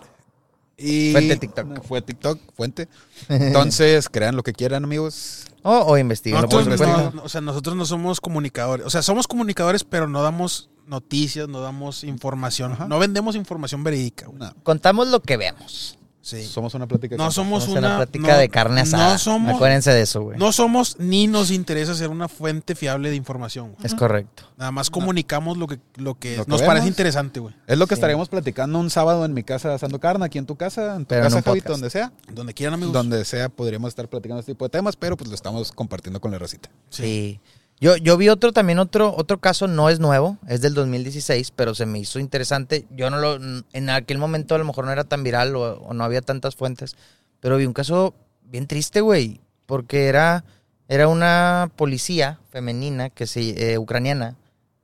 [0.81, 1.83] Y Fuente TikTok.
[1.83, 2.87] Fue TikTok, fuente.
[3.29, 5.45] Entonces, crean lo que quieran, amigos.
[5.63, 6.41] O, o investiguen.
[6.41, 8.85] Nosotros no, o sea, nosotros no somos comunicadores.
[8.85, 12.73] O sea, somos comunicadores, pero no damos noticias, no damos información.
[12.73, 12.87] Ajá.
[12.87, 14.27] No vendemos información verídica.
[14.33, 15.97] No, Contamos lo que vemos.
[16.23, 16.43] Sí.
[16.43, 17.15] somos una plática.
[17.17, 19.13] No de somos Somos una, una plática no- de carne asada.
[19.13, 20.37] No somos, Acuérdense de eso, güey.
[20.37, 23.71] no somos ni nos interesa ser una fuente fiable de información.
[23.71, 23.85] güey.
[23.85, 24.43] Es correcto.
[24.57, 26.61] Nada más comunicamos lo que, lo que, Lo que nos vemos.
[26.67, 27.55] parece interesante, güey.
[27.65, 27.99] Es lo que Sí.
[27.99, 31.07] estaremos platicando un sábado en mi casa asando carne, aquí en tu casa, en tu
[31.09, 32.11] Pero en casa, un Javito, donde sea.
[32.31, 32.93] Donde quieran, amigos.
[32.93, 36.31] Donde sea podríamos estar platicando este tipo de temas, pero pues lo estamos compartiendo con
[36.31, 36.69] la racita.
[36.89, 37.39] Sí.
[37.81, 41.73] Yo, yo vi otro también, otro, otro caso, no es nuevo, es del 2016, pero
[41.73, 42.85] se me hizo interesante.
[42.91, 43.39] Yo no lo,
[43.73, 46.55] en aquel momento a lo mejor no era tan viral o, o no había tantas
[46.55, 46.95] fuentes,
[47.39, 48.13] pero vi un caso
[48.43, 50.43] bien triste, güey, porque era,
[50.87, 54.35] era una policía femenina, que se, eh, ucraniana,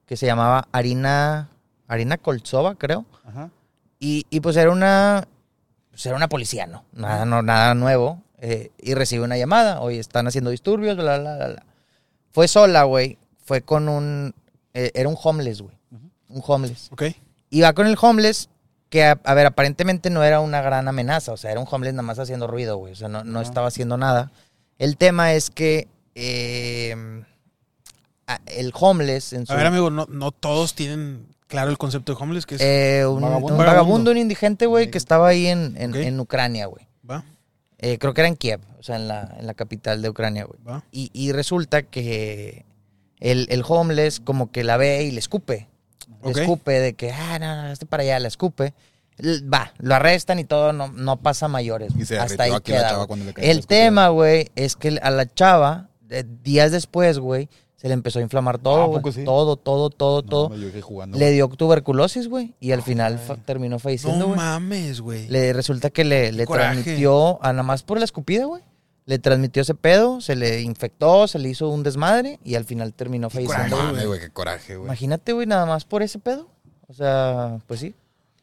[0.07, 1.49] que se llamaba Arina,
[1.87, 3.05] Arina Koltsova, creo.
[3.23, 3.51] Ajá.
[3.99, 5.27] Y, y, pues era una,
[5.91, 6.83] pues era una policía, ¿no?
[6.93, 8.23] Nada, no, nada nuevo.
[8.39, 11.63] eh, y recibe una llamada, oye, están haciendo disturbios, bla, bla, bla, bla.
[12.37, 13.17] Fue sola, güey.
[13.45, 14.35] Fue con un,
[14.75, 15.75] eh, era un homeless, güey.
[16.29, 16.89] Un homeless.
[16.91, 17.01] Ok.
[17.63, 18.47] Va con el homeless,
[18.89, 21.31] que a, a ver, aparentemente no era una gran amenaza.
[21.31, 22.93] O sea, era un homeless nada más haciendo ruido, güey.
[22.93, 24.31] O sea, no, no estaba haciendo nada.
[24.77, 26.95] El tema es que eh,
[28.27, 29.53] a- el homeless en su...
[29.53, 32.61] A ver, amigo, no, no todos tienen claro el concepto de homeless, que es...
[32.61, 33.53] eh, un, Vagabundo.
[33.53, 34.11] un Vagabundo.
[34.11, 36.85] un indigente, güey, que estaba ahí en, en Ucrania, güey.
[37.09, 37.23] va,
[37.79, 40.45] Eh, creo que era en Kiev, o sea, en la, en la capital de Ucrania,
[40.45, 40.59] güey.
[40.67, 40.83] va.
[40.91, 42.65] Y, y resulta que
[43.19, 45.67] el, el homeless como que la ve y le escupe.
[46.23, 46.37] Le Ok.
[46.37, 48.73] escupe de que, ah, no, no, este para allá, le escupe.
[49.19, 51.91] L- Va, lo arrestan y todo, no, no pasa mayores.
[51.97, 52.89] Y se Hasta ahí derritió aquí la queda.
[52.89, 53.07] chava güey.
[53.07, 53.77] cuando le cayó la El escupida.
[53.79, 58.21] tema, güey, es que a la chava, eh, días después, güey, se le empezó a
[58.23, 59.13] inflamar Ah, ¿a todo, güey.
[59.13, 59.23] sí?
[59.23, 60.51] Todo, todo, todo, No, todo.
[60.81, 61.17] jugando.
[61.17, 64.37] Le dio tuberculosis, güey, y al final fa- terminó falleciendo, No güey.
[64.37, 65.27] mames, güey.
[65.29, 68.61] Le resulta que le, le transmitió, a nada más por la escupida, güey.
[69.05, 72.93] Le transmitió ese pedo, se le infectó, se le hizo un desmadre y al final
[72.93, 73.77] terminó Qué falleciendo.
[73.77, 74.19] Coraje, güey.
[74.19, 74.87] qué coraje, güey.
[74.87, 76.49] Imagínate, güey, nada más por ese pedo.
[76.89, 77.95] O sea, pues sí.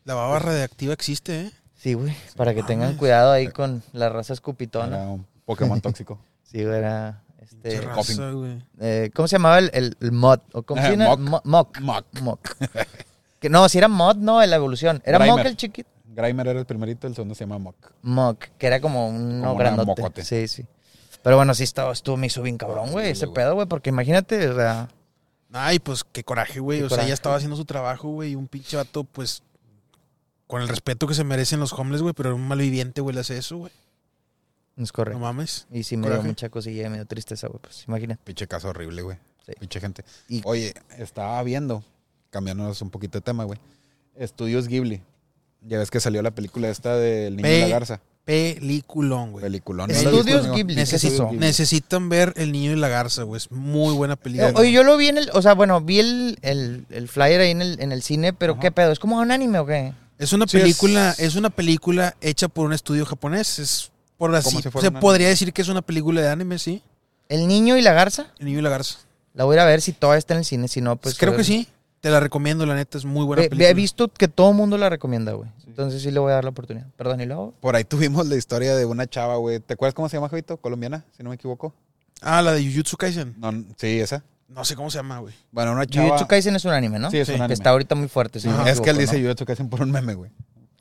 [0.04, 1.50] La baba radiactiva existe, ¿eh?
[1.74, 2.14] Sí, güey.
[2.36, 4.96] Para que tengan cuidado ahí con la raza escupitona.
[5.02, 6.18] Era un Pokémon tóxico.
[6.44, 7.20] Sí, güey, era.
[7.62, 8.32] Este, raza,
[8.80, 10.40] eh, ¿Cómo se llamaba el, el, el mod?
[10.52, 11.16] ¿O ¿Cómo se llama?
[11.44, 11.80] Mock.
[11.80, 12.56] Mo- Mock.
[13.40, 15.02] Que no, si era mod, no, en la evolución.
[15.04, 15.36] Era Grimer.
[15.36, 15.90] Mock el chiquito.
[16.06, 17.76] Grimer era el primerito, el segundo se llama Mock.
[18.00, 20.00] Mock, que era como un Como una grandote.
[20.00, 20.24] mocote.
[20.24, 20.64] Sí, sí.
[21.22, 23.34] Pero bueno, sí estaba, estuvo, me hizo bien cabrón, güey, ese güey.
[23.34, 24.88] pedo, güey, porque imagínate, o sea,
[25.52, 26.78] Ay, pues qué coraje, güey.
[26.80, 29.42] Qué O sea, ella estaba haciendo su trabajo, güey, y un pinche vato, pues,
[30.46, 33.36] con el respeto que se merecen los homeless, güey, pero un malviviente, güey, le hace
[33.36, 33.72] eso, güey.
[34.76, 35.18] Es No correcto.
[35.20, 35.66] mames.
[35.70, 36.28] y sí me dio coraje.
[36.28, 38.20] mucha cosilla, me dio tristeza, güey, pues imagínate.
[38.24, 39.16] Pinche caso horrible, güey.
[39.46, 39.52] Sí.
[39.60, 40.04] Pinche gente.
[40.28, 41.84] Y- Oye, estaba viendo,
[42.30, 43.58] cambiándonos un poquito de tema, güey.
[44.16, 45.02] Estudios Ghibli.
[45.62, 48.00] Ya ves que salió la película esta del niño y la garza.
[48.24, 49.42] Peliculón, güey.
[49.44, 49.88] Peliculón.
[49.88, 50.50] ¿No Estudios?
[50.50, 51.30] Ghibli, ¿qué es Necesito-.
[51.32, 53.36] Necesitan ver El Niño y la Garza, güey.
[53.38, 54.52] Es muy buena película.
[54.56, 57.50] Oye, yo lo vi en el, o sea, bueno, vi el, el, el flyer ahí
[57.50, 58.62] en el, en el cine, pero Ajá.
[58.62, 58.92] ¿qué pedo?
[58.92, 59.92] ¿Es como un anime o qué?
[60.18, 61.34] Es una Sí, es- película, es...
[61.36, 63.58] una película hecha por un estudio japonés.
[63.58, 63.90] Es
[64.28, 64.56] por así.
[64.56, 66.82] Si se podría decir que es una película de anime, sí.
[67.28, 68.26] ¿El niño y la garza?
[68.38, 68.98] El Niño y la Garza.
[69.32, 71.14] La voy a ir a ver si todavía está en el cine, si no, pues...
[71.14, 71.66] Pues creo que sí.
[72.00, 73.70] Te la recomiendo, la neta, es muy buena Ve- película.
[73.70, 75.48] He visto que todo el mundo la recomienda, güey.
[75.66, 76.86] Entonces sí le voy a dar la oportunidad.
[76.96, 77.54] Perdón, ¿y luego?
[77.60, 79.58] Por ahí tuvimos la historia de una chava, güey.
[79.60, 80.58] ¿Te acuerdas cómo se llama, Javito?
[80.58, 81.74] Colombiana, si no me equivoco.
[82.20, 83.34] Ah, la de Jujutsu Kaisen.
[83.38, 84.22] No, sí, esa.
[84.48, 85.34] No sé cómo se llama, güey.
[85.50, 86.06] Bueno, una chava.
[86.08, 87.10] Jujutsu Kaisen es un anime, ¿no?
[87.10, 87.48] Sí, es Sí, un que anime.
[87.48, 89.22] Que está ahorita muy fuerte, no me es que él equivoco, dice ¿no?
[89.28, 90.30] Jujutsu Kaisen por un meme, güey.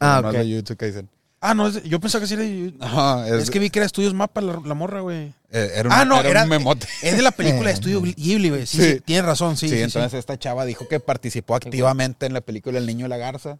[0.02, 0.36] Ah, No ok.
[0.36, 1.10] es de Jujutsu Kaisen.
[1.46, 4.39] Ah, no, yo pensaba que sí era es, Es que vi que era Estudios Mapa
[4.39, 5.34] la, la morra, güey.
[5.52, 6.88] eh, era, un, Ah, no, era, era- un memote.
[7.02, 8.66] Es de la película de Estudio Ghibli, güey.
[8.66, 9.02] Sí, sí, Sí.
[9.02, 9.68] tienes razón, sí.
[9.68, 9.84] Sí, sí, sí.
[9.84, 13.58] entonces esta chava dijo que participó activamente en la película El Niño y la Garza.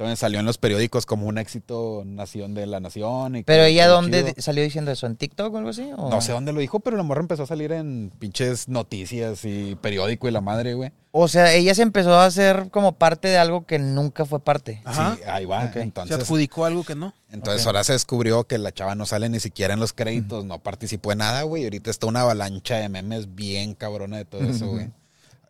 [0.00, 3.36] Entonces salió en los periódicos como un éxito nación de la nación.
[3.36, 4.34] y Pero ella, ¿dónde chido.
[4.38, 5.06] salió diciendo eso?
[5.06, 5.90] ¿En TikTok o algo así?
[5.94, 6.08] o?
[6.08, 9.74] No sé dónde lo dijo, pero la morra empezó a salir en pinches noticias y
[9.74, 10.90] periódico y la madre, güey.
[11.12, 14.80] O sea, ella se empezó a hacer como parte de algo que nunca fue parte.
[14.86, 15.16] Ajá.
[15.16, 15.64] Sí, ahí va.
[15.64, 15.74] Ok.
[15.74, 17.12] Se Entonces, adjudicó algo que no.
[17.30, 20.60] entonces ahora se descubrió que la chava no sale ni siquiera en los créditos, no
[20.60, 21.60] participó en nada, güey.
[21.62, 24.88] y Ahorita está una avalancha de memes bien cabrona de todo eso, güey.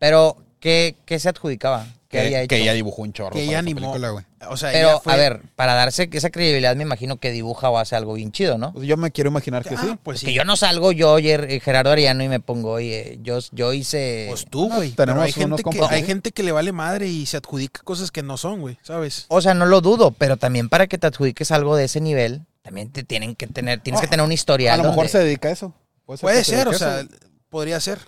[0.01, 1.86] Pero, ¿qué, qué se adjudicaba?
[2.11, 2.48] ¿Qué Que, había hecho?
[2.48, 3.80] que ella dibujó un chorro Que ella animó.
[3.82, 4.24] película, güey.
[4.48, 7.70] O sea, ella Pero, fue- a ver, para darse esa credibilidad, me imagino que dibuja
[7.70, 8.72] o hace algo bien chido, ¿no?
[8.72, 9.98] Pues yo me quiero imaginar que Ah, sí.
[10.02, 10.32] pues Que sí.
[10.34, 14.26] yo no salgo yo, Ger- Gerardo Ariano, y me pongo, oye, yo, yo hice...
[14.28, 14.90] Pues tú, güey.
[14.90, 16.04] tenemos Pero hay unos gente, que, hay ¿eh?
[16.04, 19.26] gente que le vale madre y se adjudica cosas que no son, güey, ¿sabes?
[19.28, 22.42] O sea, no lo dudo, pero también para que te adjudiques algo de ese nivel,
[22.62, 24.78] también te tienen que tener, tienes que tener un A historial.
[24.78, 25.72] lo mejor donde- se dedica a eso.
[26.06, 27.04] Puede que se ser, o a sea,
[27.50, 28.00] podría ser.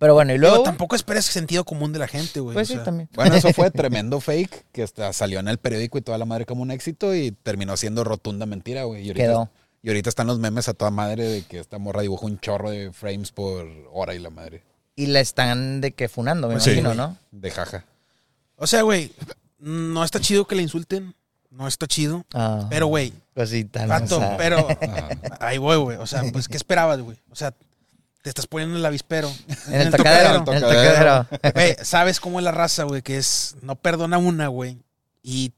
[0.00, 0.62] Pero bueno, y luego...
[0.64, 2.54] Tampoco esperes sentido común de la gente, güey.
[2.54, 3.08] pues o sí, sea, también.
[3.14, 6.46] Bueno, eso fue tremendo fake que hasta salió en el periódico y toda la madre
[6.46, 9.02] como un éxito y terminó siendo rotunda mentira, güey.
[9.04, 9.50] Y ahorita, Quedó.
[9.82, 12.70] y ahorita están los memes a toda madre de que esta morra dibujó un chorro
[12.70, 14.64] de frames por hora y la madre.
[14.96, 16.94] Y la están de que funando, me Pues Sí, imagino.
[16.94, 17.16] ¿no?
[17.30, 17.84] De jaja.
[18.56, 19.12] O sea, güey,
[19.58, 21.14] no está chido que le insulten.
[21.50, 22.24] No está chido.
[22.32, 23.88] Ah, Pero, güey, cosita, ¿no?
[23.88, 25.08] vato, O sea, pero Ajá.
[25.40, 25.96] ahí voy, güey.
[25.98, 27.18] O sea, pues, ¿qué esperabas, güey?
[27.30, 27.52] O sea,
[28.22, 29.30] te estás poniendo el avispero.
[29.68, 31.26] En el tocadero, en el tocadero.
[31.84, 34.78] Sabes cómo es la raza, güey, que es, no perdona una, güey.
[35.22, 35.52] Y,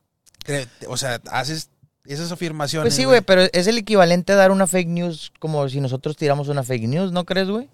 [0.44, 1.70] te- te- o sea, haces
[2.04, 2.86] esas afirmaciones.
[2.86, 6.16] Pues sí, güey, pero es el equivalente a dar una fake news como si nosotros
[6.16, 7.68] tiramos una fake news, ¿no crees, güey?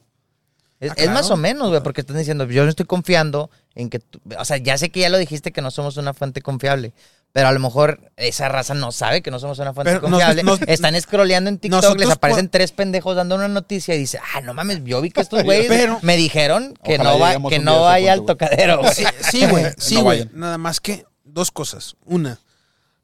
[0.80, 3.90] Es, Ah, es más o menos, güey, porque están diciendo, yo no estoy confiando en
[3.90, 6.40] que, tú- o sea, ya sé que ya lo dijiste que no somos una fuente
[6.40, 6.92] confiable,
[7.32, 10.42] pero a lo mejor esa raza no sabe que no somos una fuente Pero confiable.
[10.42, 14.18] nos- Están scrolleando en TikTok, les aparecen por- tres pendejos dando una noticia y dice,
[14.34, 17.48] ah, no mames, yo vi que estos güeyes Pero- me dijeron que Ojalá no, va,
[17.50, 18.78] que no vaya al tocadero.
[18.80, 18.92] güey.
[19.30, 19.66] Sí, güey.
[19.78, 20.28] Sí, No güey.
[20.32, 21.96] Nada más que dos cosas.
[22.04, 22.40] Una,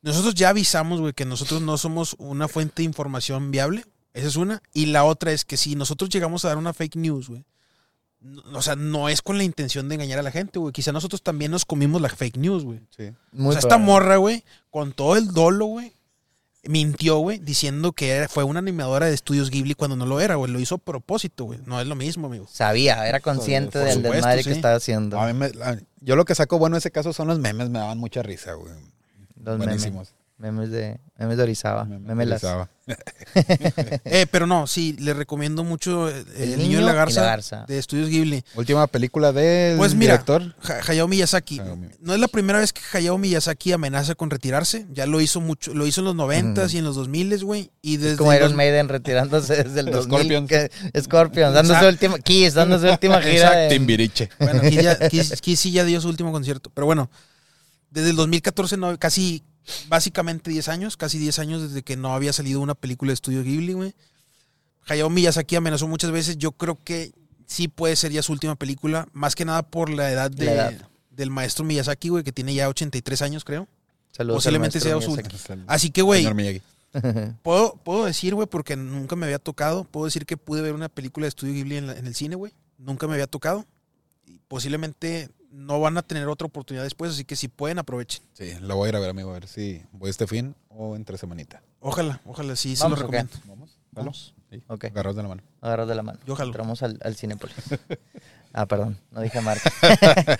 [0.02, 3.84] nosotros ya avisamos, güey, que nosotros no somos una fuente de información viable.
[4.14, 4.62] Esa es una.
[4.72, 7.44] Y la otra es que si nosotros llegamos a dar una fake news, güey.
[8.24, 10.72] No- O sea, no es con la intención de engañar a la gente, güey.
[10.72, 12.80] Quizá nosotros también nos comimos la fake news, güey.
[12.96, 13.10] Sí.
[13.32, 15.92] Muy o sea, esta morra, güey, con todo el dolo, güey,
[16.66, 20.50] mintió, güey, diciendo que fue una animadora de estudios Ghibli cuando no lo era, güey.
[20.50, 21.60] Lo hizo a propósito, güey.
[21.66, 22.46] No es lo mismo, amigo.
[22.50, 24.48] Sabía, era consciente Por del supuesto, desmadre sí.
[24.48, 25.20] que estaba haciendo.
[25.20, 25.52] A mí me-
[26.00, 28.54] yo lo que saco bueno de ese caso son los memes, me daban mucha risa,
[28.54, 28.72] güey.
[29.36, 29.58] Los.
[29.58, 30.08] Buenísimos.
[30.12, 31.84] Memes de, memes de Orizaba.
[31.84, 32.68] Memes Memes las- Orizaba.
[34.04, 37.20] Eh, pero no, sí, le recomiendo mucho eh, El, El niño, y la y garza,
[37.22, 37.64] la garza.
[37.66, 38.44] de estudios Ghibli.
[38.54, 40.54] Última película del Pues mira, director.
[40.64, 41.60] Ha- Hayao Miyazaki.
[41.60, 41.78] Hayao.
[42.00, 44.86] No es la primera vez que Hayao Miyazaki amenaza con retirarse.
[44.92, 46.74] Ya lo hizo mucho, lo hizo en los 90s Ujú.
[46.74, 47.70] y en los 2000 güey.
[47.80, 50.18] Y desde Como Iron los- Maiden retirándose desde el Los 2000.
[50.18, 50.48] Scorpions.
[50.48, 51.88] que- Scorpions, dando su Exacto.
[52.06, 52.18] última...
[52.18, 53.66] Kiss, dando su última gira.
[53.68, 54.34] Exacto.
[54.40, 56.70] Bueno, Kiss, ya, Kiss- Kiss sí ya dio su último concierto.
[56.74, 57.08] Pero bueno,
[57.90, 59.42] desde el 2014, no, casi,
[59.88, 63.42] básicamente 10 años, casi 10 años desde que no había salido una película de estudio
[63.42, 63.94] Ghibli, güey.
[64.86, 66.36] Hayao Miyazaki amenazó muchas veces.
[66.38, 67.12] Yo creo que
[67.46, 70.52] sí puede ser ya su última película, más que nada por la edad, de, La
[70.70, 70.88] edad.
[71.10, 73.66] del maestro Miyazaki, güey, que tiene ya 83 años, creo.
[74.12, 76.24] Saludos Posiblemente sea su- el Así que, güey,
[77.42, 80.88] puedo, puedo decir, güey, porque nunca me había tocado, puedo decir que pude ver una
[80.88, 82.52] película de estudio Ghibli en, la- en el cine, güey.
[82.78, 83.64] Nunca me había tocado.
[84.26, 88.22] Y posiblemente no van a tener otra oportunidad después, así que si pueden, aprovechen.
[88.32, 90.96] Sí, lo voy a ir a ver, amigo, a ver si voy este fin o
[90.96, 91.62] entre semanita.
[91.80, 93.32] Ojalá, ojalá, sí, se lo ¿o recomiendo.
[93.46, 93.78] ¿Vamos?
[93.92, 94.34] Vamos.
[94.50, 94.62] Sí.
[94.68, 94.84] Ok.
[94.86, 95.42] Agarrados de la mano.
[95.60, 96.18] Agarrados de la mano.
[96.26, 96.48] Yo jalo.
[96.50, 97.54] Entramos al, al Cinépolis.
[98.52, 99.70] ah, perdón, no dije marca.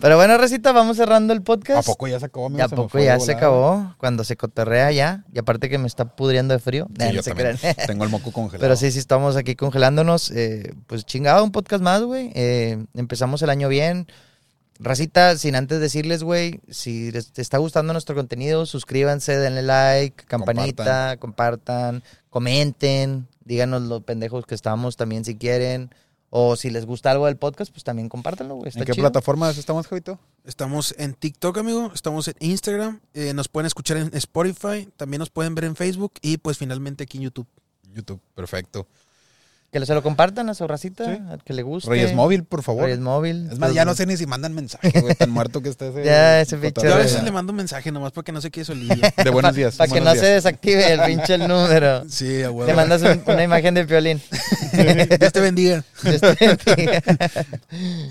[0.00, 1.86] Pero bueno, Recita, vamos cerrando el podcast.
[1.88, 2.58] ¿A poco ya se acabó, amigo?
[2.58, 3.94] Ya a Se poco ya acabó.
[3.98, 5.24] Cuando se cotorrea ya.
[5.32, 6.86] Y aparte que me está pudriendo de frío.
[6.98, 7.56] Nah, Sí, no yo se también.
[7.56, 7.76] crean.
[7.86, 8.60] Tengo el moco congelado.
[8.62, 10.30] Pero sí, sí estamos aquí congelándonos.
[10.32, 12.32] eh, pues chingado, un podcast más, güey.
[12.34, 14.06] Eh, empezamos el año bien.
[14.78, 21.16] Racita, sin antes decirles, güey, si les está gustando nuestro contenido, suscríbanse, denle like, campanita,
[21.18, 25.90] compartan, comenten, díganos los pendejos que estamos también si quieren.
[26.28, 28.72] O si les gusta algo del podcast, pues también compártanlo, güey.
[28.74, 29.04] ¿En qué chido.
[29.04, 30.18] plataformas estamos, Javito?
[30.44, 31.92] Estamos en TikTok, amigo.
[31.94, 33.00] Estamos en Instagram.
[33.14, 34.88] eh, nos pueden escuchar en Spotify.
[34.96, 36.14] También nos pueden ver en Facebook.
[36.20, 37.46] Y pues finalmente aquí en YouTube.
[37.94, 38.86] YouTube, perfecto.
[39.72, 41.20] Que se lo compartan a su racita, Sí.
[41.28, 41.90] al que le guste.
[41.90, 42.84] Reyes Móvil, por favor.
[42.84, 43.48] Reyes Móvil.
[43.52, 46.02] Es más, ya no sé ni si mandan mensaje, güey, tan muerto que está ese.
[46.04, 48.62] Ya, ese pinche Yo a veces le mando un mensaje nomás porque no sé qué
[48.62, 49.12] es Olivia.
[49.22, 49.76] De buenos días.
[49.76, 52.08] Para que no se desactive el pinche el número.
[52.08, 52.64] sí, a huevo.
[52.66, 54.22] Te mandas un- una imagen de violín.
[55.18, 55.84] Dios te bendiga.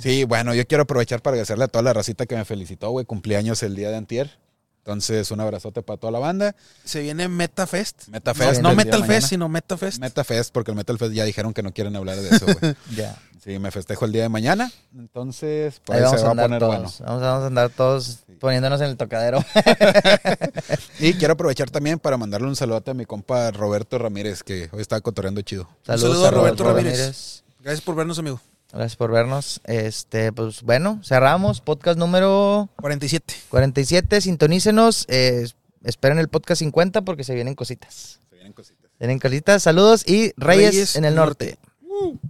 [0.01, 3.05] Sí, bueno, yo quiero aprovechar para agradecerle a toda la racita que me felicitó, güey.
[3.05, 4.37] Cumpleaños el día de antier.
[4.85, 6.55] Entonces, un abrazote para toda la banda.
[6.83, 8.07] Se viene MetaFest.
[8.09, 8.61] MetaFest.
[8.61, 9.15] No, no el día de Metal mañana.
[9.15, 9.99] Fest, sino MetaFest.
[9.99, 12.75] MetaFest, porque el Metal Fest ya dijeron que no quieren hablar de eso, güey.
[12.95, 13.17] ya.
[13.43, 14.71] Sí, me festejo el día de mañana.
[14.95, 16.71] Entonces, por Ahí se a va a andar poner todos.
[16.75, 16.93] bueno.
[16.99, 19.43] Vamos, vamos a andar todos poniéndonos en el tocadero.
[20.99, 24.81] Y quiero aprovechar también para mandarle un saludo a mi compa Roberto Ramírez, que hoy
[24.81, 25.67] está cotorreando chido.
[25.83, 27.43] saludo a Roberto Ramírez.
[27.59, 28.39] Gracias por vernos, amigo.
[28.75, 29.61] Gracias por vernos.
[29.63, 31.61] Este, pues bueno, cerramos.
[31.61, 33.33] Podcast número 47.
[33.47, 35.05] 47, sintonícenos.
[35.07, 35.47] Eh,
[35.85, 38.19] esperen el podcast 50 porque se vienen cositas.
[38.29, 38.91] Se vienen cositas.
[38.91, 39.63] Se vienen cositas.
[39.63, 41.57] Saludos y Reyes, en el norte.
[41.87, 42.25] norte.